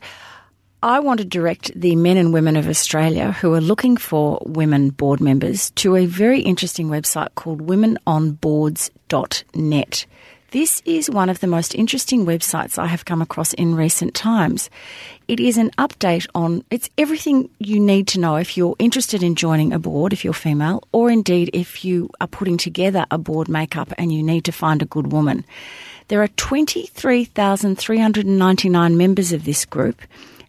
I 0.82 1.02
want 1.02 1.20
to 1.20 1.26
direct 1.26 1.78
the 1.78 1.98
men 1.98 2.16
and 2.16 2.32
women 2.32 2.56
of 2.56 2.70
Australia 2.70 3.34
who 3.34 3.54
are 3.54 3.60
looking 3.60 3.98
for 3.98 4.42
women 4.46 4.92
board 4.92 5.20
members 5.20 5.72
to 5.72 5.98
a 5.98 6.06
very 6.06 6.40
interesting 6.40 6.88
website 6.88 7.36
called 7.36 7.68
womenonboards.net. 7.68 10.06
This 10.52 10.82
is 10.86 11.10
one 11.10 11.30
of 11.30 11.42
the 11.42 11.48
most 11.48 11.76
interesting 11.76 12.26
websites 12.26 12.80
I 12.80 12.86
have 12.86 13.04
come 13.04 13.22
across 13.22 13.54
in 13.56 13.76
recent 13.76 14.16
times. 14.16 14.70
It 15.28 15.42
is 15.42 15.58
an 15.58 15.72
update 15.72 16.28
on 16.34 16.64
it's 16.72 16.90
everything 16.98 17.50
you 17.60 17.78
need 17.78 18.08
to 18.08 18.22
know 18.22 18.38
if 18.38 18.56
you're 18.56 18.78
interested 18.80 19.22
in 19.22 19.36
joining 19.36 19.74
a 19.74 19.80
board 19.80 20.14
if 20.14 20.24
you're 20.24 20.34
female 20.34 20.82
or 20.94 21.12
indeed 21.12 21.50
if 21.52 21.84
you 21.84 22.10
are 22.22 22.28
putting 22.28 22.56
together 22.56 23.06
a 23.12 23.18
board 23.18 23.50
makeup 23.50 23.92
and 23.98 24.14
you 24.14 24.24
need 24.24 24.46
to 24.46 24.54
find 24.54 24.82
a 24.82 24.86
good 24.86 25.12
woman. 25.12 25.44
There 26.08 26.24
are 26.24 26.30
23,399 26.30 28.98
members 28.98 29.34
of 29.34 29.44
this 29.44 29.66
group 29.66 30.02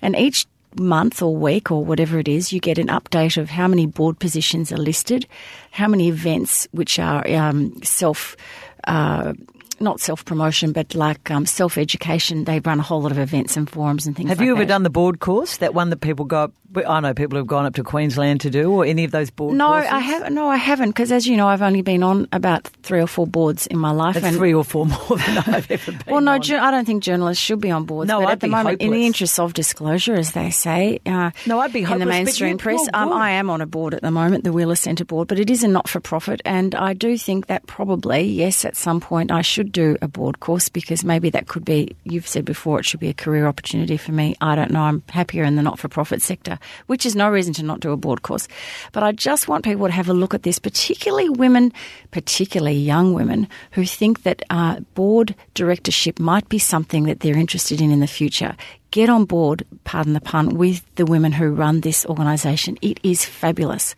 and 0.02 0.16
each 0.16 0.46
month 0.78 1.20
or 1.22 1.34
week 1.36 1.70
or 1.70 1.84
whatever 1.84 2.18
it 2.18 2.28
is, 2.28 2.52
you 2.52 2.60
get 2.60 2.78
an 2.78 2.88
update 2.88 3.36
of 3.36 3.50
how 3.50 3.66
many 3.66 3.86
board 3.86 4.18
positions 4.18 4.70
are 4.72 4.76
listed, 4.76 5.26
how 5.72 5.88
many 5.88 6.08
events 6.08 6.68
which 6.72 6.98
are 6.98 7.28
um, 7.30 7.82
self. 7.82 8.36
Uh, 8.84 9.34
not 9.80 10.00
self 10.00 10.24
promotion, 10.24 10.72
but 10.72 10.94
like 10.94 11.30
um, 11.30 11.46
self 11.46 11.78
education. 11.78 12.44
They 12.44 12.60
run 12.60 12.78
a 12.80 12.82
whole 12.82 13.02
lot 13.02 13.12
of 13.12 13.18
events 13.18 13.56
and 13.56 13.68
forums 13.68 14.06
and 14.06 14.16
things. 14.16 14.28
Have 14.28 14.38
like 14.38 14.46
you 14.46 14.52
ever 14.52 14.64
that. 14.64 14.68
done 14.68 14.82
the 14.82 14.90
board 14.90 15.20
course? 15.20 15.58
That 15.58 15.74
one 15.74 15.90
that 15.90 16.00
people 16.00 16.24
go. 16.24 16.44
Up, 16.44 16.52
I 16.86 17.00
know 17.00 17.14
people 17.14 17.36
who've 17.36 17.46
gone 17.46 17.66
up 17.66 17.74
to 17.74 17.82
Queensland 17.82 18.40
to 18.42 18.50
do, 18.50 18.70
or 18.70 18.84
any 18.84 19.02
of 19.04 19.10
those 19.10 19.30
board. 19.30 19.56
No, 19.56 19.68
courses? 19.72 19.90
I 19.90 19.98
haven't. 19.98 20.34
No, 20.34 20.48
I 20.48 20.56
haven't, 20.56 20.90
because 20.90 21.10
as 21.10 21.26
you 21.26 21.36
know, 21.36 21.48
I've 21.48 21.62
only 21.62 21.82
been 21.82 22.02
on 22.04 22.28
about 22.32 22.68
three 22.82 23.00
or 23.00 23.08
four 23.08 23.26
boards 23.26 23.66
in 23.66 23.76
my 23.78 23.90
life. 23.90 24.14
That's 24.14 24.26
and 24.26 24.36
three 24.36 24.54
or 24.54 24.62
four 24.64 24.86
more 24.86 24.98
than 25.16 25.38
I've 25.38 25.68
ever 25.70 25.90
been. 25.92 26.02
Well, 26.06 26.20
no, 26.20 26.34
on. 26.34 26.42
ju- 26.42 26.56
I 26.58 26.70
don't 26.70 26.84
think 26.84 27.02
journalists 27.02 27.42
should 27.42 27.60
be 27.60 27.70
on 27.72 27.84
boards. 27.86 28.08
No, 28.08 28.20
but 28.20 28.26
I'd 28.28 28.32
at 28.32 28.40
the 28.40 28.46
be 28.46 28.50
moment, 28.52 28.80
in 28.82 28.92
the 28.92 29.04
interests 29.04 29.38
of 29.40 29.52
disclosure, 29.52 30.14
as 30.14 30.32
they 30.32 30.50
say, 30.50 31.00
uh, 31.06 31.32
No, 31.46 31.58
I'd 31.58 31.72
be 31.72 31.82
in 31.82 31.98
the 31.98 32.06
mainstream 32.06 32.56
press. 32.58 32.80
Um. 32.94 33.12
I 33.12 33.30
am 33.32 33.50
on 33.50 33.60
a 33.60 33.66
board 33.66 33.92
at 33.94 34.02
the 34.02 34.10
moment, 34.12 34.44
the 34.44 34.52
Wheeler 34.52 34.76
Centre 34.76 35.04
board, 35.04 35.26
but 35.26 35.40
it 35.40 35.50
is 35.50 35.64
a 35.64 35.68
not-for-profit, 35.68 36.40
and 36.44 36.74
I 36.76 36.92
do 36.94 37.18
think 37.18 37.46
that 37.48 37.66
probably, 37.66 38.20
yes, 38.22 38.64
at 38.64 38.76
some 38.76 39.00
point, 39.00 39.32
I 39.32 39.42
should 39.42 39.69
do 39.72 39.96
a 40.02 40.08
board 40.08 40.40
course 40.40 40.68
because 40.68 41.04
maybe 41.04 41.30
that 41.30 41.48
could 41.48 41.64
be. 41.64 41.96
You've 42.04 42.26
said 42.26 42.44
before 42.44 42.78
it 42.78 42.84
should 42.84 43.00
be 43.00 43.08
a 43.08 43.14
career 43.14 43.46
opportunity 43.46 43.96
for 43.96 44.12
me. 44.12 44.34
I 44.40 44.54
don't 44.54 44.70
know. 44.70 44.82
I'm 44.82 45.02
happier 45.08 45.44
in 45.44 45.56
the 45.56 45.62
not-for-profit 45.62 46.22
sector, 46.22 46.58
which 46.86 47.06
is 47.06 47.16
no 47.16 47.28
reason 47.28 47.54
to 47.54 47.62
not 47.62 47.80
do 47.80 47.92
a 47.92 47.96
board 47.96 48.22
course. 48.22 48.48
But 48.92 49.02
I 49.02 49.12
just 49.12 49.48
want 49.48 49.64
people 49.64 49.86
to 49.86 49.92
have 49.92 50.08
a 50.08 50.14
look 50.14 50.34
at 50.34 50.42
this, 50.42 50.58
particularly 50.58 51.28
women, 51.28 51.72
particularly 52.10 52.76
young 52.76 53.12
women, 53.12 53.48
who 53.72 53.84
think 53.84 54.22
that 54.22 54.42
uh, 54.50 54.80
board 54.94 55.34
directorship 55.54 56.18
might 56.18 56.48
be 56.48 56.58
something 56.58 57.04
that 57.04 57.20
they're 57.20 57.36
interested 57.36 57.80
in 57.80 57.90
in 57.90 58.00
the 58.00 58.06
future 58.06 58.56
get 58.90 59.08
on 59.08 59.24
board, 59.24 59.64
pardon 59.84 60.12
the 60.12 60.20
pun, 60.20 60.56
with 60.56 60.82
the 60.96 61.06
women 61.06 61.32
who 61.32 61.52
run 61.52 61.80
this 61.80 62.04
organisation. 62.06 62.76
It 62.82 63.00
is 63.02 63.24
fabulous, 63.24 63.94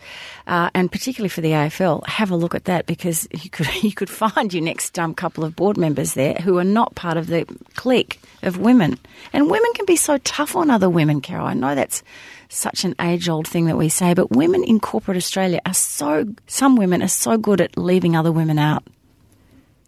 uh, 0.47 0.71
and 0.75 0.91
particularly 0.91 1.29
for 1.29 1.41
the 1.41 1.53
AFL, 1.53 2.07
have 2.07 2.31
a 2.31 2.37
look 2.37 2.55
at 2.55 2.65
that 2.67 2.87
because 2.87 3.29
you 3.33 3.51
could 3.51 3.69
you 3.83 3.93
could 3.93 4.11
find 4.11 4.53
your 4.53 4.63
next 4.63 4.99
um, 4.99 5.15
couple 5.15 5.45
of 5.45 5.57
board 5.57 5.77
members 5.77 6.15
there 6.15 6.35
who 6.35 6.59
are 6.59 6.65
not 6.65 6.95
part 6.95 7.17
of 7.17 7.27
the 7.27 7.47
clique 7.75 8.21
of 8.43 8.59
women. 8.59 8.99
And 9.33 9.51
women 9.51 9.73
can 9.75 9.87
be 9.87 9.97
so 9.97 10.19
tough 10.19 10.57
on 10.57 10.71
other 10.71 10.91
women, 10.91 11.21
Carol. 11.21 11.47
I 11.47 11.55
know 11.55 11.75
that's 11.75 12.03
such 12.49 12.85
an 12.85 12.95
age 13.01 13.29
old 13.29 13.49
thing 13.49 13.67
that 13.67 13.79
we 13.79 13.89
say, 13.89 14.15
but 14.15 14.31
women 14.31 14.63
in 14.65 14.79
corporate 14.79 15.17
Australia 15.17 15.61
are 15.65 15.75
so 15.75 16.27
some 16.47 16.77
women 16.77 17.03
are 17.03 17.09
so 17.09 17.39
good 17.39 17.61
at 17.61 17.79
leaving 17.79 18.17
other 18.17 18.33
women 18.33 18.59
out. 18.59 18.85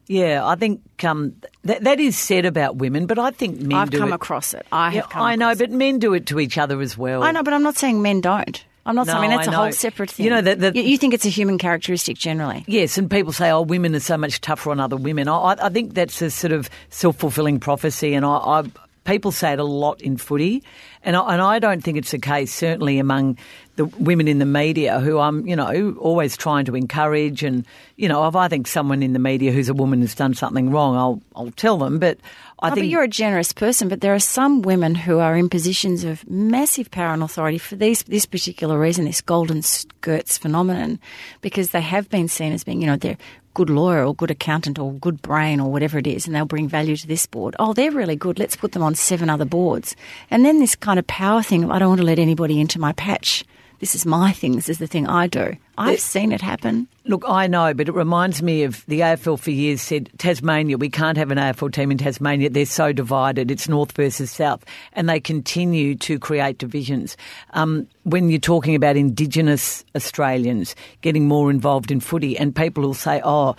Yeah, 0.06 0.44
I 0.46 0.54
think 0.56 0.82
um, 1.04 1.34
th- 1.66 1.80
that 1.80 1.98
is 2.00 2.16
said 2.16 2.44
about 2.44 2.76
women, 2.76 3.06
but 3.06 3.18
I 3.18 3.30
think 3.30 3.60
men 3.60 3.78
I've 3.78 3.90
come 3.90 4.12
it. 4.12 4.16
across 4.16 4.52
it. 4.54 4.66
I 4.70 4.90
have 4.90 5.06
Yeah, 5.10 5.20
I 5.22 5.36
know, 5.36 5.54
but 5.54 5.70
men 5.70 5.98
do 5.98 6.12
it 6.14 6.26
to 6.26 6.38
each 6.40 6.58
other 6.58 6.80
as 6.82 6.96
well. 6.98 7.22
I 7.22 7.30
know, 7.30 7.42
but 7.42 7.54
I'm 7.54 7.62
not 7.62 7.76
saying 7.76 8.02
men 8.02 8.20
don't. 8.20 8.64
I'm 8.86 8.94
not 8.94 9.06
No, 9.06 9.14
saying 9.14 9.30
that's 9.30 9.48
I 9.48 9.52
a 9.52 9.56
whole 9.56 9.72
separate 9.72 10.10
thing. 10.10 10.24
You 10.24 10.30
know, 10.30 10.42
that- 10.42 10.60
that- 10.60 10.76
you, 10.76 10.82
you 10.82 10.98
think 10.98 11.14
it's 11.14 11.24
a 11.24 11.30
human 11.30 11.56
characteristic 11.56 12.18
generally. 12.18 12.64
Yes, 12.66 12.98
and 12.98 13.10
people 13.10 13.32
say, 13.32 13.50
"Oh, 13.50 13.62
women 13.62 13.94
are 13.94 14.00
so 14.00 14.18
much 14.18 14.42
tougher 14.42 14.70
on 14.72 14.78
other 14.78 14.96
women." 14.96 15.26
I, 15.26 15.36
I- 15.36 15.66
I 15.66 15.68
think 15.70 15.94
that's 15.94 16.20
a 16.20 16.30
sort 16.30 16.52
of 16.52 16.68
self-fulfilling 16.90 17.60
prophecy, 17.60 18.12
and 18.12 18.26
I, 18.26 18.28
I 18.36 18.62
people 19.04 19.32
say 19.32 19.52
it 19.52 19.58
a 19.58 19.64
lot 19.64 20.00
in 20.00 20.16
footy, 20.16 20.62
and 21.02 21.16
I, 21.16 21.32
and 21.32 21.42
I 21.42 21.58
don't 21.58 21.82
think 21.82 21.96
it's 21.98 22.10
the 22.10 22.18
case. 22.18 22.52
Certainly 22.52 22.98
among 22.98 23.38
the 23.76 23.84
women 23.84 24.28
in 24.28 24.38
the 24.38 24.46
media, 24.46 25.00
who 25.00 25.18
I'm, 25.18 25.46
you 25.46 25.56
know, 25.56 25.94
always 25.98 26.36
trying 26.36 26.64
to 26.66 26.76
encourage, 26.76 27.42
and 27.42 27.66
you 27.96 28.08
know, 28.08 28.26
if 28.26 28.36
I 28.36 28.48
think 28.48 28.66
someone 28.66 29.02
in 29.02 29.12
the 29.12 29.18
media 29.18 29.52
who's 29.52 29.68
a 29.68 29.74
woman 29.74 30.00
has 30.00 30.14
done 30.14 30.34
something 30.34 30.70
wrong, 30.70 30.96
I'll 30.96 31.22
I'll 31.36 31.50
tell 31.52 31.78
them. 31.78 31.98
But 31.98 32.18
I 32.60 32.68
Oh, 32.70 32.74
think 32.74 32.84
but 32.84 32.88
you're 32.88 33.02
a 33.02 33.08
generous 33.08 33.52
person, 33.52 33.88
but 33.88 34.00
there 34.00 34.14
are 34.14 34.20
some 34.20 34.62
women 34.62 34.94
who 34.94 35.18
are 35.18 35.36
in 35.36 35.48
positions 35.48 36.04
of 36.04 36.28
massive 36.28 36.90
power 36.90 37.12
and 37.12 37.22
authority 37.22 37.58
for 37.58 37.76
these 37.76 38.02
this 38.04 38.26
particular 38.26 38.78
reason, 38.78 39.04
this 39.04 39.20
golden 39.20 39.62
skirts 39.62 40.38
phenomenon, 40.38 40.98
because 41.42 41.70
they 41.70 41.82
have 41.82 42.08
been 42.08 42.28
seen 42.28 42.52
as 42.52 42.64
being, 42.64 42.80
you 42.80 42.86
know, 42.86 42.96
they're 42.96 43.18
good 43.54 43.70
lawyer 43.70 44.04
or 44.04 44.14
good 44.14 44.30
accountant 44.30 44.78
or 44.78 44.92
good 44.92 45.22
brain 45.22 45.60
or 45.60 45.70
whatever 45.70 45.98
it 45.98 46.06
is, 46.06 46.26
and 46.26 46.34
they'll 46.34 46.44
bring 46.44 46.68
value 46.68 46.96
to 46.96 47.06
this 47.06 47.26
board. 47.26 47.56
Oh, 47.58 47.72
they're 47.72 47.90
really 47.90 48.16
good. 48.16 48.38
Let's 48.38 48.56
put 48.56 48.72
them 48.72 48.82
on 48.82 48.94
seven 48.94 49.30
other 49.30 49.44
boards. 49.44 49.96
And 50.30 50.44
then 50.44 50.58
this 50.58 50.76
kind 50.76 50.98
of 50.98 51.06
power 51.06 51.42
thing 51.42 51.64
of 51.64 51.70
I 51.70 51.78
don't 51.78 51.88
want 51.88 52.00
to 52.00 52.06
let 52.06 52.18
anybody 52.18 52.60
into 52.60 52.78
my 52.78 52.92
patch. 52.92 53.44
This 53.84 53.94
is 53.94 54.06
my 54.06 54.32
thing. 54.32 54.52
This 54.52 54.70
is 54.70 54.78
the 54.78 54.86
thing 54.86 55.06
I 55.06 55.26
do. 55.26 55.58
I've 55.76 56.00
seen 56.00 56.32
it 56.32 56.40
happen. 56.40 56.88
Look, 57.04 57.22
I 57.28 57.46
know, 57.46 57.74
but 57.74 57.86
it 57.86 57.94
reminds 57.94 58.42
me 58.42 58.62
of 58.62 58.82
the 58.86 59.00
AFL 59.00 59.38
for 59.38 59.50
years 59.50 59.82
said 59.82 60.08
Tasmania, 60.16 60.78
we 60.78 60.88
can't 60.88 61.18
have 61.18 61.30
an 61.30 61.36
AFL 61.36 61.70
team 61.70 61.90
in 61.90 61.98
Tasmania. 61.98 62.48
They're 62.48 62.64
so 62.64 62.94
divided. 62.94 63.50
It's 63.50 63.68
north 63.68 63.92
versus 63.92 64.30
south. 64.30 64.64
And 64.94 65.06
they 65.06 65.20
continue 65.20 65.96
to 65.96 66.18
create 66.18 66.56
divisions. 66.56 67.18
Um, 67.50 67.86
when 68.04 68.30
you're 68.30 68.38
talking 68.38 68.74
about 68.74 68.96
Indigenous 68.96 69.84
Australians 69.94 70.74
getting 71.02 71.28
more 71.28 71.50
involved 71.50 71.90
in 71.90 72.00
footy, 72.00 72.38
and 72.38 72.56
people 72.56 72.84
will 72.84 72.94
say, 72.94 73.20
oh, 73.22 73.54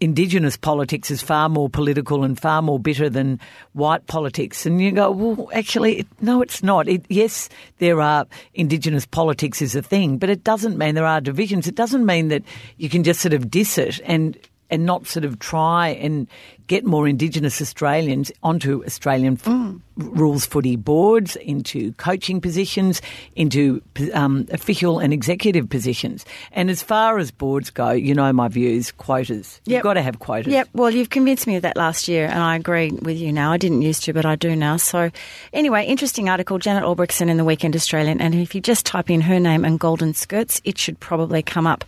Indigenous 0.00 0.56
politics 0.56 1.10
is 1.10 1.22
far 1.22 1.48
more 1.48 1.68
political 1.68 2.24
and 2.24 2.38
far 2.38 2.62
more 2.62 2.78
bitter 2.78 3.08
than 3.08 3.40
white 3.72 4.06
politics. 4.06 4.66
And 4.66 4.80
you 4.80 4.92
go, 4.92 5.10
well, 5.10 5.48
actually, 5.52 6.06
no, 6.20 6.42
it's 6.42 6.62
not. 6.62 6.88
It, 6.88 7.04
yes, 7.08 7.48
there 7.78 8.00
are 8.00 8.26
Indigenous 8.54 9.06
politics 9.06 9.60
is 9.62 9.74
a 9.74 9.82
thing, 9.82 10.18
but 10.18 10.30
it 10.30 10.44
doesn't 10.44 10.78
mean 10.78 10.94
there 10.94 11.06
are 11.06 11.20
divisions. 11.20 11.66
It 11.66 11.74
doesn't 11.74 12.06
mean 12.06 12.28
that 12.28 12.42
you 12.76 12.88
can 12.88 13.04
just 13.04 13.20
sort 13.20 13.34
of 13.34 13.50
diss 13.50 13.78
it 13.78 14.00
and 14.04 14.38
and 14.70 14.84
not 14.86 15.06
sort 15.06 15.24
of 15.24 15.38
try 15.38 15.88
and 15.88 16.26
get 16.66 16.84
more 16.84 17.06
Indigenous 17.06 17.60
Australians 17.60 18.32
onto 18.42 18.82
Australian 18.84 19.34
f- 19.34 19.74
rules 19.96 20.46
footy 20.46 20.76
boards, 20.76 21.36
into 21.36 21.92
coaching 21.92 22.40
positions, 22.40 23.02
into 23.36 23.82
um, 24.14 24.46
official 24.50 24.98
and 24.98 25.12
executive 25.12 25.68
positions. 25.68 26.24
And 26.52 26.70
as 26.70 26.82
far 26.82 27.18
as 27.18 27.30
boards 27.30 27.70
go, 27.70 27.90
you 27.90 28.14
know 28.14 28.32
my 28.32 28.48
views, 28.48 28.92
quotas. 28.92 29.60
You've 29.66 29.82
got 29.82 29.94
to 29.94 30.02
have 30.02 30.18
quotas. 30.18 30.52
Yep. 30.52 30.68
Well, 30.72 30.90
you've 30.90 31.10
convinced 31.10 31.46
me 31.46 31.56
of 31.56 31.62
that 31.62 31.76
last 31.76 32.08
year, 32.08 32.26
and 32.26 32.38
I 32.38 32.56
agree 32.56 32.90
with 32.90 33.18
you 33.18 33.32
now. 33.32 33.52
I 33.52 33.58
didn't 33.58 33.82
used 33.82 34.04
to, 34.04 34.12
but 34.12 34.24
I 34.24 34.36
do 34.36 34.56
now. 34.56 34.78
So, 34.78 35.10
anyway, 35.52 35.84
interesting 35.84 36.28
article. 36.28 36.58
Janet 36.58 36.84
Albrechtsen 36.84 37.28
in 37.28 37.36
the 37.36 37.44
Weekend 37.44 37.76
Australian, 37.76 38.20
and 38.20 38.34
if 38.34 38.54
you 38.54 38.60
just 38.60 38.86
type 38.86 39.10
in 39.10 39.20
her 39.20 39.38
name 39.38 39.64
and 39.64 39.78
golden 39.78 40.14
skirts, 40.14 40.60
it 40.64 40.78
should 40.78 40.98
probably 40.98 41.42
come 41.42 41.66
up. 41.66 41.84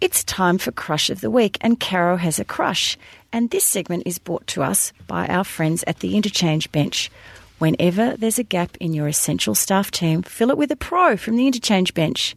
It's 0.00 0.22
time 0.22 0.58
for 0.58 0.70
Crush 0.70 1.10
of 1.10 1.20
the 1.20 1.30
Week, 1.30 1.58
and 1.60 1.80
Caro 1.80 2.16
has 2.16 2.38
a 2.38 2.44
crush. 2.44 2.96
And 3.32 3.50
this 3.50 3.64
segment 3.64 4.04
is 4.06 4.20
brought 4.20 4.46
to 4.48 4.62
us 4.62 4.92
by 5.08 5.26
our 5.26 5.42
friends 5.42 5.82
at 5.88 5.98
the 5.98 6.16
Interchange 6.16 6.70
Bench. 6.70 7.10
Whenever 7.58 8.16
there's 8.16 8.38
a 8.38 8.44
gap 8.44 8.76
in 8.76 8.92
your 8.92 9.08
essential 9.08 9.56
staff 9.56 9.90
team, 9.90 10.22
fill 10.22 10.50
it 10.50 10.56
with 10.56 10.70
a 10.70 10.76
pro 10.76 11.16
from 11.16 11.34
the 11.34 11.48
Interchange 11.48 11.94
Bench. 11.94 12.36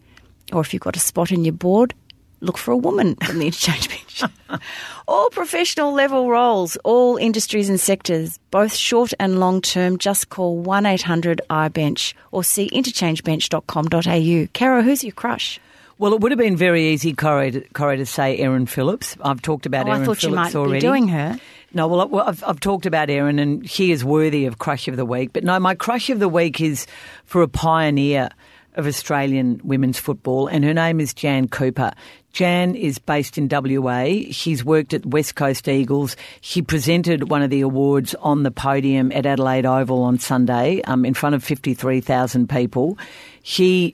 Or 0.52 0.62
if 0.62 0.74
you've 0.74 0.82
got 0.82 0.96
a 0.96 1.00
spot 1.00 1.32
in 1.32 1.46
your 1.46 1.54
board, 1.54 1.94
look 2.40 2.58
for 2.58 2.72
a 2.72 2.78
woman 2.78 3.16
from 3.18 3.38
the 3.38 3.46
interchange 3.46 3.88
bench. 3.88 4.24
all 5.08 5.30
professional 5.30 5.94
level 5.94 6.30
roles, 6.32 6.78
all 6.78 7.18
industries 7.18 7.70
and 7.70 7.80
sectors, 7.80 8.40
both 8.50 8.74
short 8.74 9.14
and 9.20 9.40
long 9.40 9.62
term, 9.62 10.00
just 10.00 10.30
call 10.30 10.58
1 10.58 10.88
800 10.88 11.42
iBench 11.48 12.16
or 12.32 12.44
see 12.44 12.72
interchangebench.com.au. 12.72 14.48
Caro, 14.54 14.82
who's 14.82 15.04
your 15.04 15.14
crush? 15.14 15.60
Well, 16.02 16.16
it 16.16 16.22
would 16.22 16.32
have 16.32 16.40
been 16.40 16.58
very 16.58 16.88
easy, 16.88 17.14
Corrie, 17.14 17.52
to, 17.52 17.62
Corrie, 17.74 17.98
to 17.98 18.08
say 18.08 18.36
Erin 18.40 18.66
Phillips. 18.66 19.16
I've 19.22 19.40
talked 19.40 19.68
about 19.68 19.88
Oh, 19.88 19.92
I 19.92 20.04
thought 20.04 20.24
you 20.24 20.32
might 20.32 20.56
already. 20.56 20.78
be 20.78 20.80
doing 20.80 21.08
her. 21.10 21.40
No, 21.76 21.88
well 21.88 22.28
I've, 22.28 22.44
I've 22.44 22.60
talked 22.60 22.88
about 22.88 23.12
Erin, 23.12 23.38
and 23.38 23.70
she 23.70 23.92
is 23.92 24.04
worthy 24.04 24.48
of 24.48 24.58
Crush 24.58 24.88
of 24.88 24.98
the 24.98 25.06
Week. 25.06 25.32
But 25.32 25.44
no, 25.44 25.60
my 25.60 25.76
Crush 25.76 26.10
of 26.10 26.18
the 26.18 26.28
Week 26.28 26.60
is 26.60 26.88
for 27.26 27.44
a 27.44 27.48
pioneer 27.48 28.30
of 28.74 28.88
Australian 28.88 29.62
women's 29.64 30.00
football, 30.00 30.48
and 30.48 30.64
her 30.64 30.74
name 30.74 31.00
is 31.00 31.14
Jan 31.14 31.48
Cooper. 31.48 31.92
Jan 32.34 32.74
is 32.74 32.98
based 32.98 33.38
in 33.38 33.48
WA. 33.48 34.24
She's 34.32 34.66
worked 34.66 34.96
at 34.96 35.06
West 35.06 35.36
Coast 35.36 35.68
Eagles. 35.68 36.18
She 36.40 36.64
presented 36.64 37.30
one 37.30 37.44
of 37.44 37.52
the 37.52 37.62
awards 37.62 38.16
on 38.16 38.42
the 38.42 38.50
podium 38.50 39.12
at 39.12 39.28
Adelaide 39.28 39.68
Oval 39.68 40.02
on 40.02 40.18
Sunday 40.18 40.82
um, 40.86 41.06
in 41.06 41.14
front 41.14 41.36
of 41.36 41.44
53,000 41.44 42.50
people. 42.50 42.98
She 43.44 43.94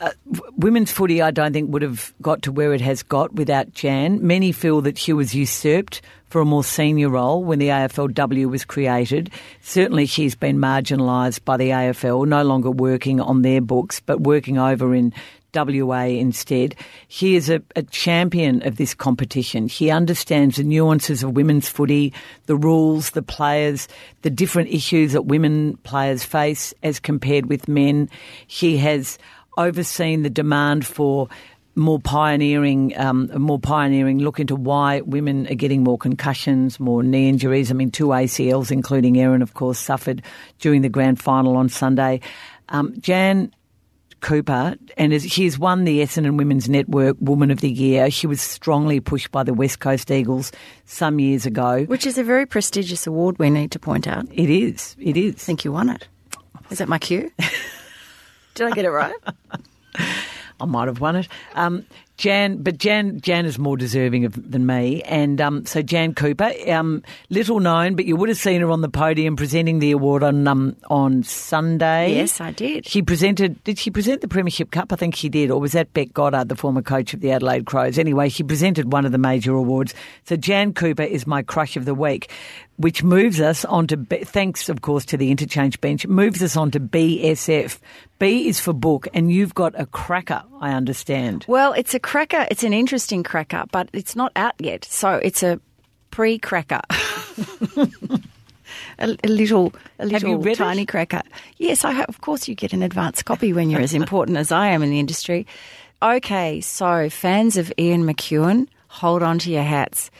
Uh, 0.00 0.12
women's 0.56 0.92
footy, 0.92 1.20
I 1.20 1.32
don't 1.32 1.52
think, 1.52 1.72
would 1.72 1.82
have 1.82 2.12
got 2.22 2.42
to 2.42 2.52
where 2.52 2.72
it 2.72 2.80
has 2.80 3.02
got 3.02 3.34
without 3.34 3.72
Jan. 3.74 4.24
Many 4.24 4.52
feel 4.52 4.80
that 4.82 4.96
she 4.96 5.12
was 5.12 5.34
usurped 5.34 6.02
for 6.28 6.40
a 6.40 6.44
more 6.44 6.62
senior 6.62 7.08
role 7.08 7.42
when 7.42 7.58
the 7.58 7.68
AFLW 7.68 8.48
was 8.50 8.64
created. 8.64 9.30
Certainly, 9.62 10.06
she's 10.06 10.36
been 10.36 10.58
marginalised 10.58 11.44
by 11.44 11.56
the 11.56 11.70
AFL, 11.70 12.28
no 12.28 12.44
longer 12.44 12.70
working 12.70 13.20
on 13.20 13.42
their 13.42 13.60
books, 13.60 13.98
but 13.98 14.20
working 14.20 14.58
over 14.58 14.94
in 14.94 15.12
WA 15.54 16.04
instead. 16.04 16.74
She 17.08 17.34
is 17.34 17.48
a, 17.48 17.62
a 17.74 17.82
champion 17.82 18.66
of 18.66 18.76
this 18.76 18.94
competition. 18.94 19.68
She 19.68 19.90
understands 19.90 20.56
the 20.56 20.64
nuances 20.64 21.22
of 21.22 21.34
women's 21.34 21.68
footy, 21.68 22.12
the 22.46 22.56
rules, 22.56 23.10
the 23.10 23.22
players, 23.22 23.88
the 24.22 24.30
different 24.30 24.68
issues 24.70 25.12
that 25.12 25.22
women 25.22 25.76
players 25.78 26.22
face 26.22 26.74
as 26.82 27.00
compared 27.00 27.46
with 27.46 27.66
men. 27.66 28.10
She 28.46 28.76
has 28.76 29.18
overseen 29.58 30.22
the 30.22 30.30
demand 30.30 30.86
for 30.86 31.28
more 31.74 32.00
pioneering, 32.00 32.98
um, 32.98 33.30
more 33.36 33.58
pioneering 33.58 34.18
look 34.18 34.40
into 34.40 34.56
why 34.56 35.00
women 35.02 35.46
are 35.46 35.54
getting 35.54 35.84
more 35.84 35.96
concussions, 35.96 36.80
more 36.80 37.02
knee 37.02 37.28
injuries. 37.28 37.70
I 37.70 37.74
mean, 37.74 37.90
two 37.90 38.08
ACLs, 38.08 38.70
including 38.70 39.18
Erin, 39.18 39.42
of 39.42 39.54
course, 39.54 39.78
suffered 39.78 40.22
during 40.58 40.82
the 40.82 40.88
grand 40.88 41.20
final 41.20 41.56
on 41.56 41.68
Sunday. 41.68 42.20
Um, 42.68 42.94
Jan 43.00 43.52
Cooper, 44.20 44.74
and 44.96 45.22
she's 45.22 45.58
won 45.58 45.84
the 45.84 46.00
Essendon 46.00 46.36
Women's 46.36 46.68
Network 46.68 47.16
Woman 47.20 47.50
of 47.50 47.60
the 47.60 47.70
Year. 47.70 48.10
She 48.10 48.26
was 48.26 48.40
strongly 48.40 48.98
pushed 48.98 49.30
by 49.30 49.44
the 49.44 49.54
West 49.54 49.78
Coast 49.78 50.10
Eagles 50.10 50.50
some 50.84 51.20
years 51.20 51.46
ago. 51.46 51.84
Which 51.84 52.06
is 52.06 52.18
a 52.18 52.24
very 52.24 52.44
prestigious 52.44 53.06
award, 53.06 53.38
we 53.38 53.48
need 53.50 53.70
to 53.72 53.78
point 53.78 54.08
out. 54.08 54.26
It 54.32 54.50
is. 54.50 54.96
It 54.98 55.16
is. 55.16 55.36
I 55.36 55.38
think 55.38 55.64
you 55.64 55.72
won 55.72 55.88
it. 55.90 56.08
Is 56.70 56.78
that 56.78 56.88
my 56.88 56.98
cue? 56.98 57.30
Did 58.58 58.66
I 58.66 58.70
get 58.72 58.84
it 58.84 58.90
right? 58.90 59.14
I 60.60 60.64
might 60.64 60.88
have 60.88 61.00
won 61.00 61.14
it. 61.14 61.28
Um, 61.54 61.86
Jan, 62.16 62.64
but 62.64 62.78
Jan, 62.78 63.20
Jan 63.20 63.46
is 63.46 63.60
more 63.60 63.76
deserving 63.76 64.24
of, 64.24 64.50
than 64.50 64.66
me, 64.66 65.02
and 65.04 65.40
um, 65.40 65.64
so 65.64 65.82
Jan 65.82 66.14
Cooper, 66.14 66.50
um, 66.66 67.04
little 67.30 67.60
known, 67.60 67.94
but 67.94 68.06
you 68.06 68.16
would 68.16 68.28
have 68.28 68.38
seen 68.38 68.60
her 68.60 68.70
on 68.72 68.80
the 68.80 68.88
podium 68.88 69.36
presenting 69.36 69.78
the 69.78 69.92
award 69.92 70.24
on 70.24 70.48
um, 70.48 70.76
on 70.90 71.22
Sunday. 71.22 72.16
Yes, 72.16 72.40
I 72.40 72.50
did. 72.50 72.86
She 72.86 73.02
presented. 73.02 73.62
Did 73.62 73.78
she 73.78 73.92
present 73.92 74.20
the 74.20 74.26
Premiership 74.26 74.72
Cup? 74.72 74.92
I 74.92 74.96
think 74.96 75.14
she 75.14 75.28
did, 75.28 75.52
or 75.52 75.60
was 75.60 75.72
that 75.72 75.94
Bec 75.94 76.12
Goddard, 76.12 76.48
the 76.48 76.56
former 76.56 76.82
coach 76.82 77.14
of 77.14 77.20
the 77.20 77.30
Adelaide 77.30 77.66
Crows? 77.66 78.00
Anyway, 78.00 78.28
she 78.28 78.42
presented 78.42 78.92
one 78.92 79.06
of 79.06 79.12
the 79.12 79.18
major 79.18 79.54
awards. 79.54 79.94
So 80.24 80.34
Jan 80.34 80.74
Cooper 80.74 81.04
is 81.04 81.24
my 81.24 81.42
crush 81.42 81.76
of 81.76 81.84
the 81.84 81.94
week, 81.94 82.32
which 82.78 83.04
moves 83.04 83.40
us 83.40 83.64
on 83.64 83.86
to. 83.86 83.96
Thanks, 84.24 84.68
of 84.68 84.82
course, 84.82 85.04
to 85.04 85.16
the 85.16 85.30
interchange 85.30 85.80
bench. 85.80 86.04
Moves 86.04 86.42
us 86.42 86.56
on 86.56 86.72
to 86.72 86.80
BSF, 86.80 87.78
B 88.18 88.48
is 88.48 88.58
for 88.58 88.72
book, 88.72 89.06
and 89.14 89.30
you've 89.32 89.54
got 89.54 89.78
a 89.80 89.86
cracker, 89.86 90.42
I 90.60 90.72
understand. 90.72 91.44
Well, 91.48 91.72
it's 91.72 91.94
a 91.94 92.00
cracker. 92.00 92.46
It's 92.50 92.64
an 92.64 92.72
interesting 92.72 93.22
cracker, 93.22 93.64
but 93.70 93.88
it's 93.92 94.16
not 94.16 94.32
out 94.34 94.54
yet. 94.58 94.84
So 94.84 95.12
it's 95.14 95.42
a 95.42 95.60
pre-cracker. 96.10 96.80
a, 98.98 99.16
a 99.22 99.28
little, 99.28 99.72
a 99.98 100.06
little 100.06 100.38
read 100.38 100.52
it? 100.52 100.58
tiny 100.58 100.84
cracker. 100.84 101.22
Yes, 101.58 101.84
I 101.84 101.92
have, 101.92 102.08
of 102.08 102.20
course 102.20 102.48
you 102.48 102.54
get 102.54 102.72
an 102.72 102.82
advance 102.82 103.22
copy 103.22 103.52
when 103.52 103.70
you're 103.70 103.80
as 103.80 103.94
important 104.02 104.36
as 104.36 104.50
I 104.50 104.68
am 104.68 104.82
in 104.82 104.90
the 104.90 104.98
industry. 104.98 105.46
Okay, 106.02 106.60
so 106.60 107.08
fans 107.10 107.56
of 107.56 107.72
Ian 107.78 108.04
McEwan, 108.04 108.68
hold 108.88 109.22
on 109.22 109.38
to 109.40 109.50
your 109.50 109.62
hats. 109.62 110.10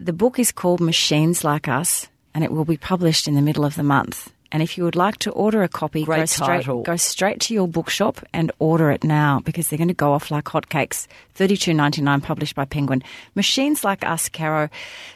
The 0.00 0.12
book 0.12 0.38
is 0.38 0.52
called 0.52 0.80
Machines 0.80 1.44
Like 1.44 1.68
Us, 1.68 2.08
and 2.34 2.44
it 2.44 2.52
will 2.52 2.64
be 2.64 2.76
published 2.76 3.26
in 3.26 3.34
the 3.34 3.42
middle 3.42 3.64
of 3.64 3.74
the 3.74 3.82
month. 3.82 4.32
And 4.50 4.62
if 4.62 4.78
you 4.78 4.84
would 4.84 4.96
like 4.96 5.18
to 5.18 5.30
order 5.32 5.62
a 5.62 5.68
copy, 5.68 6.04
Great 6.04 6.20
go 6.20 6.24
straight 6.24 6.46
title. 6.64 6.82
go 6.82 6.96
straight 6.96 7.38
to 7.42 7.54
your 7.54 7.68
bookshop 7.68 8.20
and 8.32 8.50
order 8.58 8.90
it 8.90 9.04
now 9.04 9.40
because 9.44 9.68
they're 9.68 9.76
going 9.76 9.88
to 9.88 9.94
go 9.94 10.12
off 10.14 10.30
like 10.30 10.44
hotcakes. 10.44 11.06
Thirty 11.34 11.56
two 11.56 11.74
ninety 11.74 12.00
nine, 12.00 12.20
published 12.22 12.54
by 12.54 12.64
Penguin. 12.64 13.02
Machines 13.34 13.84
like 13.84 14.04
us, 14.06 14.28
Caro. 14.30 14.70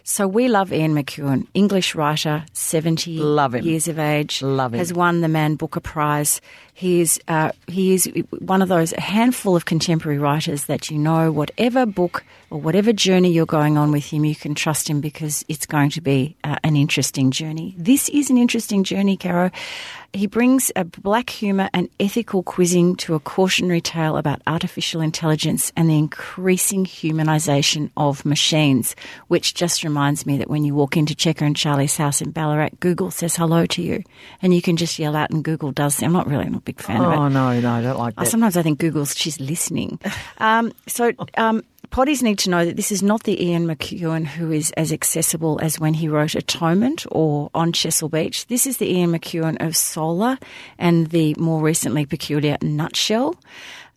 So 0.05 0.29
we 0.29 0.49
love 0.49 0.71
Ian 0.73 0.95
McEwan, 0.95 1.47
English 1.55 1.95
writer, 1.95 2.45
seventy 2.53 3.19
Love 3.19 3.55
him. 3.55 3.65
years 3.65 3.89
of 3.89 3.99
age, 3.99 4.43
Love 4.43 4.75
him. 4.75 4.79
has 4.79 4.93
won 4.93 5.23
the 5.23 5.29
Man 5.29 5.55
Booker 5.57 5.81
Prize. 5.81 6.41
He 6.75 7.01
is 7.01 7.21
uh, 7.29 7.53
he 7.67 7.93
is 7.93 8.11
one 8.39 8.63
of 8.63 8.69
those 8.69 8.93
handful 8.93 9.55
of 9.55 9.67
contemporary 9.67 10.19
writers 10.19 10.65
that 10.65 10.91
you 10.91 10.99
know 10.99 11.31
whatever 11.31 11.85
book 11.85 12.25
or 12.51 12.61
whatever 12.61 12.93
journey 12.93 13.31
you're 13.31 13.47
going 13.47 13.77
on 13.77 13.93
with 13.93 14.07
him, 14.07 14.25
you 14.25 14.35
can 14.35 14.55
trust 14.55 14.89
him 14.89 15.01
because 15.01 15.45
it's 15.49 15.67
going 15.67 15.91
to 15.91 16.01
be 16.01 16.37
uh, 16.45 16.57
an 16.65 16.77
interesting 16.77 17.31
journey. 17.31 17.75
This 17.77 18.09
is 18.09 18.31
an 18.31 18.39
interesting 18.39 18.85
journey, 18.85 19.17
Caro. 19.17 19.51
He 20.15 20.27
brings 20.27 20.71
a 20.77 20.85
black 20.85 21.31
humour 21.31 21.71
and 21.73 21.89
ethical 21.99 22.43
quizzing 22.43 22.97
to 22.97 23.15
a 23.15 23.21
cautionary 23.21 23.81
tale 23.81 24.19
about 24.19 24.43
artificial 24.47 25.01
intelligence 25.01 25.73
and 25.75 25.89
the 25.89 25.97
increasing 25.97 26.85
humanisation 26.85 27.91
of 27.97 28.27
machines, 28.27 28.95
which 29.29 29.55
just 29.55 29.85
reminds 29.85 30.27
me 30.27 30.37
that 30.37 30.51
when 30.51 30.65
you 30.65 30.75
walk 30.75 30.99
into 30.99 31.15
Checker 31.15 31.47
and 31.47 31.57
Charlie's 31.57 31.97
house 31.97 32.21
in 32.21 32.31
Ballarat, 32.31 32.71
Google 32.79 33.11
says 33.11 33.37
hello 33.37 33.65
to 33.65 33.81
you, 33.81 34.05
and 34.43 34.55
you 34.55 34.61
can 34.61 34.77
just 34.77 34.99
yell 34.99 35.17
out, 35.17 35.31
and 35.31 35.43
Google 35.43 35.73
does. 35.73 36.03
I'm 36.03 36.13
not 36.13 36.27
really 36.27 36.45
I'm 36.45 36.53
not 36.53 36.59
a 36.59 36.65
big 36.65 36.81
fan 36.81 37.01
of 37.01 37.11
it. 37.11 37.17
Oh, 37.17 37.29
no, 37.29 37.59
no, 37.59 37.71
I 37.71 37.81
don't 37.81 37.99
like 37.99 38.15
that. 38.17 38.29
Sometimes 38.29 38.59
I 38.59 38.63
think 38.63 38.81
Google's 38.81 39.17
she's 39.17 39.41
listening. 39.41 39.99
Um, 40.39 40.73
so 40.89 41.13
um, 41.37 41.63
potties 41.93 42.23
need 42.23 42.39
to 42.41 42.51
know 42.51 42.65
that 42.65 42.77
this 42.77 42.91
is 42.91 43.03
not 43.03 43.23
the 43.25 43.45
Ian 43.45 43.67
McEwan 43.67 44.27
who 44.27 44.51
is 44.51 44.73
as 44.73 44.93
accessible 44.93 45.61
as 45.63 45.79
when 45.79 45.95
he 45.95 46.09
wrote 46.09 46.35
Atonement 46.35 47.07
or 47.13 47.51
On 47.55 47.73
Chesil 47.73 48.11
Beach. 48.11 48.47
This 48.47 48.67
is 48.67 48.79
the 48.79 48.91
Ian 48.91 49.13
McEwan 49.13 49.65
of 49.65 49.77
Solar 49.77 50.39
and 50.79 51.09
the 51.09 51.35
more 51.39 51.61
recently 51.61 52.07
peculiar 52.07 52.57
Nutshell. 52.63 53.37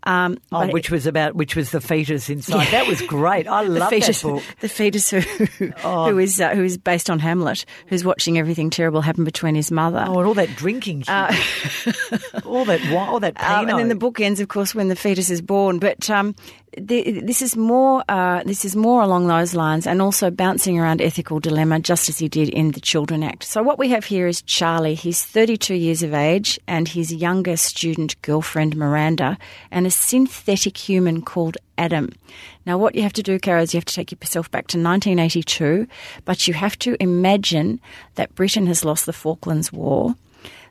Um, 0.07 0.37
Oh, 0.51 0.67
which 0.67 0.91
was 0.91 1.07
about 1.07 1.33
which 1.33 1.55
was 1.55 1.71
the 1.71 1.81
fetus 1.81 2.29
inside. 2.29 2.67
That 2.67 2.85
was 2.87 3.01
great. 3.01 3.47
I 3.47 3.61
love 3.63 3.89
fetus, 3.89 4.21
that 4.21 4.27
book. 4.27 4.43
the 4.59 4.69
fetus 4.69 5.09
who, 5.09 5.19
who 5.21 6.19
is 6.19 6.39
uh, 6.39 6.53
who 6.53 6.63
is 6.63 6.77
based 6.77 7.09
on 7.09 7.17
Hamlet, 7.17 7.65
who's 7.87 8.05
watching 8.05 8.37
everything 8.37 8.69
terrible 8.69 9.01
happen 9.01 9.23
between 9.23 9.55
his 9.55 9.71
mother. 9.71 10.05
Oh, 10.07 10.19
and 10.19 10.27
all 10.27 10.35
that 10.35 10.55
drinking, 10.55 11.01
shit. 11.01 11.07
all 12.45 12.65
that, 12.65 12.81
all 12.93 13.19
that 13.19 13.33
Uh, 13.37 13.65
and 13.67 13.79
then 13.79 13.87
the 13.87 13.95
book 13.95 14.19
ends, 14.19 14.39
of 14.39 14.47
course, 14.47 14.75
when 14.75 14.89
the 14.89 14.95
fetus 14.95 15.31
is 15.31 15.41
born. 15.41 15.79
But 15.79 16.07
um, 16.07 16.35
this 16.77 17.41
is 17.41 17.55
more 17.55 18.03
uh, 18.09 18.43
this 18.43 18.65
is 18.65 18.75
more 18.75 19.01
along 19.01 19.27
those 19.27 19.55
lines, 19.55 19.87
and 19.87 20.01
also 20.01 20.29
bouncing 20.29 20.79
around 20.79 21.01
ethical 21.01 21.39
dilemma, 21.39 21.79
just 21.79 22.09
as 22.09 22.17
he 22.17 22.27
did 22.27 22.49
in 22.49 22.71
the 22.71 22.79
Children 22.79 23.23
Act. 23.23 23.43
So 23.43 23.63
what 23.63 23.79
we 23.79 23.89
have 23.89 24.05
here 24.05 24.27
is 24.27 24.41
Charlie. 24.41 24.95
He's 24.95 25.23
32 25.23 25.75
years 25.75 26.03
of 26.03 26.13
age, 26.13 26.59
and 26.67 26.87
his 26.87 27.13
younger 27.13 27.57
student 27.57 28.21
girlfriend 28.21 28.75
Miranda, 28.75 29.37
and 29.71 29.87
a 29.87 29.91
synthetic 29.91 30.77
human 30.77 31.21
called 31.21 31.57
Adam. 31.77 32.11
Now, 32.65 32.77
what 32.77 32.95
you 32.95 33.03
have 33.03 33.13
to 33.13 33.23
do, 33.23 33.39
Caro, 33.39 33.61
is 33.61 33.73
you 33.73 33.77
have 33.77 33.85
to 33.85 33.93
take 33.93 34.11
yourself 34.11 34.49
back 34.51 34.67
to 34.67 34.77
1982, 34.77 35.87
but 36.25 36.47
you 36.47 36.53
have 36.53 36.77
to 36.79 37.01
imagine 37.01 37.79
that 38.15 38.35
Britain 38.35 38.65
has 38.67 38.83
lost 38.83 39.05
the 39.05 39.13
Falklands 39.13 39.71
War 39.71 40.15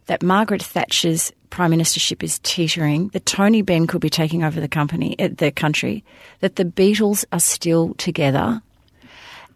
that 0.06 0.22
Margaret 0.22 0.62
Thatcher's 0.62 1.32
prime 1.54 1.70
ministership 1.70 2.24
is 2.24 2.40
teetering, 2.40 3.06
that 3.10 3.24
Tony 3.26 3.62
Benn 3.62 3.86
could 3.86 4.00
be 4.00 4.10
taking 4.10 4.42
over 4.42 4.60
the 4.60 4.66
company, 4.66 5.14
uh, 5.20 5.28
the 5.38 5.52
country, 5.52 6.02
that 6.40 6.56
the 6.56 6.64
Beatles 6.64 7.24
are 7.30 7.38
still 7.38 7.94
together, 7.94 8.60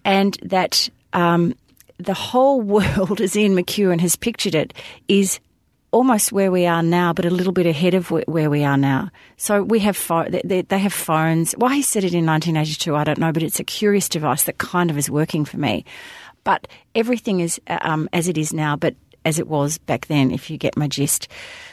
and 0.04 0.38
that 0.42 0.88
um, 1.12 1.54
the 1.98 2.14
whole 2.14 2.60
world, 2.76 3.20
as 3.20 3.36
Ian 3.36 3.56
McEwan 3.56 3.98
has 3.98 4.14
pictured 4.14 4.54
it, 4.54 4.74
is 5.08 5.40
almost 5.90 6.30
where 6.30 6.52
we 6.52 6.66
are 6.66 6.84
now, 6.84 7.12
but 7.12 7.24
a 7.24 7.30
little 7.30 7.52
bit 7.52 7.66
ahead 7.66 7.94
of 7.94 8.12
where 8.12 8.48
we 8.48 8.62
are 8.62 8.76
now. 8.76 9.10
So 9.36 9.64
we 9.64 9.80
have 9.80 9.96
pho- 9.96 10.28
they- 10.30 10.62
they, 10.62 10.78
have 10.78 10.92
phones. 10.92 11.50
Why 11.54 11.74
he 11.74 11.82
said 11.82 12.04
it 12.04 12.14
in 12.14 12.24
1982, 12.24 12.94
I 12.94 13.02
don't 13.02 13.18
know, 13.18 13.32
but 13.32 13.42
it's 13.42 13.58
a 13.58 13.64
curious 13.64 14.08
device 14.08 14.44
that 14.44 14.58
kind 14.58 14.92
of 14.92 14.98
is 14.98 15.10
working 15.10 15.44
for 15.44 15.56
me. 15.56 15.84
But 16.44 16.68
everything 16.94 17.40
is 17.40 17.60
uh, 17.66 17.78
um, 17.80 18.08
as 18.12 18.28
it 18.28 18.38
is 18.38 18.52
now, 18.52 18.76
but 18.76 18.94
as 19.24 19.38
it 19.40 19.48
was 19.48 19.78
back 19.78 20.06
then, 20.06 20.30
if 20.30 20.48
you 20.48 20.56
get 20.56 20.76
my 20.76 20.86
gist. 20.86 21.26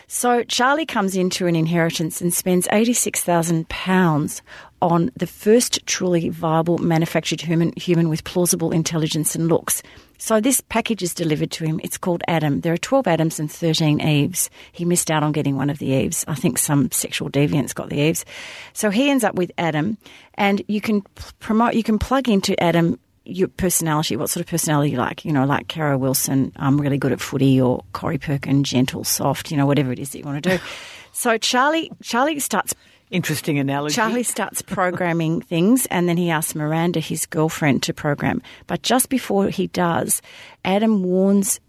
So 0.08 0.44
Charlie 0.44 0.86
comes 0.86 1.16
into 1.16 1.48
an 1.48 1.56
inheritance 1.56 2.22
and 2.22 2.34
spends 2.34 2.68
£86,000 2.68 4.42
on 4.82 5.10
the 5.16 5.28
first 5.28 5.86
truly 5.88 6.30
viable 6.30 6.78
manufactured 6.78 7.42
human, 7.42 7.74
human 7.76 8.10
with 8.10 8.24
plausible 8.24 8.72
intelligence 8.72 9.36
and 9.36 9.48
looks. 9.48 9.82
So 10.18 10.40
this 10.40 10.62
package 10.62 11.04
is 11.04 11.14
delivered 11.14 11.52
to 11.52 11.66
him. 11.66 11.82
It's 11.84 11.98
called 11.98 12.24
Adam. 12.28 12.62
There 12.62 12.74
are 12.74 12.78
12 12.78 13.08
Adams 13.08 13.40
and 13.40 13.52
13 13.52 14.00
Eves. 14.00 14.50
He 14.72 14.86
missed 14.86 15.12
out 15.12 15.24
on 15.24 15.32
getting 15.32 15.56
one 15.56 15.70
of 15.70 15.80
the 15.80 15.88
Eves. 15.88 16.24
I 16.28 16.36
think 16.36 16.58
some 16.58 16.92
sexual 16.92 17.30
deviants 17.30 17.74
got 17.74 17.90
the 17.90 18.00
Eves. 18.00 18.26
So 18.74 18.90
he 18.92 19.10
ends 19.10 19.24
up 19.24 19.36
with 19.36 19.52
Adam 19.58 19.98
and 20.36 20.62
you 20.68 20.82
can 20.82 21.02
promote, 21.40 21.74
you 21.74 21.84
can 21.84 22.00
plug 22.00 22.30
into 22.30 22.62
Adam 22.62 23.00
your 23.26 23.48
personality, 23.48 24.16
what 24.16 24.30
sort 24.30 24.42
of 24.42 24.50
personality 24.50 24.92
you 24.92 24.98
like. 24.98 25.26
You 25.26 25.34
know, 25.34 25.46
like 25.46 25.68
Caro 25.68 25.98
Wilson, 25.98 26.52
I'm 26.56 26.80
really 26.80 26.98
good 26.98 27.12
at 27.12 27.20
footy, 27.20 27.60
or 27.60 27.84
Corrie 27.94 28.18
Perkin, 28.18 28.64
gentle, 28.64 29.04
soft. 29.04 29.52
You 29.52 29.58
know, 29.58 29.66
whatever 29.66 29.92
it 29.92 30.00
is 30.00 30.12
that 30.12 30.20
you 30.20 30.26
want 30.26 30.44
to 30.44 30.58
do. 30.58 30.64
So 31.18 31.38
Charlie, 31.38 31.90
Charlie 32.04 32.42
starts 32.42 32.76
Interesting 33.12 33.60
analogy. 33.60 33.96
Charlie 33.96 34.24
starts 34.24 34.62
programming 34.62 35.40
things, 35.40 35.86
and 35.88 36.10
then 36.10 36.18
he 36.18 36.32
asks 36.32 36.56
Miranda, 36.56 37.00
his 37.00 37.26
girlfriend, 37.28 37.84
to 37.84 37.94
program. 37.94 38.42
But 38.66 38.82
just 38.82 39.10
before 39.10 39.50
he 39.50 39.68
does, 39.68 40.22
Adam 40.66 41.04
warns 41.04 41.60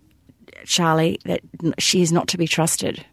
Charlie 0.65 1.21
that 1.25 1.43
she 1.79 2.01
is 2.01 2.11
not 2.11 2.29
to 2.29 2.39
be 2.39 2.49
trusted. 2.49 3.05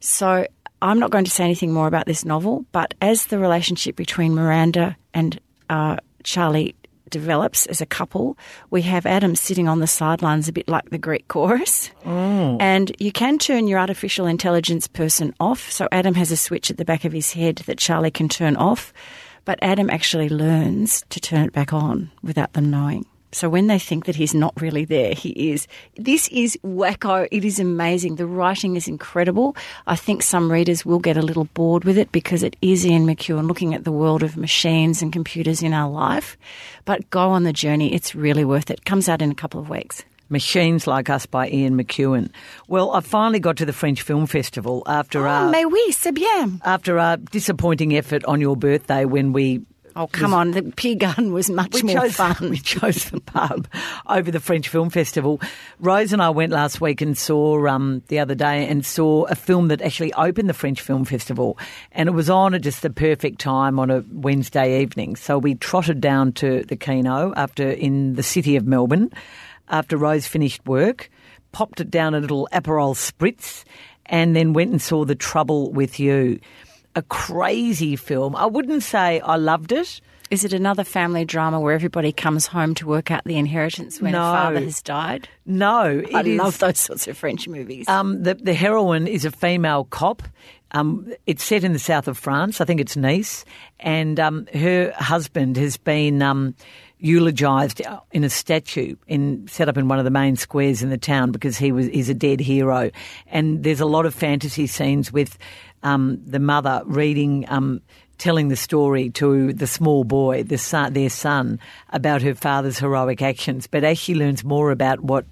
So 0.00 0.46
I'm 0.82 0.98
not 0.98 1.10
going 1.10 1.24
to 1.24 1.30
say 1.30 1.44
anything 1.44 1.72
more 1.72 1.86
about 1.86 2.04
this 2.06 2.26
novel, 2.26 2.66
but 2.72 2.92
as 3.00 3.26
the 3.26 3.38
relationship 3.38 3.96
between 3.96 4.34
Miranda 4.34 4.94
and 5.14 5.40
uh, 5.70 5.96
Charlie 6.24 6.76
develops 7.14 7.64
as 7.66 7.80
a 7.80 7.86
couple, 7.86 8.36
we 8.70 8.82
have 8.82 9.06
Adam 9.06 9.36
sitting 9.36 9.68
on 9.68 9.78
the 9.78 9.86
sidelines 9.86 10.48
a 10.48 10.52
bit 10.52 10.68
like 10.68 10.90
the 10.90 10.98
Greek 10.98 11.28
chorus. 11.28 11.90
Oh. 12.04 12.58
And 12.58 12.90
you 12.98 13.12
can 13.12 13.38
turn 13.38 13.68
your 13.68 13.78
artificial 13.78 14.26
intelligence 14.26 14.88
person 14.88 15.32
off. 15.38 15.70
So 15.70 15.86
Adam 15.92 16.14
has 16.14 16.32
a 16.32 16.36
switch 16.36 16.72
at 16.72 16.76
the 16.76 16.84
back 16.84 17.04
of 17.04 17.12
his 17.12 17.32
head 17.32 17.62
that 17.66 17.78
Charlie 17.78 18.10
can 18.10 18.28
turn 18.28 18.56
off. 18.56 18.92
But 19.44 19.60
Adam 19.62 19.90
actually 19.90 20.28
learns 20.28 21.04
to 21.10 21.20
turn 21.20 21.44
it 21.46 21.52
back 21.52 21.72
on 21.72 22.10
without 22.22 22.54
them 22.54 22.70
knowing. 22.70 23.06
So 23.34 23.48
when 23.48 23.66
they 23.66 23.78
think 23.78 24.04
that 24.06 24.14
he's 24.16 24.32
not 24.32 24.52
really 24.60 24.84
there, 24.84 25.12
he 25.12 25.30
is. 25.52 25.66
This 25.96 26.28
is 26.28 26.56
wacko. 26.64 27.26
It 27.30 27.44
is 27.44 27.58
amazing. 27.58 28.16
The 28.16 28.26
writing 28.26 28.76
is 28.76 28.86
incredible. 28.88 29.56
I 29.86 29.96
think 29.96 30.22
some 30.22 30.50
readers 30.50 30.86
will 30.86 31.00
get 31.00 31.16
a 31.16 31.22
little 31.22 31.46
bored 31.52 31.84
with 31.84 31.98
it 31.98 32.12
because 32.12 32.42
it 32.42 32.56
is 32.62 32.86
Ian 32.86 33.06
McEwan 33.06 33.48
looking 33.48 33.74
at 33.74 33.82
the 33.84 33.92
world 33.92 34.22
of 34.22 34.36
machines 34.36 35.02
and 35.02 35.12
computers 35.12 35.62
in 35.62 35.72
our 35.72 35.90
life. 35.90 36.38
But 36.84 37.10
go 37.10 37.30
on 37.30 37.42
the 37.42 37.52
journey. 37.52 37.92
It's 37.92 38.14
really 38.14 38.44
worth 38.44 38.70
it. 38.70 38.84
Comes 38.84 39.08
out 39.08 39.20
in 39.20 39.30
a 39.30 39.34
couple 39.34 39.60
of 39.60 39.68
weeks. 39.68 40.04
Machines 40.30 40.86
Like 40.86 41.10
Us 41.10 41.26
by 41.26 41.48
Ian 41.50 41.76
McEwan. 41.76 42.30
Well, 42.66 42.92
I 42.92 43.00
finally 43.00 43.40
got 43.40 43.58
to 43.58 43.66
the 43.66 43.74
French 43.74 44.00
Film 44.00 44.26
Festival 44.26 44.82
after 44.86 45.26
Oh, 45.26 45.30
our 45.30 45.50
mais 45.50 45.66
oui, 45.66 45.92
c'est 45.92 46.14
bien. 46.14 46.60
after 46.64 46.98
our 46.98 47.18
disappointing 47.18 47.94
effort 47.96 48.24
on 48.24 48.40
your 48.40 48.56
birthday 48.56 49.04
when 49.04 49.32
we 49.34 49.60
Oh, 49.96 50.08
come 50.08 50.34
on. 50.34 50.50
The 50.50 50.62
Pier 50.62 50.96
Gun 50.96 51.32
was 51.32 51.48
much 51.48 51.82
more 51.84 51.94
chose, 51.94 52.16
fun. 52.16 52.36
We 52.50 52.58
chose 52.58 53.10
the 53.10 53.20
pub 53.20 53.68
over 54.06 54.30
the 54.30 54.40
French 54.40 54.68
Film 54.68 54.90
Festival. 54.90 55.40
Rose 55.78 56.12
and 56.12 56.20
I 56.20 56.30
went 56.30 56.52
last 56.52 56.80
week 56.80 57.00
and 57.00 57.16
saw 57.16 57.66
um, 57.68 58.02
the 58.08 58.18
other 58.18 58.34
day 58.34 58.66
and 58.66 58.84
saw 58.84 59.24
a 59.24 59.34
film 59.34 59.68
that 59.68 59.82
actually 59.82 60.12
opened 60.14 60.48
the 60.48 60.54
French 60.54 60.80
Film 60.80 61.04
Festival, 61.04 61.58
and 61.92 62.08
it 62.08 62.12
was 62.12 62.28
on 62.28 62.54
at 62.54 62.62
just 62.62 62.82
the 62.82 62.90
perfect 62.90 63.40
time 63.40 63.78
on 63.78 63.90
a 63.90 64.04
Wednesday 64.10 64.80
evening. 64.82 65.16
So 65.16 65.38
we 65.38 65.54
trotted 65.54 66.00
down 66.00 66.32
to 66.34 66.64
the 66.64 66.76
Kino 66.76 67.32
after 67.36 67.70
in 67.70 68.14
the 68.14 68.22
city 68.22 68.56
of 68.56 68.66
Melbourne 68.66 69.10
after 69.68 69.96
Rose 69.96 70.26
finished 70.26 70.64
work, 70.66 71.10
popped 71.52 71.80
it 71.80 71.90
down 71.90 72.14
a 72.14 72.20
little 72.20 72.48
Aperol 72.52 72.94
spritz, 72.94 73.64
and 74.06 74.36
then 74.36 74.52
went 74.52 74.70
and 74.70 74.82
saw 74.82 75.04
The 75.04 75.14
Trouble 75.14 75.72
with 75.72 75.98
You. 75.98 76.38
A 76.96 77.02
crazy 77.02 77.96
film. 77.96 78.36
I 78.36 78.46
wouldn't 78.46 78.82
say 78.82 79.20
I 79.20 79.36
loved 79.36 79.72
it. 79.72 80.00
Is 80.30 80.42
it 80.44 80.52
another 80.52 80.84
family 80.84 81.24
drama 81.24 81.60
where 81.60 81.74
everybody 81.74 82.10
comes 82.12 82.46
home 82.46 82.74
to 82.76 82.86
work 82.86 83.10
out 83.10 83.22
the 83.24 83.36
inheritance 83.36 84.00
when 84.00 84.12
No. 84.12 84.20
a 84.20 84.32
father 84.32 84.60
has 84.60 84.80
died? 84.82 85.28
No, 85.44 86.02
I 86.14 86.22
is- 86.22 86.38
love 86.38 86.58
those 86.58 86.78
sorts 86.78 87.06
of 87.06 87.16
French 87.18 87.46
movies. 87.46 87.88
Um, 87.88 88.22
the, 88.22 88.34
the 88.34 88.54
heroine 88.54 89.06
is 89.06 89.24
a 89.24 89.30
female 89.30 89.84
cop. 89.84 90.22
Um, 90.72 91.12
it's 91.26 91.44
set 91.44 91.62
in 91.62 91.72
the 91.72 91.78
south 91.78 92.08
of 92.08 92.16
France. 92.18 92.60
I 92.60 92.64
think 92.64 92.80
it's 92.80 92.96
Nice. 92.96 93.44
And 93.80 94.18
um, 94.18 94.46
her 94.54 94.92
husband 94.96 95.56
has 95.56 95.76
been 95.76 96.20
um, 96.22 96.54
eulogised 96.98 97.82
in 98.12 98.24
a 98.24 98.30
statue 98.30 98.96
in 99.06 99.46
set 99.46 99.68
up 99.68 99.76
in 99.76 99.88
one 99.88 99.98
of 99.98 100.04
the 100.04 100.10
main 100.10 100.36
squares 100.36 100.82
in 100.82 100.88
the 100.90 100.98
town 100.98 101.30
because 101.32 101.56
he 101.58 101.70
was 101.70 101.86
he's 101.88 102.08
a 102.08 102.14
dead 102.14 102.40
hero. 102.40 102.90
And 103.26 103.62
there's 103.62 103.80
a 103.80 103.86
lot 103.86 104.06
of 104.06 104.14
fantasy 104.14 104.66
scenes 104.66 105.12
with 105.12 105.36
um, 105.84 106.20
the 106.26 106.40
mother 106.40 106.82
reading. 106.84 107.44
Um, 107.48 107.80
Telling 108.16 108.46
the 108.46 108.56
story 108.56 109.10
to 109.10 109.52
the 109.52 109.66
small 109.66 110.04
boy, 110.04 110.44
the 110.44 110.56
son, 110.56 110.92
their 110.92 111.10
son, 111.10 111.58
about 111.90 112.22
her 112.22 112.36
father's 112.36 112.78
heroic 112.78 113.20
actions. 113.20 113.66
But 113.66 113.82
as 113.82 113.98
she 113.98 114.14
learns 114.14 114.44
more 114.44 114.70
about 114.70 115.00
what 115.00 115.26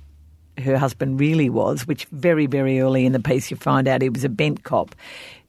her 0.59 0.77
husband 0.77 1.21
really 1.21 1.49
was, 1.49 1.87
which 1.87 2.07
very, 2.07 2.47
very 2.47 2.81
early 2.81 3.07
in 3.07 3.13
the 3.13 3.21
piece 3.21 3.53
you 3.53 3.57
find 3.57 3.87
out 3.87 4.03
he 4.03 4.09
was 4.09 4.25
a 4.25 4.29
bent 4.29 4.65
cop, 4.65 4.97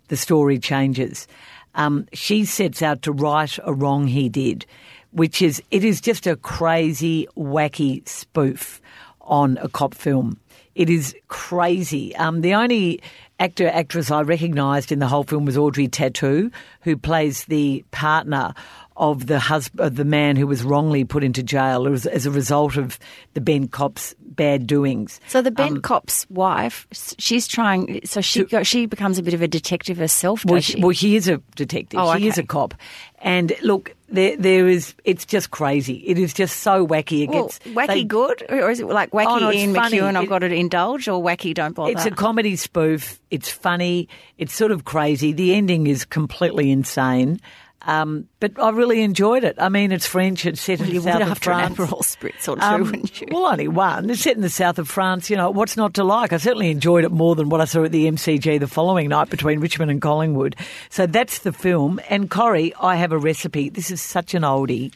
the 0.09 0.15
story 0.15 0.59
changes. 0.59 1.27
Um, 1.73 2.05
she 2.13 2.45
sets 2.45 2.83
out 2.83 3.01
to 3.01 3.11
right 3.11 3.57
a 3.63 3.73
wrong 3.73 4.05
he 4.05 4.29
did, 4.29 4.67
which 5.11 5.41
is, 5.41 5.61
it 5.71 5.83
is 5.83 6.01
just 6.01 6.27
a 6.27 6.35
crazy, 6.35 7.27
wacky 7.35 8.07
spoof 8.07 8.79
on 9.21 9.57
a 9.57 9.69
cop 9.69 9.95
film. 9.95 10.39
It 10.75 10.89
is 10.89 11.15
crazy. 11.27 12.15
Um, 12.15 12.41
the 12.41 12.53
only 12.53 13.01
actor, 13.43 13.67
actress 13.67 14.09
I 14.09 14.21
recognised 14.21 14.91
in 14.91 14.99
the 14.99 15.07
whole 15.07 15.23
film 15.23 15.43
was 15.45 15.57
Audrey 15.57 15.87
Tautou, 15.89 16.51
who 16.81 16.95
plays 16.95 17.43
the 17.45 17.83
partner 17.91 18.53
of 18.95 19.27
the 19.27 19.39
husband, 19.39 19.81
of 19.87 19.95
the 19.95 20.05
man 20.05 20.35
who 20.35 20.47
was 20.47 20.63
wrongly 20.63 21.03
put 21.03 21.23
into 21.23 21.43
jail 21.43 21.87
as, 21.87 22.05
as 22.05 22.25
a 22.25 22.31
result 22.31 22.77
of 22.77 22.99
the 23.33 23.41
Ben 23.41 23.67
cop's 23.67 24.15
bad 24.19 24.65
doings. 24.65 25.19
so 25.27 25.41
the 25.41 25.51
bent 25.51 25.75
um, 25.75 25.81
cop's 25.81 26.27
wife, 26.29 26.87
she's 27.19 27.47
trying. 27.47 27.99
So 28.05 28.21
she 28.21 28.45
go, 28.45 28.63
she 28.63 28.85
becomes 28.85 29.17
a 29.19 29.23
bit 29.23 29.33
of 29.33 29.41
a 29.41 29.47
detective 29.47 29.97
herself, 29.97 30.45
Well, 30.45 30.61
she, 30.61 30.79
well, 30.79 30.91
she 30.91 31.15
is 31.15 31.27
a 31.27 31.37
detective. 31.55 31.99
Oh, 31.99 32.17
She 32.17 32.27
is 32.27 32.37
a 32.37 32.43
cop. 32.43 32.73
And 33.19 33.53
look, 33.61 33.95
there, 34.13 34.37
there 34.37 34.67
is. 34.69 34.93
It's 35.03 35.25
just 35.25 35.51
crazy. 35.51 35.95
It 36.05 36.17
is 36.17 36.33
just 36.33 36.61
so 36.61 36.87
wacky. 36.87 37.23
It 37.23 37.29
Well, 37.29 37.43
gets 37.47 37.59
wacky 37.59 37.87
they- 37.87 38.03
good, 38.05 38.43
or 38.49 38.69
is 38.71 38.79
it 38.79 38.87
like 38.87 39.11
wacky 39.11 39.25
Oh, 39.27 39.39
no, 39.39 39.51
Ian 39.51 39.73
funny. 39.73 39.97
McEwan? 39.97 40.15
I've 40.15 40.23
It- 40.23 40.29
got 40.29 40.39
to 40.39 40.53
indulge, 40.53 41.07
or 41.07 41.21
wacky 41.21 41.53
don't 41.53 41.73
bother. 41.75 41.91
It's 41.91 42.05
a 42.05 42.11
comedy 42.11 42.55
spoof. 42.55 43.19
It's 43.31 43.49
funny. 43.49 44.07
It's 44.37 44.53
sort 44.55 44.71
of 44.71 44.85
crazy. 44.85 45.33
The 45.33 45.53
ending 45.55 45.87
is 45.87 46.05
completely 46.05 46.71
insane. 46.71 47.39
Um, 47.85 48.29
but 48.39 48.57
I 48.61 48.69
really 48.69 49.01
enjoyed 49.01 49.43
it. 49.43 49.55
I 49.59 49.67
mean, 49.69 49.91
it's 49.91 50.07
French. 50.07 50.45
It's 50.45 50.61
set 50.61 50.79
in 50.79 50.87
the 50.89 51.01
south 51.01 51.21
of 51.21 51.27
after 51.31 51.51
an 51.51 51.73
France. 51.75 51.91
Aperol 51.91 51.99
spritz 52.01 52.47
or 52.47 52.55
two, 52.55 52.61
Um, 52.61 52.81
wouldn't 52.83 53.19
you? 53.21 53.27
Well, 53.29 53.45
only 53.45 53.67
one. 53.67 54.09
It's 54.09 54.21
set 54.21 54.35
in 54.37 54.41
the 54.41 54.49
south 54.49 54.79
of 54.79 54.87
France. 54.89 55.29
You 55.29 55.35
know, 55.35 55.49
what's 55.51 55.75
not 55.75 55.93
to 55.95 56.03
like? 56.03 56.31
I 56.31 56.37
certainly 56.37 56.69
enjoyed 56.71 57.03
it 57.03 57.11
more 57.11 57.35
than 57.35 57.49
what 57.49 57.59
I 57.59 57.65
saw 57.65 57.83
at 57.83 57.91
the 57.91 58.05
MCG 58.07 58.59
the 58.59 58.67
following 58.67 59.09
night 59.09 59.29
between 59.29 59.59
Richmond 59.59 59.91
and 59.91 60.01
Collingwood. 60.01 60.55
So 60.89 61.05
that's 61.05 61.39
the 61.39 61.51
film. 61.51 61.99
And 62.09 62.29
Corrie, 62.31 62.73
I 62.79 62.95
have 62.95 63.11
a 63.11 63.17
recipe. 63.17 63.67
This 63.69 63.91
is 63.91 63.99
such 64.01 64.33
an 64.33 64.43
oldie, 64.43 64.93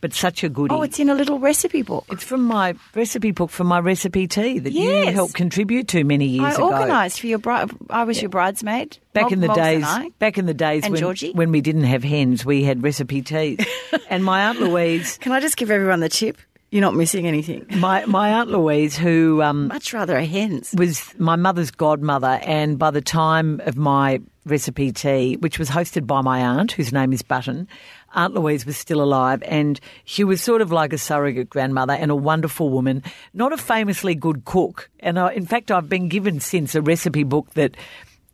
but 0.00 0.12
such 0.14 0.42
a 0.44 0.48
goodie. 0.48 0.74
oh, 0.74 0.82
it's 0.82 0.98
in 0.98 1.08
a 1.10 1.14
little 1.14 1.38
recipe 1.38 1.82
book. 1.82 2.04
It's 2.10 2.24
from 2.24 2.44
my 2.44 2.74
recipe 2.94 3.30
book 3.32 3.50
from 3.50 3.66
my 3.66 3.78
recipe 3.80 4.26
tea 4.26 4.58
that 4.58 4.72
you 4.72 5.06
helped 5.12 5.34
contribute 5.34 5.88
to 5.88 6.04
many 6.04 6.26
years 6.26 6.54
I 6.54 6.56
ago. 6.56 6.72
organised 6.72 7.20
for 7.20 7.26
your 7.26 7.38
bride. 7.38 7.70
I 7.88 8.04
was 8.04 8.20
your 8.20 8.28
bridesmaid. 8.30 8.98
Back 9.12 9.32
in 9.32 9.40
the 9.40 9.52
days, 9.52 9.84
back 10.18 10.38
in 10.38 10.46
the 10.46 10.54
days 10.54 10.84
And 10.84 10.92
when, 10.92 11.00
Georgie? 11.00 11.32
when 11.32 11.50
we 11.50 11.60
didn't 11.60 11.84
have 11.84 12.04
hens, 12.04 12.44
we 12.46 12.62
had 12.62 12.82
recipe 12.82 13.22
teas. 13.22 13.58
and 14.08 14.24
my 14.24 14.42
aunt 14.48 14.60
Louise, 14.60 15.18
Can 15.18 15.32
I 15.32 15.40
just 15.40 15.56
give 15.56 15.70
everyone 15.70 16.00
the 16.00 16.08
tip? 16.08 16.38
You're 16.70 16.82
not 16.82 16.94
missing 16.94 17.26
anything. 17.26 17.66
my 17.78 18.04
my 18.06 18.30
aunt 18.30 18.50
Louise, 18.50 18.96
who 18.96 19.42
um, 19.42 19.68
Much 19.68 19.92
rather 19.92 20.16
a 20.16 20.24
hen's. 20.24 20.72
was 20.76 21.12
my 21.18 21.36
mother's 21.36 21.70
godmother, 21.70 22.40
and 22.44 22.78
by 22.78 22.90
the 22.90 23.00
time 23.00 23.60
of 23.66 23.76
my 23.76 24.20
recipe 24.46 24.92
tea, 24.92 25.36
which 25.36 25.58
was 25.58 25.68
hosted 25.68 26.06
by 26.06 26.20
my 26.20 26.40
aunt, 26.40 26.72
whose 26.72 26.92
name 26.92 27.12
is 27.12 27.22
Button, 27.22 27.66
Aunt 28.14 28.34
Louise 28.34 28.64
was 28.64 28.76
still 28.76 29.02
alive, 29.02 29.42
and 29.46 29.80
she 30.04 30.22
was 30.22 30.42
sort 30.42 30.62
of 30.62 30.70
like 30.70 30.92
a 30.92 30.98
surrogate 30.98 31.50
grandmother 31.50 31.92
and 31.92 32.10
a 32.10 32.16
wonderful 32.16 32.70
woman, 32.70 33.02
not 33.34 33.52
a 33.52 33.56
famously 33.56 34.14
good 34.14 34.44
cook. 34.44 34.90
And 35.00 35.18
I, 35.18 35.32
in 35.32 35.46
fact, 35.46 35.70
I've 35.70 35.88
been 35.88 36.08
given 36.08 36.40
since 36.40 36.74
a 36.74 36.82
recipe 36.82 37.24
book 37.24 37.50
that 37.54 37.76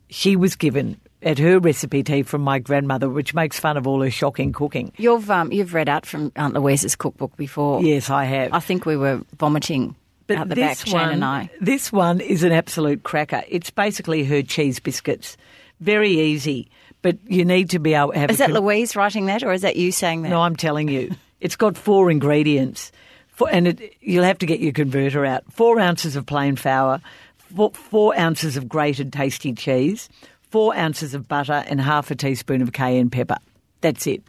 she 0.09 0.35
was 0.35 0.55
given 0.55 0.99
at 1.21 1.39
her 1.39 1.59
recipe 1.59 2.03
tea 2.03 2.23
from 2.23 2.41
my 2.41 2.59
grandmother, 2.59 3.09
which 3.09 3.33
makes 3.33 3.59
fun 3.59 3.77
of 3.77 3.87
all 3.87 4.01
her 4.01 4.11
shocking 4.11 4.53
cooking. 4.53 4.91
You've 4.97 5.29
um, 5.31 5.51
you've 5.51 5.73
read 5.73 5.89
out 5.89 6.05
from 6.05 6.31
Aunt 6.35 6.53
Louise's 6.53 6.95
cookbook 6.95 7.35
before. 7.37 7.81
Yes, 7.81 8.09
I 8.09 8.25
have. 8.25 8.53
I 8.53 8.59
think 8.59 8.85
we 8.85 8.97
were 8.97 9.21
vomiting 9.37 9.95
out 10.29 10.49
the 10.49 10.55
back, 10.55 10.77
Jane 10.79 11.09
and 11.09 11.25
I. 11.25 11.49
This 11.61 11.91
one 11.91 12.19
is 12.19 12.43
an 12.43 12.51
absolute 12.51 13.03
cracker. 13.03 13.43
It's 13.47 13.69
basically 13.69 14.23
her 14.25 14.41
cheese 14.41 14.79
biscuits. 14.79 15.37
Very 15.79 16.11
easy, 16.11 16.69
but 17.01 17.17
you 17.27 17.45
need 17.45 17.69
to 17.71 17.79
be 17.79 17.93
able 17.93 18.11
to 18.13 18.19
have. 18.19 18.31
Is 18.31 18.39
that 18.39 18.51
con- 18.51 18.61
Louise 18.61 18.95
writing 18.95 19.27
that, 19.27 19.43
or 19.43 19.51
is 19.53 19.61
that 19.61 19.75
you 19.75 19.91
saying 19.91 20.23
that? 20.23 20.29
No, 20.29 20.41
I'm 20.41 20.55
telling 20.55 20.87
you, 20.87 21.11
it's 21.39 21.55
got 21.55 21.77
four 21.77 22.09
ingredients, 22.09 22.91
four, 23.27 23.49
and 23.51 23.67
it, 23.67 23.93
you'll 24.01 24.23
have 24.23 24.39
to 24.39 24.45
get 24.45 24.59
your 24.59 24.71
converter 24.71 25.25
out. 25.25 25.43
Four 25.51 25.79
ounces 25.79 26.15
of 26.15 26.25
plain 26.25 26.55
flour, 26.55 26.99
four, 27.37 27.71
four 27.71 28.17
ounces 28.17 28.57
of 28.57 28.67
grated 28.67 29.13
tasty 29.13 29.53
cheese, 29.53 30.09
four 30.57 30.75
ounces 30.75 31.13
of 31.13 31.27
butter, 31.27 31.63
and 31.67 31.79
half 31.79 32.09
a 32.09 32.15
teaspoon 32.15 32.63
of 32.63 32.71
cayenne 32.73 33.11
pepper. 33.11 33.37
That's 33.81 34.07
it. 34.07 34.23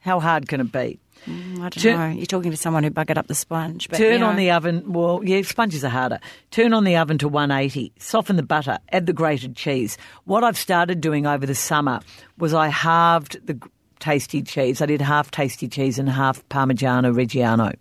How 0.00 0.20
hard 0.20 0.46
can 0.46 0.60
it 0.60 0.70
be? 0.70 1.00
Mm, 1.26 1.56
I 1.56 1.58
don't 1.58 1.72
Turn- 1.72 1.98
know. 1.98 2.16
You're 2.16 2.26
talking 2.26 2.52
to 2.52 2.56
someone 2.56 2.84
who 2.84 2.90
buggered 2.90 3.16
up 3.16 3.26
the 3.26 3.34
sponge. 3.34 3.88
But, 3.88 3.96
Turn 3.96 4.12
you 4.12 4.18
know, 4.20 4.26
on 4.28 4.36
the 4.36 4.52
oven. 4.52 4.92
Well, 4.92 5.22
yeah, 5.24 5.42
sponges 5.42 5.82
are 5.84 5.88
harder. 5.88 6.20
Turn 6.52 6.72
on 6.72 6.84
the 6.84 6.94
oven 6.96 7.18
to 7.18 7.26
180. 7.26 7.92
Soften 7.98 8.36
the 8.36 8.44
butter. 8.44 8.78
Add 8.92 9.06
the 9.06 9.12
grated 9.12 9.56
cheese. 9.56 9.98
What 10.24 10.44
I've 10.44 10.56
started 10.56 11.00
doing 11.00 11.26
over 11.26 11.46
the 11.46 11.54
summer 11.56 11.98
was 12.38 12.54
I 12.54 12.68
halved 12.68 13.44
the 13.44 13.58
tasty 13.98 14.40
cheese. 14.40 14.80
I 14.80 14.86
did 14.86 15.00
half 15.00 15.32
tasty 15.32 15.66
cheese 15.66 15.98
and 15.98 16.08
half 16.08 16.48
Parmigiano 16.48 17.12
Reggiano. 17.12 17.74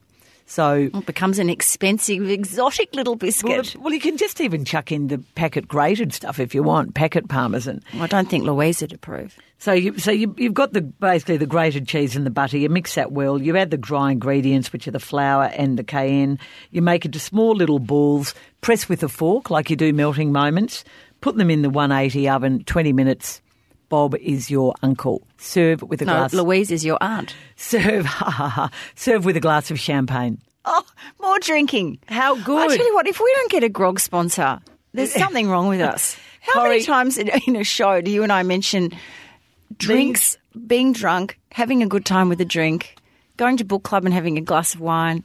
So, 0.45 0.89
It 0.93 1.05
becomes 1.05 1.39
an 1.39 1.49
expensive, 1.49 2.29
exotic 2.29 2.93
little 2.93 3.15
biscuit. 3.15 3.75
well, 3.79 3.93
you 3.93 3.99
can 3.99 4.17
just 4.17 4.41
even 4.41 4.65
chuck 4.65 4.91
in 4.91 5.07
the 5.07 5.17
packet 5.35 5.67
grated 5.67 6.13
stuff 6.13 6.39
if 6.39 6.53
you 6.53 6.61
want, 6.63 6.93
packet 6.93 7.29
parmesan. 7.29 7.81
I 7.93 8.07
don't 8.07 8.29
think 8.29 8.43
Louise 8.43 8.81
would 8.81 8.93
approve. 8.93 9.37
So 9.57 9.71
you 9.71 9.97
so 9.97 10.11
you, 10.11 10.35
you've 10.37 10.53
got 10.53 10.73
the 10.73 10.81
basically 10.81 11.37
the 11.37 11.45
grated 11.45 11.87
cheese 11.87 12.17
and 12.17 12.25
the 12.25 12.29
butter. 12.29 12.57
You 12.57 12.67
mix 12.69 12.95
that 12.95 13.13
well. 13.13 13.41
You 13.41 13.55
add 13.55 13.71
the 13.71 13.77
dry 13.77 14.11
ingredients, 14.11 14.73
which 14.73 14.87
are 14.87 14.91
the 14.91 14.99
flour 14.99 15.45
and 15.55 15.79
the 15.79 15.83
cayenne. 15.85 16.37
You 16.71 16.81
make 16.81 17.05
it 17.05 17.13
to 17.13 17.19
small 17.19 17.55
little 17.55 17.79
balls. 17.79 18.35
Press 18.59 18.89
with 18.89 19.01
a 19.03 19.09
fork 19.09 19.49
like 19.49 19.69
you 19.69 19.77
do 19.77 19.93
melting 19.93 20.33
moments. 20.33 20.83
Put 21.21 21.37
them 21.37 21.49
in 21.49 21.61
the 21.61 21.69
180 21.69 22.27
oven. 22.27 22.63
20 22.65 22.91
minutes. 22.91 23.41
Bob 23.93 24.15
is 24.15 24.49
your 24.49 24.73
uncle. 24.81 25.21
Serve 25.37 25.83
with 25.83 26.01
a 26.01 26.05
No, 26.05 26.13
glass. 26.13 26.33
Louise 26.33 26.71
is 26.71 26.83
your 26.83 26.97
aunt. 26.99 27.35
Serve, 27.57 28.05
ha 28.07 28.27
ha 28.27 28.47
ha. 28.47 28.71
Serve 28.95 29.23
with 29.23 29.37
a 29.37 29.39
glass 29.39 29.69
of 29.69 29.79
champagne. 29.79 30.41
Oh, 30.65 30.83
more 31.21 31.37
drinking. 31.37 31.99
How 32.07 32.33
good. 32.41 32.71
I 32.71 32.75
tell 32.75 32.87
you 32.87 32.95
what, 32.95 33.05
if 33.05 33.19
we 33.19 33.31
don't 33.35 33.51
get 33.51 33.63
a 33.63 33.69
grog 33.69 33.99
sponsor, 33.99 34.59
there's 34.95 35.13
something 35.23 35.47
wrong 35.47 35.67
with 35.67 35.79
us. 35.79 36.17
How 36.41 36.63
many 36.63 36.81
times 36.81 37.19
in, 37.19 37.29
in 37.45 37.55
a 37.55 37.63
show 37.63 38.01
do 38.01 38.09
you 38.09 38.23
and 38.23 38.31
I 38.31 38.41
mention 38.41 38.93
drinks, 39.77 40.39
being 40.65 40.91
drunk, 40.93 41.37
having 41.51 41.83
a 41.83 41.87
good 41.87 42.03
time 42.03 42.29
with 42.29 42.41
a 42.41 42.45
drink, 42.45 42.95
going 43.37 43.57
to 43.57 43.63
book 43.63 43.83
club 43.83 44.05
and 44.05 44.13
having 44.13 44.39
a 44.39 44.41
glass 44.41 44.73
of 44.73 44.81
wine? 44.81 45.23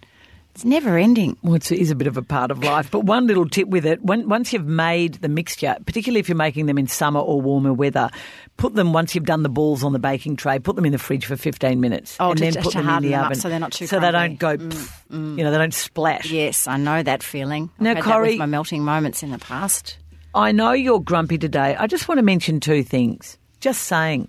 It's 0.59 0.65
never 0.65 0.99
ending. 0.99 1.37
Well, 1.45 1.55
it 1.55 1.71
is 1.71 1.93
a 1.93 1.95
bit 1.95 2.09
of 2.09 2.17
a 2.17 2.23
part 2.23 2.51
of 2.51 2.65
life. 2.65 2.91
But 2.91 3.05
one 3.05 3.29
little 3.29 3.49
tip 3.49 3.69
with 3.69 3.87
it: 3.87 4.03
when, 4.03 4.29
once 4.29 4.53
you've 4.53 4.67
made 4.67 5.15
the 5.15 5.29
mixture, 5.29 5.77
particularly 5.87 6.19
if 6.19 6.29
you're 6.29 6.35
making 6.35 6.67
them 6.67 6.79
in 6.79 6.89
summer 6.89 7.21
or 7.21 7.41
warmer 7.41 7.73
weather, 7.73 8.11
put 8.57 8.75
them 8.75 8.93
once 8.93 9.15
you've 9.15 9.25
done 9.25 9.45
the 9.45 9.49
balls 9.49 9.85
on 9.85 9.93
the 9.93 10.01
baking 10.01 10.35
tray. 10.35 10.59
Put 10.59 10.75
them 10.75 10.85
in 10.85 10.91
the 10.91 10.99
fridge 10.99 11.27
for 11.27 11.37
15 11.37 11.81
minutes, 11.81 12.17
Oh, 12.19 12.31
and 12.31 12.39
to- 12.39 12.51
then 12.51 12.61
put 12.61 12.73
them 12.73 12.89
in 12.89 13.03
the 13.05 13.11
them 13.11 13.25
oven 13.27 13.39
so 13.39 13.49
they're 13.49 13.61
not 13.61 13.71
too 13.71 13.87
so 13.87 14.01
they 14.01 14.11
don't 14.11 14.37
go, 14.37 14.57
pff, 14.57 15.01
you 15.13 15.45
know, 15.45 15.53
they 15.53 15.59
don't 15.59 15.73
splash. 15.73 16.29
Yes, 16.29 16.67
I 16.67 16.77
know 16.77 17.05
that 17.05 17.23
feeling. 17.23 17.71
I've 17.79 17.81
Now, 17.81 18.03
Corrie- 18.03 18.37
my 18.37 18.47
melting 18.47 18.83
moments 18.83 19.23
in 19.23 19.31
the 19.31 19.39
past. 19.39 19.97
I 20.35 20.51
know 20.51 20.73
you're 20.73 20.99
grumpy 20.99 21.39
today. 21.39 21.77
I 21.77 21.87
just 21.87 22.09
want 22.09 22.19
to 22.19 22.25
mention 22.25 22.59
two 22.59 22.83
things. 22.83 23.39
Just 23.61 23.83
saying. 23.83 24.29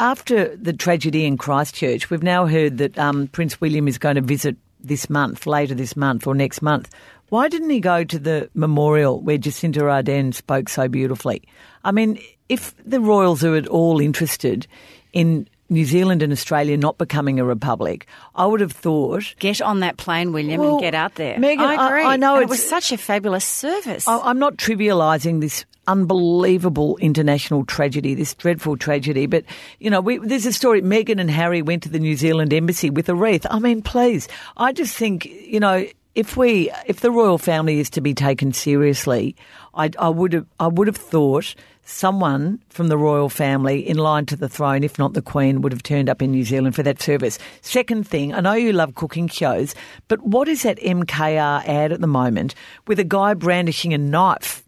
After 0.00 0.56
the 0.56 0.72
tragedy 0.72 1.26
in 1.26 1.36
Christchurch, 1.36 2.08
we've 2.08 2.22
now 2.22 2.46
heard 2.46 2.78
that 2.78 2.98
um, 2.98 3.28
Prince 3.28 3.60
William 3.60 3.88
is 3.88 3.98
going 3.98 4.14
to 4.16 4.22
visit 4.22 4.56
this 4.86 5.10
month, 5.10 5.46
later 5.46 5.74
this 5.74 5.96
month 5.96 6.26
or 6.26 6.34
next 6.34 6.62
month. 6.62 6.90
Why 7.28 7.48
didn't 7.48 7.70
he 7.70 7.80
go 7.80 8.04
to 8.04 8.18
the 8.18 8.48
memorial 8.54 9.20
where 9.20 9.38
Jacinda 9.38 9.82
Ardern 9.82 10.32
spoke 10.32 10.68
so 10.68 10.86
beautifully? 10.88 11.42
I 11.84 11.90
mean, 11.92 12.18
if 12.48 12.74
the 12.84 13.00
royals 13.00 13.42
are 13.44 13.56
at 13.56 13.66
all 13.66 14.00
interested 14.00 14.66
in 15.12 15.48
New 15.68 15.84
Zealand 15.84 16.22
and 16.22 16.32
Australia 16.32 16.76
not 16.76 16.96
becoming 16.98 17.40
a 17.40 17.44
republic, 17.44 18.06
I 18.36 18.46
would 18.46 18.60
have 18.60 18.70
thought 18.70 19.34
Get 19.40 19.60
on 19.60 19.80
that 19.80 19.96
plane, 19.96 20.32
William, 20.32 20.60
Well, 20.60 20.74
and 20.74 20.80
get 20.80 20.94
out 20.94 21.16
there. 21.16 21.36
Megan, 21.38 21.64
I 21.64 21.74
I- 21.74 21.86
agree. 21.88 22.04
I 22.04 22.16
know 22.16 22.38
it 22.40 22.48
was 22.48 22.64
such 22.64 22.92
a 22.92 22.96
fabulous 22.96 23.44
service. 23.44 24.06
I- 24.06 24.20
I'm 24.20 24.38
not 24.38 24.56
trivialising 24.56 25.40
this 25.40 25.64
unbelievable 25.86 26.96
international 26.98 27.64
tragedy, 27.64 28.14
this 28.14 28.34
dreadful 28.34 28.76
tragedy. 28.76 29.26
But, 29.26 29.44
you 29.78 29.90
know, 29.90 30.00
we, 30.00 30.18
there's 30.18 30.46
a 30.46 30.52
story 30.52 30.82
Meghan 30.82 31.20
and 31.20 31.30
Harry 31.30 31.62
went 31.62 31.82
to 31.84 31.88
the 31.88 31.98
New 31.98 32.16
Zealand 32.16 32.52
embassy 32.52 32.90
with 32.90 33.08
a 33.08 33.14
wreath. 33.14 33.46
I 33.50 33.58
mean, 33.58 33.82
please, 33.82 34.28
I 34.56 34.72
just 34.72 34.96
think, 34.96 35.24
you 35.24 35.60
know, 35.60 35.86
if 36.14 36.36
we, 36.36 36.70
if 36.86 37.00
the 37.00 37.10
royal 37.10 37.36
family 37.38 37.78
is 37.78 37.90
to 37.90 38.00
be 38.00 38.14
taken 38.14 38.52
seriously, 38.52 39.36
I, 39.74 39.90
I 39.98 40.08
would 40.08 40.32
have, 40.32 40.46
I 40.58 40.66
would 40.66 40.86
have 40.86 40.96
thought 40.96 41.54
someone 41.84 42.58
from 42.70 42.88
the 42.88 42.98
royal 42.98 43.28
family 43.28 43.86
in 43.86 43.98
line 43.98 44.26
to 44.26 44.36
the 44.36 44.48
throne, 44.48 44.82
if 44.82 44.98
not 44.98 45.12
the 45.12 45.22
Queen, 45.22 45.60
would 45.60 45.72
have 45.72 45.82
turned 45.82 46.08
up 46.08 46.20
in 46.22 46.30
New 46.30 46.44
Zealand 46.44 46.74
for 46.74 46.82
that 46.82 47.00
service. 47.00 47.38
Second 47.60 48.08
thing, 48.08 48.34
I 48.34 48.40
know 48.40 48.54
you 48.54 48.72
love 48.72 48.94
cooking 48.94 49.28
shows, 49.28 49.74
but 50.08 50.22
what 50.22 50.48
is 50.48 50.62
that 50.62 50.78
MKR 50.78 51.66
ad 51.66 51.92
at 51.92 52.00
the 52.00 52.06
moment 52.06 52.54
with 52.86 52.98
a 52.98 53.04
guy 53.04 53.34
brandishing 53.34 53.94
a 53.94 53.98
knife? 53.98 54.65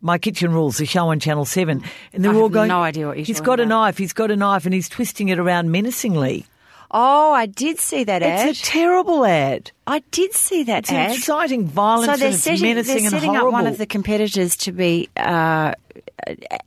My 0.00 0.18
Kitchen 0.18 0.52
Rules, 0.52 0.78
the 0.78 0.86
show 0.86 1.08
on 1.08 1.20
Channel 1.20 1.44
7. 1.44 1.82
And 2.12 2.24
they're 2.24 2.32
I 2.32 2.34
all 2.36 2.44
have 2.44 2.52
going, 2.52 2.68
no 2.68 2.82
idea 2.82 3.06
what 3.06 3.16
you're 3.18 3.26
He's 3.26 3.40
got 3.40 3.60
a 3.60 3.66
knife, 3.66 3.98
he's 3.98 4.12
got 4.12 4.30
a 4.30 4.36
knife, 4.36 4.64
and 4.64 4.72
he's 4.74 4.88
twisting 4.88 5.28
it 5.28 5.38
around 5.38 5.70
menacingly. 5.70 6.46
Oh, 6.92 7.32
I 7.32 7.46
did 7.46 7.78
see 7.78 8.02
that 8.04 8.20
ad. 8.22 8.48
It's 8.48 8.60
a 8.60 8.64
terrible 8.64 9.24
ad. 9.24 9.70
I 9.86 10.00
did 10.10 10.32
see 10.32 10.64
that 10.64 10.84
It's 10.84 10.92
ad. 10.92 11.12
inciting 11.12 11.66
violence 11.66 12.06
so 12.12 12.16
they're 12.16 12.26
and 12.28 12.34
it's 12.34 12.42
setting, 12.42 12.62
menacing 12.62 13.02
they're 13.02 13.10
setting 13.10 13.36
up 13.36 13.52
one 13.52 13.66
of 13.68 13.78
the 13.78 13.86
competitors 13.86 14.56
to 14.56 14.72
be 14.72 15.08
uh, 15.16 15.74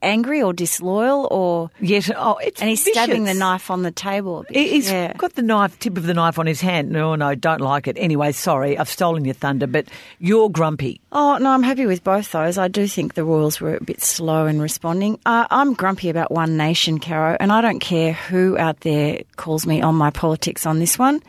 angry 0.02 0.42
or 0.42 0.54
disloyal, 0.54 1.28
or 1.32 1.70
Yet, 1.80 2.10
oh, 2.16 2.38
it's 2.38 2.62
and 2.62 2.70
he's 2.70 2.84
stabbing 2.86 3.24
the 3.26 3.34
knife 3.34 3.70
on 3.72 3.82
the 3.84 3.92
table. 3.92 4.46
He- 4.50 4.70
He's 4.70 4.90
yeah. 4.92 5.14
got 5.14 5.34
the 5.34 5.42
knife, 5.42 5.78
tip 5.80 5.98
of 5.98 6.06
the 6.06 6.14
knife 6.14 6.40
on 6.40 6.46
his 6.48 6.62
hand. 6.62 6.90
No, 6.90 7.16
no, 7.16 7.36
don't 7.36 7.62
like 7.62 7.88
it. 7.88 7.98
Anyway, 8.00 8.32
sorry, 8.32 8.78
I've 8.78 8.90
stolen 8.90 9.26
your 9.26 9.34
thunder, 9.34 9.68
but 9.68 9.88
you're 10.20 10.50
grumpy. 10.50 11.00
Oh 11.12 11.38
no, 11.38 11.52
I'm 11.52 11.64
happy 11.64 11.86
with 11.86 12.04
both 12.04 12.32
those. 12.32 12.58
I 12.58 12.68
do 12.68 12.88
think 12.88 13.14
the 13.14 13.24
Royals 13.24 13.62
were 13.62 13.76
a 13.76 13.84
bit 13.84 14.02
slow 14.02 14.46
in 14.48 14.62
responding. 14.62 15.20
Uh, 15.26 15.46
I'm 15.52 15.74
grumpy 15.74 16.10
about 16.10 16.32
One 16.32 16.58
Nation, 16.58 17.00
Caro, 17.00 17.38
and 17.40 17.52
I 17.52 17.62
don't 17.62 17.80
care 17.80 18.14
who 18.14 18.58
out 18.58 18.80
there 18.82 19.22
calls 19.36 19.66
me 19.68 19.82
on 19.82 19.96
my 19.96 20.10
politics 20.10 20.66
on 20.66 20.80
this 20.80 20.98
one. 20.98 21.22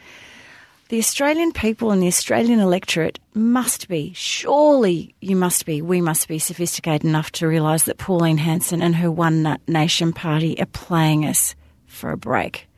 The 0.91 0.99
Australian 0.99 1.53
people 1.53 1.93
and 1.93 2.03
the 2.03 2.09
Australian 2.09 2.61
electorate 2.61 3.19
must 3.33 3.89
be, 3.89 4.13
surely 4.15 5.15
you 5.21 5.35
must 5.35 5.65
be, 5.65 5.81
we 5.81 6.03
must 6.03 6.29
be 6.29 6.39
sophisticated 6.39 7.05
enough 7.05 7.33
to 7.33 7.49
realise 7.49 7.85
that 7.85 7.97
Pauline 7.97 8.37
Hanson 8.37 8.83
and 8.83 8.95
her 8.97 9.11
One 9.11 9.59
Nation 9.67 10.13
party 10.13 10.61
are 10.61 10.67
playing 10.67 11.25
us 11.25 11.55
for 11.87 12.11
a 12.11 12.19
break. 12.19 12.69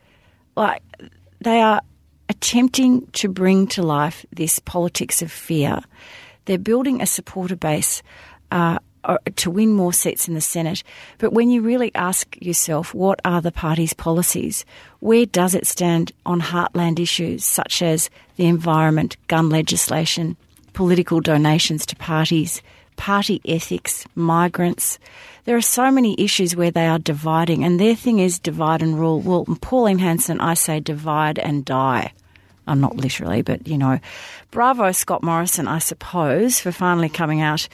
Like, 0.56 0.82
they 1.40 1.60
are 1.60 1.80
attempting 2.28 3.06
to 3.08 3.28
bring 3.28 3.66
to 3.68 3.82
life 3.82 4.24
this 4.30 4.60
politics 4.60 5.20
of 5.20 5.32
fear. 5.32 5.80
They're 6.44 6.58
building 6.58 7.02
a 7.02 7.06
supporter 7.06 7.56
base 7.56 8.04
uh, 8.52 8.78
Uh, 9.06 9.18
to 9.36 9.52
win 9.52 9.70
more 9.70 9.92
seats 9.92 10.26
in 10.26 10.34
the 10.34 10.40
Senate. 10.40 10.82
But 11.18 11.32
when 11.32 11.48
you 11.48 11.62
really 11.62 11.94
ask 11.94 12.36
yourself, 12.40 12.92
what 12.92 13.20
are 13.24 13.40
the 13.40 13.52
party's 13.52 13.94
policies? 13.94 14.64
Where 14.98 15.26
does 15.26 15.54
it 15.54 15.64
stand 15.64 16.10
on 16.24 16.40
heartland 16.40 16.98
issues 16.98 17.44
such 17.44 17.82
as 17.82 18.10
the 18.34 18.46
environment, 18.46 19.16
gun 19.28 19.48
legislation, 19.48 20.36
political 20.72 21.20
donations 21.20 21.86
to 21.86 21.94
parties, 21.94 22.62
party 22.96 23.40
ethics, 23.46 24.04
migrants? 24.16 24.98
There 25.44 25.56
are 25.56 25.62
so 25.62 25.92
many 25.92 26.16
issues 26.18 26.56
where 26.56 26.72
they 26.72 26.88
are 26.88 26.98
dividing, 26.98 27.62
and 27.62 27.78
their 27.78 27.94
thing 27.94 28.18
is 28.18 28.40
divide 28.40 28.82
and 28.82 28.98
rule. 28.98 29.20
Well, 29.20 29.44
Pauline 29.60 30.00
Hanson, 30.00 30.40
I 30.40 30.54
say 30.54 30.80
divide 30.80 31.38
and 31.38 31.64
die. 31.64 32.12
I'm 32.66 32.80
not 32.80 32.96
literally, 32.96 33.42
but 33.42 33.68
you 33.68 33.78
know, 33.78 34.00
bravo 34.50 34.90
Scott 34.90 35.22
Morrison, 35.22 35.68
I 35.68 35.78
suppose, 35.78 36.58
for 36.58 36.72
finally 36.72 37.08
coming 37.08 37.40
out, 37.40 37.68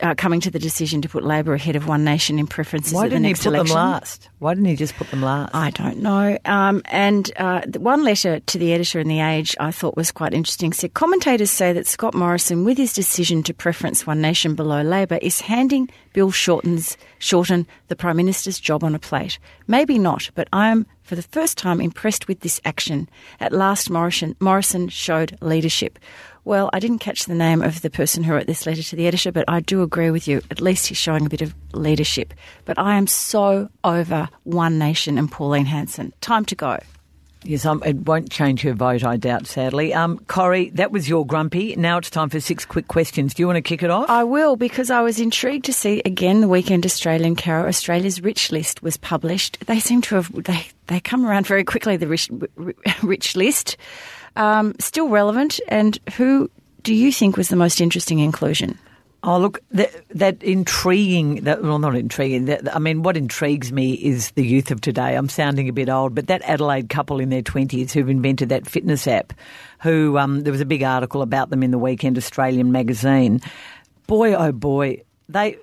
uh, 0.00 0.14
coming 0.14 0.40
to 0.40 0.50
the 0.50 0.58
decision 0.58 1.02
to 1.02 1.08
put 1.08 1.24
Labor 1.24 1.54
ahead 1.54 1.76
of 1.76 1.86
One 1.86 2.04
Nation 2.04 2.38
in 2.38 2.46
preferences 2.46 2.92
Why 2.92 3.08
didn't 3.08 3.24
he 3.24 3.30
next 3.30 3.40
put 3.44 3.48
election. 3.48 3.76
them 3.76 3.90
last? 3.90 4.28
Why 4.38 4.54
didn't 4.54 4.68
he 4.68 4.76
just 4.76 4.94
put 4.94 5.10
them 5.10 5.22
last? 5.22 5.54
I 5.54 5.70
don't 5.70 5.98
know. 5.98 6.38
Um, 6.44 6.82
and 6.86 7.30
uh, 7.36 7.62
the 7.66 7.80
one 7.80 8.04
letter 8.04 8.40
to 8.40 8.58
the 8.58 8.72
editor 8.72 9.00
in 9.00 9.08
The 9.08 9.20
Age 9.20 9.54
I 9.60 9.70
thought 9.70 9.96
was 9.96 10.10
quite 10.10 10.32
interesting. 10.32 10.72
Said 10.72 10.94
commentators 10.94 11.50
say 11.50 11.72
that 11.72 11.86
Scott 11.86 12.14
Morrison, 12.14 12.64
with 12.64 12.78
his 12.78 12.92
decision 12.92 13.42
to 13.44 13.54
preference 13.54 14.06
One 14.06 14.20
Nation 14.20 14.54
below 14.54 14.82
Labor, 14.82 15.18
is 15.20 15.40
handing 15.40 15.90
Bill 16.12 16.30
Shorten's, 16.30 16.96
Shorten 17.18 17.66
the 17.88 17.96
Prime 17.96 18.16
Minister's 18.16 18.58
job 18.58 18.84
on 18.84 18.94
a 18.94 18.98
plate. 18.98 19.38
Maybe 19.66 19.98
not, 19.98 20.30
but 20.34 20.48
I 20.52 20.68
am 20.68 20.86
for 21.02 21.16
the 21.16 21.22
first 21.22 21.58
time 21.58 21.80
impressed 21.80 22.28
with 22.28 22.40
this 22.40 22.60
action. 22.64 23.08
At 23.40 23.52
last, 23.52 23.90
Morrison, 23.90 24.36
Morrison 24.40 24.88
showed 24.88 25.36
leadership. 25.40 25.98
Well, 26.44 26.70
I 26.72 26.80
didn't 26.80 26.98
catch 26.98 27.26
the 27.26 27.34
name 27.34 27.62
of 27.62 27.82
the 27.82 27.90
person 27.90 28.24
who 28.24 28.32
wrote 28.32 28.46
this 28.46 28.66
letter 28.66 28.82
to 28.82 28.96
the 28.96 29.06
editor, 29.06 29.30
but 29.30 29.44
I 29.46 29.60
do 29.60 29.82
agree 29.82 30.10
with 30.10 30.26
you. 30.26 30.42
At 30.50 30.60
least 30.60 30.88
he's 30.88 30.98
showing 30.98 31.24
a 31.24 31.28
bit 31.28 31.42
of 31.42 31.54
leadership. 31.72 32.34
But 32.64 32.78
I 32.78 32.96
am 32.96 33.06
so 33.06 33.68
over 33.84 34.28
One 34.42 34.78
Nation 34.78 35.18
and 35.18 35.30
Pauline 35.30 35.66
Hanson. 35.66 36.12
Time 36.20 36.44
to 36.46 36.56
go. 36.56 36.78
Yes, 37.44 37.66
um, 37.66 37.82
it 37.84 37.96
won't 38.06 38.30
change 38.30 38.62
her 38.62 38.72
vote, 38.72 39.04
I 39.04 39.16
doubt, 39.16 39.46
sadly. 39.46 39.92
Um, 39.92 40.18
Corrie, 40.28 40.70
that 40.70 40.92
was 40.92 41.08
your 41.08 41.26
grumpy. 41.26 41.74
Now 41.76 41.98
it's 41.98 42.10
time 42.10 42.28
for 42.28 42.38
six 42.40 42.64
quick 42.64 42.86
questions. 42.88 43.34
Do 43.34 43.42
you 43.42 43.46
want 43.46 43.56
to 43.56 43.62
kick 43.62 43.82
it 43.82 43.90
off? 43.90 44.08
I 44.08 44.24
will 44.24 44.54
because 44.54 44.90
I 44.90 45.00
was 45.00 45.18
intrigued 45.18 45.64
to 45.64 45.72
see 45.72 46.02
again 46.04 46.40
the 46.40 46.48
Weekend 46.48 46.86
Australian 46.86 47.34
Caro 47.34 47.66
Australia's 47.66 48.20
rich 48.20 48.52
list 48.52 48.82
was 48.82 48.96
published. 48.96 49.58
They 49.66 49.80
seem 49.80 50.02
to 50.02 50.16
have 50.16 50.44
they 50.44 50.66
they 50.86 51.00
come 51.00 51.26
around 51.26 51.46
very 51.46 51.64
quickly. 51.64 51.96
The 51.96 52.06
rich, 52.06 52.30
rich 53.02 53.34
list, 53.34 53.76
um, 54.36 54.74
still 54.78 55.08
relevant. 55.08 55.60
And 55.68 55.98
who 56.14 56.50
do 56.82 56.94
you 56.94 57.12
think 57.12 57.36
was 57.36 57.48
the 57.48 57.56
most 57.56 57.80
interesting 57.80 58.18
inclusion? 58.18 58.78
Oh, 59.24 59.38
look, 59.38 59.60
that, 59.70 59.92
that 60.10 60.42
intriguing, 60.42 61.44
that, 61.44 61.62
well, 61.62 61.78
not 61.78 61.94
intriguing. 61.94 62.46
That, 62.46 62.74
I 62.74 62.80
mean, 62.80 63.04
what 63.04 63.16
intrigues 63.16 63.70
me 63.70 63.92
is 63.92 64.32
the 64.32 64.44
youth 64.44 64.72
of 64.72 64.80
today. 64.80 65.14
I'm 65.14 65.28
sounding 65.28 65.68
a 65.68 65.72
bit 65.72 65.88
old, 65.88 66.12
but 66.12 66.26
that 66.26 66.42
Adelaide 66.42 66.88
couple 66.88 67.20
in 67.20 67.28
their 67.28 67.42
20s 67.42 67.92
who've 67.92 68.08
invented 68.08 68.48
that 68.48 68.66
fitness 68.66 69.06
app, 69.06 69.32
who, 69.80 70.18
um, 70.18 70.40
there 70.40 70.50
was 70.50 70.60
a 70.60 70.66
big 70.66 70.82
article 70.82 71.22
about 71.22 71.50
them 71.50 71.62
in 71.62 71.70
the 71.70 71.78
Weekend 71.78 72.18
Australian 72.18 72.72
magazine. 72.72 73.40
Boy, 74.08 74.34
oh 74.34 74.50
boy, 74.50 75.02
they, 75.28 75.56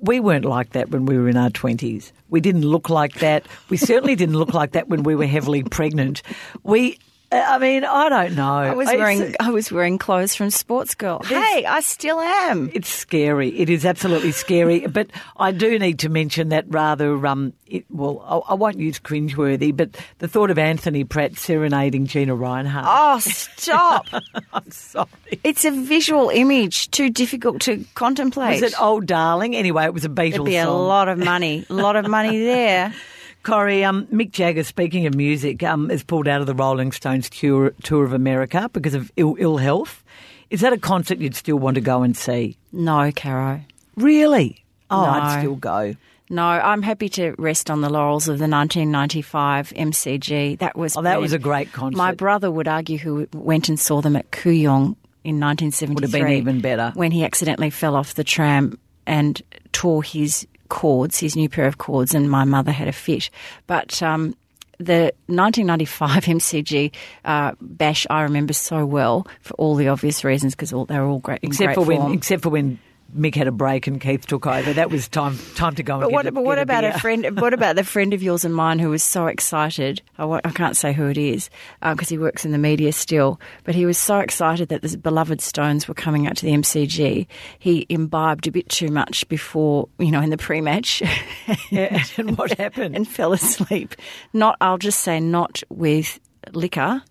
we 0.00 0.18
weren't 0.18 0.44
like 0.44 0.70
that 0.70 0.90
when 0.90 1.06
we 1.06 1.16
were 1.16 1.28
in 1.28 1.36
our 1.36 1.50
20s. 1.50 2.10
We 2.28 2.40
didn't 2.40 2.62
look 2.62 2.90
like 2.90 3.20
that. 3.20 3.46
We 3.68 3.76
certainly 3.76 4.16
didn't 4.16 4.36
look 4.36 4.52
like 4.52 4.72
that 4.72 4.88
when 4.88 5.04
we 5.04 5.14
were 5.14 5.26
heavily 5.26 5.62
pregnant. 5.62 6.22
We, 6.64 6.98
I 7.32 7.58
mean, 7.58 7.84
I 7.84 8.08
don't 8.08 8.36
know. 8.36 8.52
I 8.58 8.74
was 8.74 8.88
It's- 8.88 8.98
wearing 8.98 9.34
I 9.40 9.50
was 9.50 9.72
wearing 9.72 9.98
clothes 9.98 10.34
from 10.36 10.50
Sports 10.50 10.94
Girl. 10.94 11.20
Hey, 11.24 11.64
I 11.64 11.80
still 11.80 12.20
am. 12.20 12.70
It's 12.72 12.88
scary. 12.88 13.48
It 13.58 13.68
is 13.68 13.84
absolutely 13.84 14.30
scary. 14.32 14.86
But 14.96 15.08
I 15.36 15.50
do 15.50 15.78
need 15.78 15.98
to 16.00 16.08
mention 16.08 16.50
that 16.50 16.64
rather, 16.68 17.26
um, 17.26 17.52
it, 17.66 17.84
well, 17.90 18.22
I, 18.48 18.52
I 18.52 18.54
won't 18.54 18.78
use 18.78 18.98
cringeworthy, 19.00 19.76
but 19.76 19.90
the 20.18 20.28
thought 20.28 20.50
of 20.50 20.58
Anthony 20.58 21.02
Pratt 21.04 21.36
serenading 21.36 22.06
Gina 22.06 22.34
Rinehart. 22.36 22.84
Oh, 22.86 23.18
stop! 23.18 24.06
I'm 24.52 24.70
sorry. 24.70 25.08
it's 25.42 25.64
a 25.64 25.72
visual 25.72 26.30
image, 26.30 26.90
too 26.92 27.10
difficult 27.10 27.60
to 27.62 27.84
contemplate. 27.94 28.62
Was 28.62 28.72
it 28.72 28.80
Old 28.80 29.06
Darling? 29.06 29.56
Anyway, 29.56 29.84
it 29.84 29.92
was 29.92 30.04
a 30.04 30.08
Beatles 30.08 30.32
There'd 30.32 30.44
be 30.44 30.56
a 30.56 30.70
lot 30.70 31.08
of 31.08 31.18
money, 31.18 31.66
a 31.68 31.74
lot 31.74 31.96
of 31.96 32.08
money 32.08 32.38
there. 32.44 32.94
Corrie, 33.46 33.84
um, 33.84 34.06
Mick 34.08 34.32
Jagger, 34.32 34.64
speaking 34.64 35.06
of 35.06 35.14
music, 35.14 35.62
um, 35.62 35.88
is 35.88 36.02
pulled 36.02 36.26
out 36.26 36.40
of 36.40 36.48
the 36.48 36.54
Rolling 36.54 36.90
Stones 36.90 37.30
tour, 37.30 37.72
tour 37.84 38.04
of 38.04 38.12
America 38.12 38.68
because 38.72 38.94
of 38.94 39.12
Ill, 39.16 39.36
ill 39.38 39.58
health. 39.58 40.02
Is 40.50 40.62
that 40.62 40.72
a 40.72 40.78
concert 40.78 41.18
you'd 41.18 41.36
still 41.36 41.56
want 41.56 41.76
to 41.76 41.80
go 41.80 42.02
and 42.02 42.16
see? 42.16 42.56
No, 42.72 43.12
Caro. 43.14 43.60
Really? 43.94 44.64
Oh, 44.90 45.04
I'd 45.04 45.38
still 45.38 45.54
go. 45.54 45.94
No, 46.28 46.42
I'm 46.42 46.82
happy 46.82 47.08
to 47.10 47.36
rest 47.38 47.70
on 47.70 47.82
the 47.82 47.88
laurels 47.88 48.24
of 48.26 48.38
the 48.38 48.48
1995 48.48 49.72
MCG. 49.76 50.58
That 50.58 50.76
was 50.76 50.96
Oh, 50.96 51.02
that 51.02 51.20
was 51.20 51.32
a 51.32 51.38
great 51.38 51.72
concert. 51.72 51.96
My 51.96 52.14
brother 52.14 52.50
would 52.50 52.66
argue 52.66 52.98
who 52.98 53.28
went 53.32 53.68
and 53.68 53.78
saw 53.78 54.00
them 54.00 54.16
at 54.16 54.28
Kooyong 54.32 54.96
in 55.22 55.38
1973. 55.38 55.94
Would 55.94 56.02
have 56.02 56.10
been 56.10 56.32
even 56.32 56.60
better. 56.60 56.90
When 56.94 57.12
he 57.12 57.24
accidentally 57.24 57.70
fell 57.70 57.94
off 57.94 58.14
the 58.14 58.24
tram 58.24 58.76
and 59.06 59.40
tore 59.70 60.02
his 60.02 60.48
cords, 60.66 61.18
his 61.18 61.36
new 61.36 61.48
pair 61.48 61.66
of 61.66 61.78
cords, 61.78 62.14
and 62.14 62.30
my 62.30 62.44
mother 62.44 62.72
had 62.72 62.88
a 62.88 62.92
fit. 62.92 63.30
But 63.66 64.02
um, 64.02 64.34
the 64.78 65.12
1995 65.26 66.24
MCG 66.24 66.92
uh, 67.24 67.52
bash 67.60 68.06
I 68.10 68.22
remember 68.22 68.52
so 68.52 68.84
well 68.84 69.26
for 69.40 69.54
all 69.54 69.74
the 69.74 69.88
obvious 69.88 70.24
reasons 70.24 70.54
because 70.54 70.70
they 70.70 70.98
were 70.98 71.06
all 71.06 71.20
great. 71.20 71.40
Except 71.42 71.66
great 71.66 71.74
for 71.74 71.84
when, 71.84 72.12
except 72.12 72.42
for 72.42 72.50
when 72.50 72.78
Mick 73.16 73.34
had 73.34 73.46
a 73.46 73.52
break 73.52 73.86
and 73.86 74.00
Keith 74.00 74.26
took 74.26 74.46
over. 74.46 74.72
That 74.72 74.90
was 74.90 75.08
time 75.08 75.38
time 75.54 75.74
to 75.76 75.82
go 75.82 75.94
and 75.94 76.02
But 76.02 76.08
get 76.08 76.14
what, 76.14 76.26
a, 76.26 76.32
but 76.32 76.44
what 76.44 76.58
about 76.58 76.82
beer. 76.82 76.90
a 76.94 76.98
friend? 76.98 77.40
What 77.40 77.54
about 77.54 77.76
the 77.76 77.84
friend 77.84 78.12
of 78.12 78.22
yours 78.22 78.44
and 78.44 78.54
mine 78.54 78.78
who 78.78 78.90
was 78.90 79.02
so 79.02 79.26
excited? 79.26 80.02
I, 80.18 80.24
I 80.44 80.50
can't 80.50 80.76
say 80.76 80.92
who 80.92 81.06
it 81.06 81.16
is 81.16 81.48
uh, 81.82 81.94
because 81.94 82.08
he 82.08 82.18
works 82.18 82.44
in 82.44 82.52
the 82.52 82.58
media 82.58 82.92
still. 82.92 83.40
But 83.64 83.74
he 83.74 83.86
was 83.86 83.96
so 83.96 84.18
excited 84.18 84.68
that 84.70 84.82
the 84.82 84.98
beloved 84.98 85.40
Stones 85.40 85.86
were 85.88 85.94
coming 85.94 86.26
out 86.26 86.36
to 86.38 86.46
the 86.46 86.52
MCG. 86.52 87.26
He 87.58 87.86
imbibed 87.88 88.46
a 88.46 88.50
bit 88.50 88.68
too 88.68 88.88
much 88.88 89.26
before, 89.28 89.88
you 89.98 90.10
know, 90.10 90.20
in 90.20 90.30
the 90.30 90.36
pre-match, 90.36 91.02
Yeah, 91.70 92.02
and 92.16 92.36
what 92.36 92.52
happened? 92.58 92.96
and 92.96 93.06
fell 93.08 93.32
asleep. 93.32 93.94
Not, 94.32 94.56
I'll 94.60 94.78
just 94.78 95.00
say, 95.00 95.20
not 95.20 95.62
with 95.70 96.18
liquor. 96.52 97.02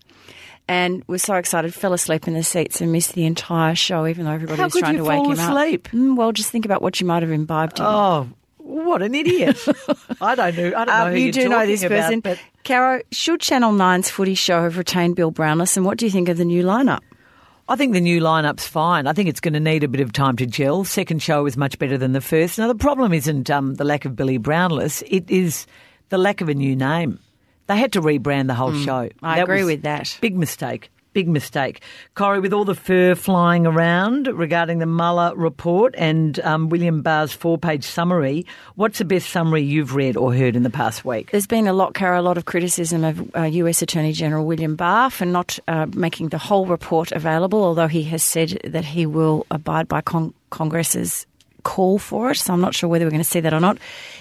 And 0.68 1.02
was 1.06 1.22
so 1.22 1.34
excited, 1.36 1.72
fell 1.74 1.92
asleep 1.92 2.26
in 2.26 2.34
the 2.34 2.42
seats 2.42 2.80
and 2.80 2.90
missed 2.92 3.14
the 3.14 3.24
entire 3.24 3.74
show, 3.74 4.06
even 4.06 4.24
though 4.24 4.32
everybody 4.32 4.58
How 4.58 4.66
was 4.66 4.74
trying 4.74 4.96
to 4.96 5.04
wake 5.04 5.24
him 5.24 5.32
asleep? 5.32 5.86
up. 5.88 5.92
Mm, 5.92 6.16
well, 6.16 6.32
just 6.32 6.50
think 6.50 6.64
about 6.64 6.82
what 6.82 7.00
you 7.00 7.06
might 7.06 7.22
have 7.22 7.30
imbibed. 7.32 7.78
In. 7.78 7.84
Oh, 7.86 8.28
what 8.58 9.00
an 9.02 9.14
idiot! 9.14 9.56
I 10.20 10.34
don't 10.34 10.56
know. 10.56 10.66
I 10.68 10.84
don't 10.84 10.86
know 10.88 11.06
Um, 11.06 11.16
you 11.16 11.30
do 11.32 11.48
know 11.48 11.64
this 11.66 11.82
about, 11.84 12.02
person. 12.02 12.20
but 12.20 12.38
Caro, 12.64 13.00
should 13.12 13.40
Channel 13.40 13.72
9's 13.72 14.10
footy 14.10 14.34
show 14.34 14.62
have 14.62 14.76
retained 14.76 15.14
Bill 15.16 15.30
Brownless, 15.30 15.76
and 15.76 15.86
what 15.86 15.98
do 15.98 16.04
you 16.04 16.10
think 16.10 16.28
of 16.28 16.36
the 16.36 16.44
new 16.44 16.64
lineup? 16.64 17.00
I 17.68 17.74
think 17.76 17.94
the 17.94 18.00
new 18.00 18.20
lineup's 18.20 18.66
fine. 18.66 19.06
I 19.08 19.12
think 19.12 19.28
it's 19.28 19.40
going 19.40 19.54
to 19.54 19.60
need 19.60 19.82
a 19.82 19.88
bit 19.88 20.00
of 20.00 20.12
time 20.12 20.36
to 20.36 20.46
gel. 20.46 20.84
Second 20.84 21.20
show 21.20 21.42
was 21.42 21.56
much 21.56 21.78
better 21.80 21.98
than 21.98 22.12
the 22.12 22.20
first. 22.20 22.58
Now 22.58 22.68
the 22.68 22.76
problem 22.76 23.12
isn't 23.12 23.50
um, 23.50 23.74
the 23.74 23.84
lack 23.84 24.04
of 24.04 24.14
Billy 24.14 24.38
Brownless; 24.38 25.02
it 25.08 25.28
is 25.30 25.66
the 26.08 26.18
lack 26.18 26.40
of 26.40 26.48
a 26.48 26.54
new 26.54 26.74
name. 26.76 27.18
They 27.66 27.76
had 27.76 27.92
to 27.92 28.00
rebrand 28.00 28.46
the 28.46 28.54
whole 28.54 28.72
show. 28.72 29.08
Mm. 29.08 29.12
I 29.22 29.40
agree 29.40 29.64
with 29.64 29.82
that. 29.82 30.16
Big 30.20 30.36
mistake. 30.36 30.90
Big 31.12 31.28
mistake. 31.28 31.80
Corrie, 32.14 32.40
with 32.40 32.52
all 32.52 32.66
the 32.66 32.74
fur 32.74 33.14
flying 33.14 33.66
around 33.66 34.26
regarding 34.26 34.80
the 34.80 34.86
Mueller 34.86 35.34
report 35.34 35.94
and 35.96 36.38
um, 36.40 36.68
William 36.68 37.00
Barr's 37.00 37.32
four 37.32 37.56
page 37.56 37.84
summary, 37.84 38.44
what's 38.74 38.98
the 38.98 39.04
best 39.06 39.30
summary 39.30 39.62
you've 39.62 39.94
read 39.94 40.18
or 40.18 40.34
heard 40.34 40.54
in 40.54 40.62
the 40.62 40.68
past 40.68 41.06
week? 41.06 41.30
There's 41.30 41.46
been 41.46 41.66
a 41.66 41.72
lot, 41.72 41.94
Caro, 41.94 42.20
a 42.20 42.22
lot 42.22 42.36
of 42.36 42.44
criticism 42.44 43.02
of 43.02 43.34
uh, 43.34 43.44
US 43.44 43.80
Attorney 43.80 44.12
General 44.12 44.44
William 44.44 44.76
Barr 44.76 45.08
for 45.08 45.24
not 45.24 45.58
uh, 45.68 45.86
making 45.94 46.28
the 46.28 46.38
whole 46.38 46.66
report 46.66 47.12
available, 47.12 47.64
although 47.64 47.88
he 47.88 48.02
has 48.02 48.22
said 48.22 48.60
that 48.64 48.84
he 48.84 49.06
will 49.06 49.46
abide 49.50 49.88
by 49.88 50.02
con- 50.02 50.34
Congress's 50.50 51.26
call 51.66 51.98
for 51.98 52.30
it. 52.30 52.36
So 52.36 52.52
I'm 52.52 52.60
not 52.60 52.76
sure 52.76 52.88
whether 52.88 53.04
we're 53.04 53.10
going 53.10 53.28
to 53.28 53.28
see 53.28 53.40
that 53.40 53.52
or 53.52 53.58
not. 53.58 53.78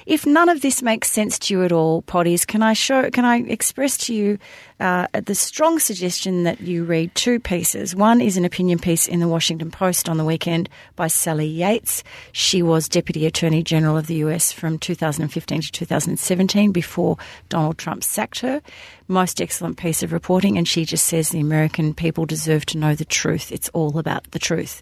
If 0.08 0.26
none 0.26 0.50
of 0.50 0.62
this 0.62 0.82
makes 0.82 1.12
sense 1.12 1.38
to 1.40 1.54
you 1.54 1.64
at 1.64 1.72
all, 1.72 2.02
Potties, 2.02 2.46
can 2.48 2.64
I 2.64 2.74
show? 2.74 3.12
Can 3.12 3.24
I 3.24 3.38
express 3.42 3.98
to 4.06 4.14
you 4.16 4.40
uh, 4.80 5.08
the 5.14 5.36
strong 5.36 5.80
suggestion 5.80 6.44
that 6.44 6.60
you 6.62 6.84
read 6.84 7.14
two 7.16 7.40
pieces? 7.40 7.96
One 7.96 8.20
is 8.20 8.36
an 8.36 8.46
opinion 8.46 8.80
piece 8.80 9.08
in 9.08 9.20
the 9.20 9.28
Washington 9.28 9.72
Post 9.72 10.10
on 10.10 10.18
the 10.18 10.26
weekend 10.26 10.70
by 10.96 11.08
Sally 11.08 11.48
Yates. 11.48 12.04
She 12.34 12.62
was 12.62 12.90
Deputy 12.90 13.26
Attorney 13.26 13.64
General 13.64 13.98
of 13.98 14.08
the 14.08 14.16
US 14.16 14.52
from 14.52 14.78
2015 14.78 15.62
to 15.62 15.72
2017 15.72 16.72
before 16.72 17.18
Donald 17.50 17.78
Trump 17.78 18.04
sacked 18.04 18.40
her. 18.42 18.62
Most 19.08 19.40
excellent 19.40 19.78
piece 19.78 20.04
of 20.04 20.12
reporting, 20.12 20.58
and 20.58 20.68
she 20.68 20.84
just 20.84 21.06
says 21.06 21.30
the 21.30 21.40
American 21.40 21.94
people 21.94 22.26
deserve 22.26 22.66
to 22.68 22.78
know 22.78 22.96
the 22.96 23.06
truth. 23.06 23.52
It's 23.52 23.70
all 23.70 23.98
about 23.98 24.32
the 24.32 24.40
truth. 24.40 24.82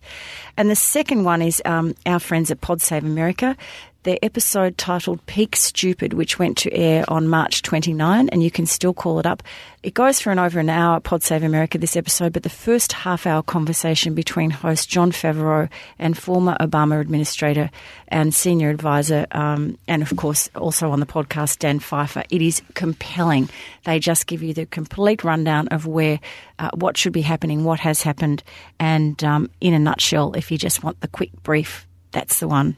And 0.58 0.70
the 0.70 0.76
second 0.76 1.24
one 1.24 1.42
is 1.42 1.62
um, 1.66 1.94
our 2.06 2.20
friends 2.20 2.50
at 2.50 2.62
Pod 2.62 2.82
Save 2.82 3.04
America 3.04 3.58
their 4.04 4.18
episode 4.22 4.78
titled 4.78 5.26
Peak 5.26 5.56
Stupid, 5.56 6.14
which 6.14 6.38
went 6.38 6.58
to 6.60 6.74
air 6.74 7.06
on 7.08 7.28
March 7.28 7.62
29, 7.62 8.30
and 8.30 8.44
you 8.44 8.52
can 8.52 8.66
still 8.66 8.94
call 8.94 9.20
it 9.20 9.26
up. 9.26 9.42
It 9.82 9.94
goes 9.94 10.20
for 10.20 10.32
an 10.32 10.40
over 10.40 10.60
an 10.60 10.70
hour, 10.70 11.00
Pod 11.00 11.24
Save 11.24 11.44
America, 11.44 11.78
this 11.78 11.96
episode, 11.96 12.34
but 12.34 12.44
the 12.44 12.50
first 12.50 12.94
half 12.94 13.26
hour 13.26 13.42
conversation 13.42 14.14
between 14.14 14.50
host 14.50 14.90
Jon 14.90 15.12
Favreau 15.12 15.70
and 16.00 16.18
former 16.18 16.56
Obama 16.60 17.00
administrator 17.02 17.70
and 18.10 18.34
senior 18.34 18.70
advisor, 18.70 19.26
um, 19.32 19.78
and 19.88 20.02
of 20.02 20.16
course 20.16 20.50
also 20.56 20.92
on 20.92 21.00
the 21.00 21.06
podcast, 21.06 21.60
Dan 21.60 21.80
Pfeiffer, 21.80 22.24
it 22.30 22.42
is 22.42 22.62
compelling. 22.76 23.50
They 23.86 24.00
just 24.00 24.28
give 24.28 24.44
you 24.44 24.54
the 24.54 24.66
complete 24.66 25.24
rundown 25.24 25.70
of 25.70 25.86
where, 25.86 26.20
uh, 26.60 26.70
what 26.76 26.98
should 26.98 27.14
be 27.14 27.22
happening, 27.22 27.64
what 27.64 27.80
has 27.80 28.02
happened, 28.02 28.44
and 28.80 29.22
um, 29.24 29.50
in 29.62 29.74
a 29.74 29.80
nutshell, 29.80 30.34
if 30.34 30.52
you 30.52 30.58
just 30.58 30.84
want 30.84 31.00
the 31.02 31.08
quick 31.08 31.32
brief, 31.44 31.88
that's 32.12 32.40
the 32.40 32.48
one. 32.48 32.78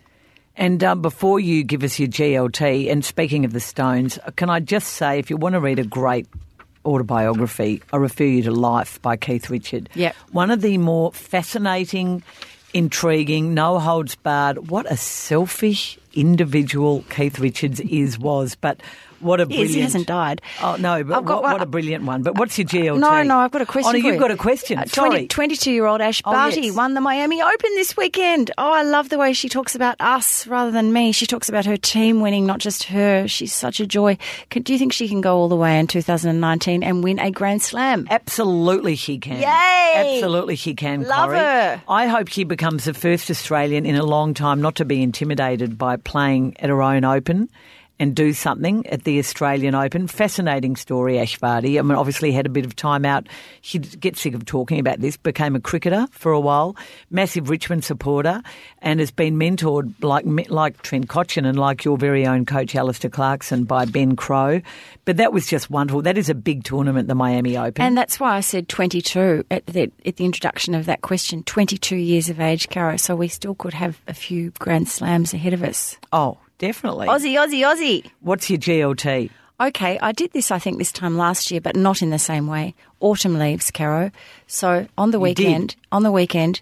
And 0.58 0.84
um, 0.84 1.01
before 1.01 1.39
you 1.39 1.64
give 1.64 1.84
us 1.84 1.99
your 1.99 2.08
GLT, 2.08 2.91
and 2.91 3.03
speaking 3.03 3.45
of 3.45 3.53
the 3.53 3.60
Stones, 3.60 4.18
can 4.36 4.49
I 4.49 4.60
just 4.60 4.93
say 4.93 5.20
if 5.20 5.30
you 5.30 5.38
want 5.38 5.53
to 5.53 5.60
read 5.60 5.80
a 5.80 5.84
great 5.84 6.28
autobiography, 6.86 7.82
I 7.91 7.97
refer 7.97 8.24
you 8.24 8.43
to 8.43 8.51
Life 8.51 9.01
by 9.01 9.18
Keith 9.18 9.49
Richard. 9.49 9.89
Yep. 9.95 10.16
One 10.32 10.51
of 10.51 10.62
the 10.62 10.78
more 10.78 11.12
fascinating, 11.12 12.24
intriguing, 12.74 13.53
no 13.53 13.80
holds 13.80 14.16
barred, 14.16 14.70
what 14.70 14.89
a 14.91 14.97
selfish 14.97 15.97
individual 16.14 17.03
Keith 17.10 17.39
Richards 17.39 17.80
is, 17.82 18.18
was. 18.18 18.56
But 18.56 18.82
what 19.20 19.39
a 19.39 19.43
Yes, 19.43 19.47
brilliant. 19.47 19.72
he 19.76 19.82
hasn't 19.82 20.07
died. 20.07 20.41
Oh, 20.61 20.76
no, 20.80 21.03
but 21.03 21.24
what, 21.26 21.43
what 21.43 21.61
a 21.61 21.66
brilliant 21.66 22.03
one. 22.05 22.22
But 22.24 22.38
what's 22.38 22.57
your 22.57 22.68
GLT? 22.68 22.99
No, 22.99 23.24
no, 23.24 23.38
I've 23.39 23.51
got 23.51 23.61
a 23.61 23.66
question. 23.66 23.93
Oh, 23.95 23.97
you've 23.97 24.20
got 24.20 24.32
a 24.32 24.38
question. 24.38 24.80
Uh, 24.80 24.86
Sorry. 24.86 25.28
22 25.28 25.72
year 25.72 25.86
old 25.86 26.01
Ash 26.01 26.22
Oh, 26.26 26.32
Barty 26.32 26.61
yes. 26.61 26.76
won 26.76 26.93
the 26.93 27.01
Miami 27.01 27.41
Open 27.41 27.70
this 27.76 27.95
weekend. 27.97 28.51
Oh, 28.57 28.72
I 28.72 28.84
love 28.84 29.09
the 29.09 29.18
way 29.18 29.34
she 29.34 29.49
talks 29.49 29.76
about 29.76 29.95
us 29.99 30.47
rather 30.47 30.72
than 30.72 30.91
me. 30.93 31.11
She 31.11 31.26
talks 31.26 31.49
about 31.49 31.66
her 31.66 31.78
team 31.78 32.22
winning, 32.22 32.45
not 32.45 32.59
just 32.59 32.84
her. 32.86 33.28
She's 33.28 33.53
such 33.53 33.80
a 33.80 33.86
joy. 33.86 34.18
Can, 34.49 34.63
do 34.63 34.74
you 34.74 34.80
think 34.80 34.93
she 34.93 35.07
can 35.07 35.22
go 35.22 35.38
all 35.38 35.47
the 35.49 35.55
way 35.55 35.80
in 35.80 35.88
2019 35.88 36.84
and 36.84 37.03
win 37.03 37.20
a 37.20 37.32
Grand 37.32 37.61
Slam? 37.61 38.07
Absolutely, 38.09 38.95
she 38.95 39.18
can. 39.18 39.39
Yay! 39.41 40.16
Absolutely, 40.18 40.55
she 40.55 40.74
can. 40.74 41.03
Love 41.03 41.30
Corrie. 41.30 41.38
her. 41.39 41.82
I 41.88 42.07
hope 42.07 42.28
she 42.28 42.43
becomes 42.43 42.86
the 42.86 42.93
first 42.93 43.30
Australian 43.32 43.86
in 43.86 43.95
a 43.95 44.03
long 44.05 44.34
time 44.34 44.61
not 44.61 44.76
to 44.76 44.86
be 44.86 45.01
intimidated 45.01 45.78
by 45.78 45.97
playing 45.97 46.55
at 46.59 46.70
her 46.70 46.82
own 46.82 47.03
Open. 47.05 47.49
And 47.98 48.14
do 48.14 48.34
something 48.34 48.86
at 48.88 49.06
the 49.06 49.20
Australian 49.20 49.74
Open. 49.74 50.08
Fascinating 50.08 50.76
story, 50.76 51.18
Ash 51.18 51.38
Barty. 51.38 51.80
I 51.80 51.82
mean, 51.82 51.98
obviously 51.98 52.34
had 52.34 52.46
a 52.46 52.50
bit 52.50 52.66
of 52.66 52.76
time 52.76 53.06
out. 53.06 53.28
She 53.62 53.80
gets 53.80 54.20
sick 54.20 54.34
of 54.34 54.43
talking 54.43 54.80
about 54.80 55.00
this. 55.00 55.16
Became 55.16 55.56
a 55.56 55.62
cricketer 55.62 56.08
for 56.12 56.34
a 56.34 56.39
while. 56.39 56.76
Massive 57.10 57.50
Richmond 57.50 57.86
supporter, 57.86 58.41
and 58.82 59.00
has 59.00 59.12
been 59.12 59.38
mentored 59.38 59.93
like 60.04 60.26
like 60.50 60.82
Trent 60.82 61.08
Cotchin 61.08 61.46
and 61.46 61.58
like 61.58 61.86
your 61.86 61.98
very 61.98 62.28
own 62.28 62.46
coach 62.46 62.76
Alastair 62.76 63.10
Clarkson 63.10 63.64
by 63.64 63.86
Ben 63.86 64.16
Crowe. 64.16 64.62
But 65.06 65.18
that 65.18 65.32
was 65.32 65.48
just 65.48 65.70
wonderful. 65.70 66.02
That 66.02 66.18
is 66.18 66.30
a 66.30 66.36
big 66.36 66.64
tournament, 66.64 67.08
the 67.08 67.16
Miami 67.16 67.58
Open. 67.58 67.82
And 67.84 67.98
that's 67.98 68.20
why 68.20 68.36
I 68.36 68.41
said 68.41 68.68
22 68.68 69.46
at 69.52 69.66
the, 69.68 69.91
at 70.06 70.18
the 70.18 70.26
introduction 70.26 70.76
of 70.76 70.86
that 70.88 71.02
question. 71.02 71.43
22 71.43 71.96
years 71.96 72.30
of 72.30 72.39
age, 72.39 72.70
Caro. 72.70 72.98
So 72.98 73.16
we 73.16 73.28
still 73.28 73.56
could 73.56 73.74
have 73.74 74.02
a 74.08 74.14
few 74.14 74.52
Grand 74.60 74.89
Slams 74.89 75.34
ahead 75.34 75.54
of 75.54 75.64
us. 75.64 75.98
oh, 76.12 76.38
definitely. 76.58 77.08
Aussie, 77.08 77.36
Aussie, 77.36 77.62
Aussie. 77.62 78.12
What's 78.22 78.49
your 78.49 78.60
GLT? 78.60 79.30
Okay, 79.60 79.97
I 79.99 80.12
did 80.12 80.34
this, 80.34 80.51
I 80.51 80.60
think, 80.60 80.78
this 80.78 80.91
time 80.91 81.16
last 81.18 81.49
year, 81.49 81.62
but 81.62 81.78
not 81.78 82.01
in 82.01 82.10
the 82.10 82.20
same 82.20 82.47
way. 82.47 82.76
Autumn 82.99 83.39
leaves, 83.39 83.72
Caro. 83.72 84.12
So 84.47 84.88
on 84.97 85.12
the 85.12 85.20
weekend, 85.20 85.78
on 85.91 86.03
the 86.03 86.12
weekend, 86.12 86.60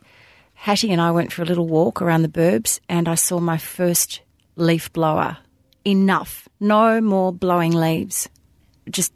Hattie 0.54 0.92
and 0.92 1.02
I 1.02 1.10
went 1.12 1.34
for 1.34 1.42
a 1.42 1.46
little 1.46 1.68
walk 1.68 2.02
around 2.02 2.22
the 2.22 2.28
burbs, 2.28 2.80
and 2.88 3.08
I 3.08 3.16
saw 3.16 3.40
my 3.40 3.58
first 3.58 4.22
leaf 4.56 4.94
blower. 4.94 5.38
Enough. 5.86 6.48
No 6.60 7.02
more 7.02 7.34
blowing 7.34 7.72
leaves. 7.72 8.30
Just 8.90 9.12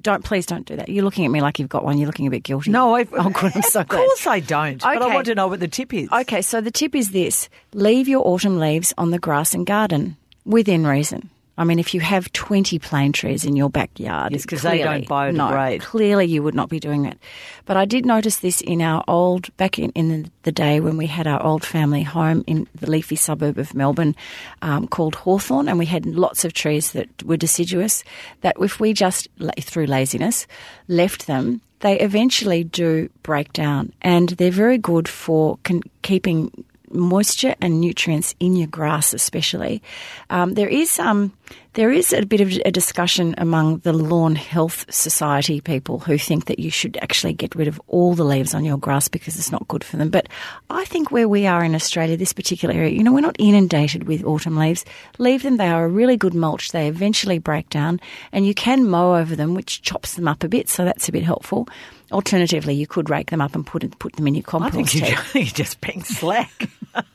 don't. 0.00 0.24
Please 0.24 0.46
don't 0.46 0.66
do 0.66 0.76
that. 0.76 0.88
You're 0.88 1.04
looking 1.04 1.24
at 1.24 1.30
me 1.30 1.40
like 1.40 1.58
you've 1.58 1.68
got 1.68 1.84
one. 1.84 1.98
You're 1.98 2.06
looking 2.06 2.26
a 2.26 2.30
bit 2.30 2.42
guilty. 2.42 2.70
No, 2.70 2.96
I, 2.96 3.06
Oh, 3.12 3.30
good. 3.30 3.52
I'm 3.54 3.62
so 3.62 3.80
of 3.80 3.88
glad. 3.88 3.98
course 3.98 4.26
I 4.26 4.40
don't. 4.40 4.80
But 4.82 5.02
I 5.02 5.14
want 5.14 5.26
to 5.26 5.34
know 5.34 5.48
what 5.48 5.60
the 5.60 5.68
tip 5.68 5.92
is. 5.94 6.10
Okay, 6.10 6.42
so 6.42 6.60
the 6.60 6.70
tip 6.70 6.94
is 6.94 7.10
this 7.10 7.48
leave 7.72 8.08
your 8.08 8.26
autumn 8.26 8.58
leaves 8.58 8.92
on 8.98 9.10
the 9.10 9.18
grass 9.18 9.54
and 9.54 9.66
garden 9.66 10.16
within 10.44 10.86
reason. 10.86 11.30
I 11.56 11.64
mean, 11.64 11.78
if 11.78 11.94
you 11.94 12.00
have 12.00 12.32
20 12.32 12.78
plane 12.80 13.12
trees 13.12 13.44
in 13.44 13.54
your 13.54 13.70
backyard. 13.70 14.32
Yes, 14.32 14.44
'cause 14.44 14.62
they 14.62 14.78
don't 14.78 15.04
clearly- 15.06 15.32
biodegrade. 15.32 15.78
No, 15.78 15.84
clearly 15.84 16.24
you 16.26 16.42
would 16.42 16.54
not 16.54 16.68
be 16.68 16.80
doing 16.80 17.04
it. 17.04 17.16
But 17.64 17.76
I 17.76 17.84
did 17.84 18.04
notice 18.04 18.38
this 18.38 18.60
in 18.60 18.82
our 18.82 19.04
old, 19.06 19.56
back 19.56 19.78
in, 19.78 19.90
in 19.90 20.08
the, 20.24 20.30
the 20.42 20.52
day 20.52 20.80
when 20.80 20.96
we 20.96 21.06
had 21.06 21.26
our 21.28 21.40
old 21.42 21.64
family 21.64 22.02
home 22.02 22.42
in 22.48 22.66
the 22.74 22.90
leafy 22.90 23.14
suburb 23.16 23.56
of 23.58 23.72
Melbourne 23.74 24.16
um, 24.62 24.88
called 24.88 25.14
Hawthorn, 25.14 25.68
and 25.68 25.78
we 25.78 25.86
had 25.86 26.06
lots 26.06 26.44
of 26.44 26.52
trees 26.52 26.90
that 26.92 27.08
were 27.22 27.36
deciduous, 27.36 28.02
that 28.40 28.56
if 28.60 28.80
we 28.80 28.92
just, 28.92 29.28
through 29.60 29.86
laziness, 29.86 30.46
left 30.88 31.26
them, 31.28 31.60
they 31.80 32.00
eventually 32.00 32.64
do 32.64 33.08
break 33.22 33.52
down. 33.52 33.92
And 34.02 34.30
they're 34.30 34.50
very 34.50 34.78
good 34.78 35.06
for 35.08 35.58
con- 35.62 35.82
keeping 36.02 36.50
moisture 36.94 37.54
and 37.60 37.80
nutrients 37.80 38.34
in 38.40 38.56
your 38.56 38.68
grass, 38.68 39.12
especially. 39.12 39.82
Um, 40.30 40.54
there 40.54 40.68
is 40.68 40.98
um, 40.98 41.32
there 41.74 41.90
is 41.90 42.12
a 42.12 42.24
bit 42.24 42.40
of 42.40 42.52
a 42.64 42.70
discussion 42.70 43.34
among 43.38 43.78
the 43.78 43.92
Lawn 43.92 44.36
Health 44.36 44.86
Society 44.92 45.60
people 45.60 45.98
who 45.98 46.16
think 46.16 46.46
that 46.46 46.58
you 46.58 46.70
should 46.70 46.96
actually 46.98 47.32
get 47.32 47.54
rid 47.54 47.68
of 47.68 47.80
all 47.88 48.14
the 48.14 48.24
leaves 48.24 48.54
on 48.54 48.64
your 48.64 48.78
grass 48.78 49.08
because 49.08 49.36
it's 49.36 49.50
not 49.50 49.66
good 49.68 49.82
for 49.82 49.96
them. 49.96 50.08
But 50.08 50.28
I 50.70 50.84
think 50.84 51.10
where 51.10 51.28
we 51.28 51.46
are 51.46 51.64
in 51.64 51.74
Australia, 51.74 52.16
this 52.16 52.32
particular 52.32 52.74
area, 52.74 52.90
you 52.90 53.02
know, 53.02 53.12
we're 53.12 53.20
not 53.20 53.36
inundated 53.38 54.04
with 54.04 54.24
autumn 54.24 54.56
leaves. 54.56 54.84
Leave 55.18 55.42
them; 55.42 55.56
they 55.56 55.68
are 55.68 55.84
a 55.84 55.88
really 55.88 56.16
good 56.16 56.34
mulch. 56.34 56.70
They 56.70 56.88
eventually 56.88 57.38
break 57.38 57.68
down, 57.70 58.00
and 58.32 58.46
you 58.46 58.54
can 58.54 58.88
mow 58.88 59.16
over 59.16 59.34
them, 59.34 59.54
which 59.54 59.82
chops 59.82 60.14
them 60.14 60.28
up 60.28 60.44
a 60.44 60.48
bit, 60.48 60.68
so 60.68 60.84
that's 60.84 61.08
a 61.08 61.12
bit 61.12 61.24
helpful. 61.24 61.68
Alternatively, 62.12 62.74
you 62.74 62.86
could 62.86 63.10
rake 63.10 63.30
them 63.30 63.40
up 63.40 63.54
and 63.54 63.66
put 63.66 63.98
put 63.98 64.14
them 64.16 64.26
in 64.26 64.34
your 64.34 64.44
I 64.46 64.50
compost 64.50 64.92
think 64.92 65.08
you're, 65.34 65.42
you're 65.42 65.52
just 65.52 65.80
being 65.80 66.02
slack. 66.02 66.68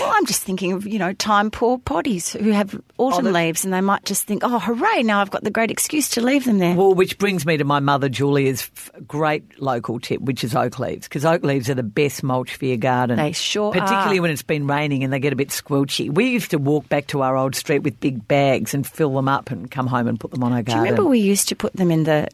Well, 0.00 0.10
I'm 0.12 0.26
just 0.26 0.42
thinking 0.42 0.72
of, 0.72 0.86
you 0.86 0.98
know, 0.98 1.12
time 1.12 1.50
poor 1.50 1.78
potties 1.78 2.38
who 2.38 2.50
have 2.50 2.74
autumn 2.98 3.26
oh, 3.26 3.32
the- 3.32 3.32
leaves 3.32 3.64
and 3.64 3.72
they 3.72 3.80
might 3.80 4.04
just 4.04 4.24
think, 4.24 4.42
oh, 4.44 4.58
hooray, 4.58 5.02
now 5.02 5.20
I've 5.20 5.30
got 5.30 5.44
the 5.44 5.50
great 5.50 5.70
excuse 5.70 6.10
to 6.10 6.20
leave 6.20 6.44
them 6.44 6.58
there. 6.58 6.74
well, 6.74 6.92
which 6.92 7.18
brings 7.18 7.46
me 7.46 7.56
to 7.56 7.64
my 7.64 7.80
mother 7.80 8.08
Julia's 8.08 8.70
f- 8.76 8.90
great 9.06 9.60
local 9.60 10.00
tip, 10.00 10.20
which 10.20 10.44
is 10.44 10.54
oak 10.54 10.78
leaves, 10.78 11.08
because 11.08 11.24
oak 11.24 11.42
leaves 11.42 11.70
are 11.70 11.74
the 11.74 11.82
best 11.82 12.22
mulch 12.22 12.56
for 12.56 12.64
your 12.64 12.76
garden. 12.76 13.16
They 13.16 13.32
sure 13.32 13.72
Particularly 13.72 14.18
are. 14.18 14.22
when 14.22 14.30
it's 14.30 14.42
been 14.42 14.66
raining 14.66 15.04
and 15.04 15.12
they 15.12 15.20
get 15.20 15.32
a 15.32 15.36
bit 15.36 15.48
squelchy. 15.48 16.10
We 16.10 16.30
used 16.30 16.50
to 16.50 16.58
walk 16.58 16.88
back 16.88 17.06
to 17.08 17.22
our 17.22 17.36
old 17.36 17.54
street 17.54 17.80
with 17.80 17.98
big 18.00 18.26
bags 18.26 18.74
and 18.74 18.86
fill 18.86 19.14
them 19.14 19.28
up 19.28 19.50
and 19.50 19.70
come 19.70 19.86
home 19.86 20.08
and 20.08 20.18
put 20.18 20.32
them 20.32 20.42
on 20.42 20.52
our 20.52 20.62
garden. 20.62 20.74
Do 20.74 20.78
you 20.78 20.82
remember 20.92 21.04
we 21.08 21.20
used 21.20 21.48
to 21.48 21.56
put 21.56 21.74
them 21.74 21.90
in 21.90 22.04
the 22.04 22.28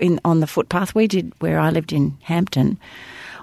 in 0.00 0.20
on 0.24 0.40
the 0.40 0.46
footpath. 0.46 0.94
We 0.94 1.06
did 1.06 1.32
where 1.38 1.58
I 1.58 1.70
lived 1.70 1.92
in 1.92 2.16
Hampton. 2.22 2.78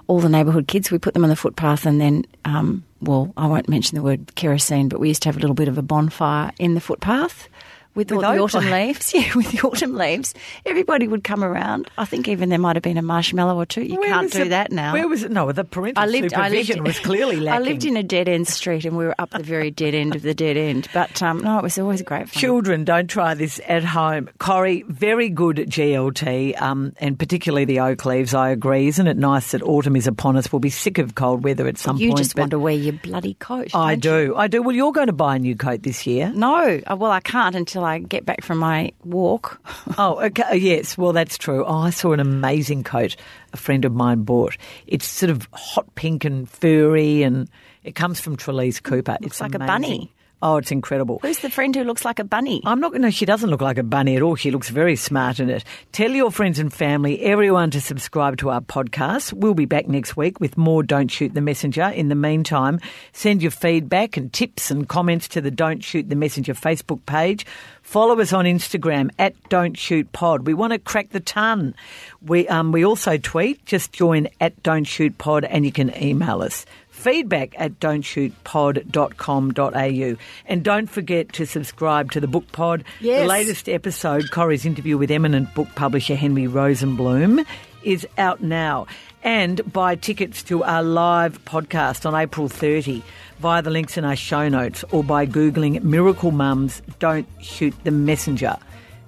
All 0.08 0.20
the 0.20 0.30
neighbourhood 0.30 0.68
kids, 0.68 0.92
we 0.92 0.98
put 0.98 1.14
them 1.14 1.24
on 1.24 1.30
the 1.30 1.36
footpath, 1.36 1.86
and 1.86 2.02
then, 2.02 2.26
um, 2.44 2.84
well, 3.02 3.32
I 3.38 3.48
won't 3.48 3.70
mention 3.70 3.96
the 3.96 4.02
word 4.02 4.36
kerosene, 4.36 4.89
but 4.89 5.00
we 5.00 5.08
used 5.08 5.22
to 5.24 5.30
have 5.30 5.38
a 5.38 5.39
little 5.39 5.56
bit 5.56 5.68
of 5.68 5.78
a 5.78 5.82
bonfire 5.82 6.52
in 6.60 6.74
the 6.74 6.82
footpath 6.82 7.48
with, 7.96 8.12
With 8.12 8.24
all 8.24 8.34
the 8.34 8.39
autumn 8.39 8.66
leaves? 8.70 9.14
Yeah, 9.22 9.34
with 9.36 9.52
the 9.52 9.62
autumn 9.68 9.96
leaves, 9.96 10.34
everybody 10.66 11.08
would 11.08 11.24
come 11.24 11.44
around. 11.44 11.89
I 11.98 12.06
think 12.06 12.28
even 12.28 12.50
there 12.50 12.60
might 12.60 12.76
have 12.76 12.84
been 12.84 12.98
a 12.98 13.02
marshmallow 13.02 13.56
or 13.56 13.66
two. 13.66 13.84
You 13.84 14.00
Where 14.00 14.08
can't 14.10 14.32
do 14.32 14.44
it- 14.44 14.50
that 14.50 14.72
now. 14.72 14.94
Where 14.94 15.08
was 15.08 15.24
it? 15.24 15.32
No, 15.32 15.52
the 15.52 15.64
parental 15.64 16.02
I 16.02 16.08
lived. 16.08 16.34
I 16.34 16.50
lived. 16.50 16.68
supervision 16.68 16.84
was 16.84 17.00
clearly 17.04 17.38
lacking. 17.38 17.62
I 17.62 17.70
lived 17.70 17.86
in 17.86 17.98
a 17.98 18.04
dead 18.04 18.28
end 18.30 18.48
street, 18.48 18.86
and 18.86 18.98
we 18.98 19.06
were 19.06 19.16
up 19.20 19.32
the 19.32 19.44
very 19.44 19.72
dead 19.72 19.94
end 19.94 20.16
of 20.16 20.22
the 20.22 20.34
dead 20.34 20.58
end. 20.58 20.88
But 20.94 21.22
um, 21.22 21.39
no, 21.39 21.58
it 21.60 21.64
was 21.64 21.78
always 21.78 22.02
a 22.02 22.04
great 22.04 22.30
fun. 22.30 22.39
Children, 22.39 22.84
don't 22.86 23.08
try 23.10 23.34
this 23.34 23.60
at 23.68 23.84
home. 23.84 24.30
Corrie, 24.39 24.84
very 24.88 25.30
good 25.30 25.60
at 25.60 25.68
GLT, 25.70 26.62
um, 26.62 26.94
and 27.00 27.18
particularly 27.20 27.66
the 27.66 27.80
oak 27.82 28.06
leaves. 28.06 28.34
I 28.34 28.50
agree. 28.50 28.88
Isn't 28.88 29.08
it 29.08 29.18
nice 29.18 29.52
that 29.52 29.62
autumn 29.64 29.96
is 29.96 30.08
upon 30.08 30.38
us? 30.38 30.52
We'll 30.52 30.60
be 30.60 30.70
sick 30.70 30.98
of 30.98 31.16
cold 31.16 31.44
weather 31.44 31.68
at 31.68 31.78
some 31.78 31.98
You 31.98 32.10
point. 32.10 32.20
You 32.20 32.24
just 32.24 32.38
want 32.38 32.52
to 32.52 32.60
wear 32.60 32.74
your 32.76 32.94
bloody 32.94 33.34
coat. 33.36 33.70
I 33.76 33.96
don't 33.96 34.28
you? 34.28 34.36
I 34.36 34.48
do. 34.48 34.62
Well, 34.62 34.76
you're 34.76 34.92
going 34.92 35.08
to 35.08 35.14
buy 35.14 35.36
a 35.36 35.39
new 35.39 35.56
coat 35.56 35.84
this 35.84 36.06
year. 36.08 36.32
No, 36.34 36.82
uh, 36.88 36.96
well, 36.96 37.12
I 37.12 37.20
can't 37.20 37.56
until 37.56 37.81
I 37.84 38.00
get 38.00 38.26
back 38.26 38.44
from 38.44 38.58
my 38.60 38.92
walk. 39.04 39.60
Oh, 39.98 40.20
okay. 40.22 40.44
uh, 40.44 40.54
Yes, 40.54 40.98
well, 40.98 41.12
that's 41.12 41.38
true. 41.38 41.66
Oh, 41.66 41.80
I 41.80 41.90
saw 41.90 42.14
an 42.14 42.20
amazing 42.20 42.84
coat 42.84 43.16
a 43.54 43.58
friend 43.58 43.84
of 43.86 43.94
mine 43.94 44.24
bought. 44.24 44.56
It's 44.88 45.06
sort 45.06 45.30
of 45.30 45.48
hot 45.54 45.94
pink 45.96 46.24
and 46.24 46.50
furry, 46.50 47.24
and 47.24 47.50
it 47.84 47.94
comes 47.96 48.20
from 48.22 48.38
Trelise 48.38 48.82
Cooper. 48.82 49.18
it's 49.22 49.42
like 49.42 49.56
a 49.56 49.60
bunny. 49.60 50.14
Oh, 50.44 50.58
it's 50.58 50.72
incredible. 50.72 51.20
Who's 51.22 51.39
the 51.39 51.52
friend 51.52 51.76
who 51.76 51.84
looks 51.84 52.04
like 52.04 52.18
a 52.18 52.24
bunny? 52.24 52.64
I'm 52.66 52.80
not 52.80 52.92
going 52.92 53.04
to, 53.04 53.12
she 53.12 53.26
doesn't 53.26 53.52
look 53.52 53.62
like 53.62 53.78
a 53.78 53.84
bunny 53.84 54.16
at 54.16 54.24
all. 54.24 54.36
She 54.36 54.50
looks 54.50 54.70
very 54.70 54.96
smart 54.96 55.39
in 55.39 55.52
it. 55.52 55.64
Tell 55.92 56.10
your 56.10 56.32
friends 56.32 56.58
and 56.58 56.74
family, 56.74 57.22
everyone 57.22 57.70
to 57.72 57.82
subscribe 57.82 58.38
to 58.38 58.50
our 58.50 58.62
podcast. 58.62 59.34
We'll 59.34 59.54
be 59.54 59.66
back 59.66 59.88
next 59.88 60.18
week 60.18 60.39
with 60.39 60.58
more 60.58 60.82
Don't 60.82 61.10
Shoot 61.10 61.36
the 61.36 61.42
Messenger. 61.42 61.89
In 61.89 62.10
the 62.10 62.16
meantime, 62.16 62.80
send 63.14 63.44
your 63.44 63.52
feedback 63.52 64.18
and 64.18 64.34
tips 64.34 64.72
and 64.72 64.89
comments 64.89 65.28
to 65.30 65.42
the 65.42 65.52
Don't 65.52 65.84
Shoot 65.84 66.10
the 66.10 66.16
Messenger 66.16 66.56
Facebook 66.56 67.06
page. 67.06 67.46
Follow 67.84 68.20
us 68.20 68.34
on 68.34 68.46
Instagram 68.46 69.12
at 69.20 69.36
Don't 69.50 69.78
Shoot 69.78 70.12
Pod. 70.12 70.48
We 70.48 70.56
want 70.56 70.74
to 70.74 70.80
crack 70.80 71.10
the 71.10 71.20
ton. 71.20 71.76
We, 72.22 72.48
um, 72.48 72.72
we 72.72 72.84
also 72.84 73.18
tweet. 73.18 73.64
Just 73.66 73.92
join 73.94 74.28
at 74.39 74.64
Don't 74.64 74.86
Shoot 74.86 75.20
Pod 75.20 75.44
and 75.44 75.66
you 75.66 75.72
can 75.72 75.96
email 76.02 76.42
us 76.42 76.66
feedback 77.02 77.60
at 77.60 77.80
don'tshootpod.com.au. 77.80 80.16
And 80.45 80.64
don't 80.64 80.88
forget 80.88 81.34
to 81.34 81.45
subscribe 81.45 82.12
to 82.12 82.20
the 82.20 82.28
Book 82.28 82.52
Pod. 82.52 82.84
Yes. 82.99 83.22
The 83.22 83.28
latest 83.28 83.68
episode, 83.68 84.30
Corrie's 84.32 84.66
interview 84.66 84.97
with 84.97 85.12
eminent 85.12 85.54
book 85.54 85.68
publisher 85.76 86.16
Henry 86.16 86.47
Rosenbloom, 86.47 87.45
is 87.84 88.08
out 88.18 88.41
now. 88.41 88.88
And 89.24 89.62
buy 89.72 89.95
tickets 89.95 90.43
to 90.43 90.64
our 90.64 90.84
live 90.84 91.43
podcast 91.45 92.06
on 92.06 92.16
April 92.16 92.47
30 92.47 93.04
via 93.39 93.62
the 93.62 93.70
links 93.70 93.97
in 93.97 94.06
our 94.06 94.16
show 94.16 94.49
notes 94.49 94.84
or 94.91 95.04
by 95.04 95.26
Googling 95.26 95.82
Miracle 95.84 96.32
Mums 96.32 96.82
Don't 96.99 97.28
Shoot 97.39 97.74
the 97.84 97.91
Messenger. 97.91 98.58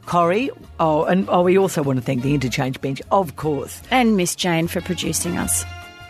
Corrie, 0.05 0.51
oh, 0.79 1.05
and 1.05 1.29
oh, 1.29 1.43
we 1.43 1.57
also 1.57 1.81
want 1.81 1.97
to 1.97 2.05
thank 2.05 2.23
the 2.23 2.33
Interchange 2.33 2.79
Bench, 2.81 3.01
of 3.11 3.35
course. 3.35 3.81
And 3.89 4.17
Miss 4.17 4.35
Jane 4.35 4.67
for 4.67 4.81
producing 4.81 5.37
us. 5.37 5.63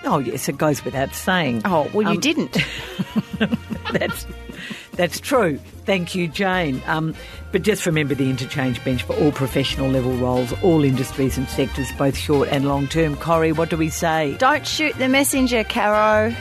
Oh, 0.06 0.20
yes, 0.20 0.50
it 0.50 0.58
goes 0.58 0.84
without 0.84 1.14
saying. 1.16 1.62
Oh, 1.66 1.90
well, 1.94 2.04
you 2.04 2.10
Um, 2.16 2.20
didn't. 2.20 2.58
That's 3.94 4.26
that's 4.96 5.20
true. 5.20 5.58
Thank 5.86 6.14
you, 6.14 6.28
Jane. 6.28 6.82
Um, 6.86 7.16
but 7.52 7.64
just 7.64 7.86
remember 7.88 8.14
the 8.16 8.30
interchange 8.30 8.84
bench 8.86 9.02
for 9.04 9.16
all 9.16 9.32
professional 9.32 9.90
level 9.90 10.14
roles, 10.18 10.54
all 10.62 10.84
industries 10.84 11.36
and 11.38 11.48
sectors, 11.50 11.92
both 11.94 12.16
short 12.16 12.48
and 12.50 12.68
long 12.68 12.88
term. 12.88 13.16
Corrie, 13.18 13.52
what 13.54 13.70
do 13.70 13.78
we 13.78 13.90
say? 13.90 14.36
Don't 14.38 14.66
shoot 14.68 14.96
the 14.98 15.10
messenger, 15.10 15.64
Caro. 15.64 16.34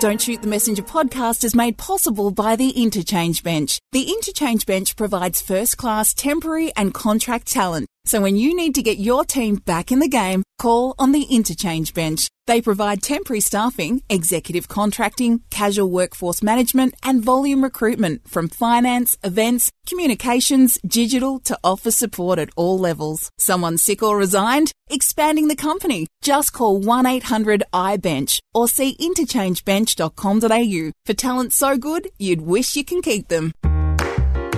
Don't 0.00 0.20
Shoot 0.20 0.42
the 0.42 0.48
Messenger 0.48 0.82
podcast 0.82 1.44
is 1.44 1.54
made 1.54 1.78
possible 1.78 2.32
by 2.32 2.56
the 2.56 2.70
Interchange 2.70 3.44
Bench. 3.44 3.78
The 3.92 4.10
Interchange 4.10 4.66
Bench 4.66 4.96
provides 4.96 5.40
first 5.40 5.76
class 5.78 6.12
temporary 6.12 6.72
and 6.74 6.92
contract 6.92 7.46
talent. 7.46 7.86
So 8.04 8.20
when 8.20 8.36
you 8.36 8.54
need 8.56 8.74
to 8.74 8.82
get 8.82 8.98
your 8.98 9.24
team 9.24 9.56
back 9.56 9.92
in 9.92 10.00
the 10.00 10.08
game, 10.08 10.42
call 10.58 10.94
on 10.98 11.12
the 11.12 11.22
Interchange 11.22 11.94
Bench. 11.94 12.28
They 12.46 12.60
provide 12.60 13.02
temporary 13.02 13.40
staffing, 13.40 14.02
executive 14.08 14.66
contracting, 14.66 15.42
casual 15.50 15.88
workforce 15.88 16.42
management, 16.42 16.94
and 17.04 17.22
volume 17.22 17.62
recruitment 17.62 18.28
from 18.28 18.48
finance, 18.48 19.16
events, 19.22 19.70
communications, 19.86 20.78
digital 20.84 21.38
to 21.40 21.56
office 21.62 21.96
support 21.96 22.40
at 22.40 22.50
all 22.56 22.78
levels. 22.78 23.30
Someone 23.38 23.78
sick 23.78 24.02
or 24.02 24.18
resigned? 24.18 24.72
Expanding 24.90 25.46
the 25.48 25.56
company? 25.56 26.08
Just 26.22 26.52
call 26.52 26.78
1 26.80 27.06
800 27.06 27.62
iBench 27.72 28.40
or 28.52 28.66
see 28.66 28.96
interchangebench.com.au 28.96 30.90
for 31.06 31.14
talent 31.14 31.52
so 31.52 31.78
good 31.78 32.08
you'd 32.18 32.42
wish 32.42 32.74
you 32.76 32.84
can 32.84 33.00
keep 33.00 33.28
them. 33.28 33.52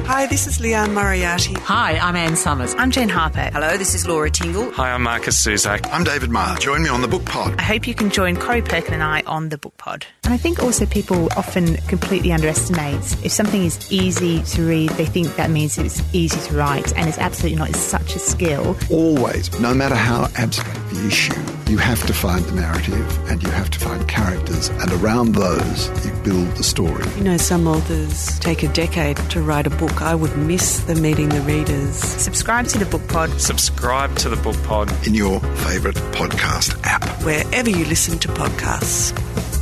Hi, 0.07 0.26
this 0.26 0.46
is 0.46 0.61
Liane 0.61 0.92
Moriarty. 0.92 1.55
Hi, 1.55 1.96
I'm 1.96 2.14
Anne 2.14 2.36
Summers. 2.36 2.74
I'm 2.76 2.90
Jen 2.90 3.09
Harper. 3.09 3.48
Hello, 3.52 3.78
this 3.78 3.94
is 3.94 4.07
Laura 4.07 4.28
Tingle. 4.30 4.70
Hi, 4.72 4.92
I'm 4.92 5.02
Markus 5.02 5.42
Zusak. 5.42 5.88
I'm 5.90 6.05
David 6.05 6.28
Marr. 6.28 6.59
Join 6.59 6.82
me 6.82 6.90
on 6.90 7.00
the 7.00 7.09
Book 7.09 7.24
Pod. 7.24 7.59
I 7.59 7.62
hope 7.62 7.88
you 7.88 7.94
can 7.94 8.11
join 8.11 8.36
Corrie 8.36 8.61
Perkin 8.61 8.92
and 8.92 9.02
I 9.02 9.22
on 9.22 9.48
the 9.48 9.57
book 9.57 9.74
pod. 9.78 10.05
And 10.24 10.34
I 10.34 10.36
think 10.36 10.62
also 10.62 10.84
people 10.84 11.30
often 11.38 11.76
completely 11.88 12.32
underestimate 12.32 13.24
if 13.24 13.32
something 13.32 13.64
is 13.64 13.90
easy 13.90 14.42
to 14.42 14.68
read, 14.68 14.90
they 14.90 15.07
think 15.07 15.36
that 15.36 15.48
means 15.50 15.78
it's 15.78 16.02
easy 16.14 16.38
to 16.48 16.55
write, 16.55 16.94
and 16.96 17.09
it's 17.09 17.18
absolutely 17.18 17.59
not. 17.59 17.70
It's 17.70 17.78
such 17.78 18.14
a 18.14 18.18
skill. 18.18 18.76
Always, 18.90 19.59
no 19.59 19.72
matter 19.72 19.94
how 19.94 20.28
abstract 20.36 20.90
the 20.90 21.07
issue, 21.07 21.40
you 21.70 21.78
have 21.78 22.07
to 22.07 22.12
find 22.12 22.44
the 22.44 22.61
narrative 22.61 23.30
and 23.30 23.42
you 23.42 23.48
have 23.50 23.70
to 23.70 23.78
find 23.78 24.07
characters, 24.07 24.68
and 24.68 24.92
around 24.92 25.34
those, 25.34 25.88
you 26.05 26.12
build 26.22 26.57
the 26.57 26.62
story. 26.62 27.05
You 27.16 27.24
know, 27.24 27.36
some 27.38 27.66
authors 27.66 28.38
take 28.40 28.62
a 28.62 28.68
decade 28.68 29.16
to 29.30 29.40
write 29.40 29.66
a 29.66 29.70
book. 29.95 30.03
I 30.03 30.14
would 30.14 30.36
miss 30.36 30.80
the 30.80 30.95
meeting 30.95 31.28
the 31.28 31.40
readers. 31.42 31.97
Subscribe 31.97 32.66
to 32.68 32.78
the 32.78 32.86
book 32.86 33.07
pod. 33.09 33.30
Subscribe 33.40 34.14
to 34.16 34.28
the 34.28 34.36
Book 34.36 34.57
Pod. 34.64 34.90
In 35.07 35.14
your 35.14 35.40
favourite 35.40 35.97
podcast 36.12 36.78
app. 36.84 37.05
Wherever 37.24 37.70
you 37.70 37.84
listen 37.84 38.18
to 38.20 38.28
podcasts. 38.28 39.53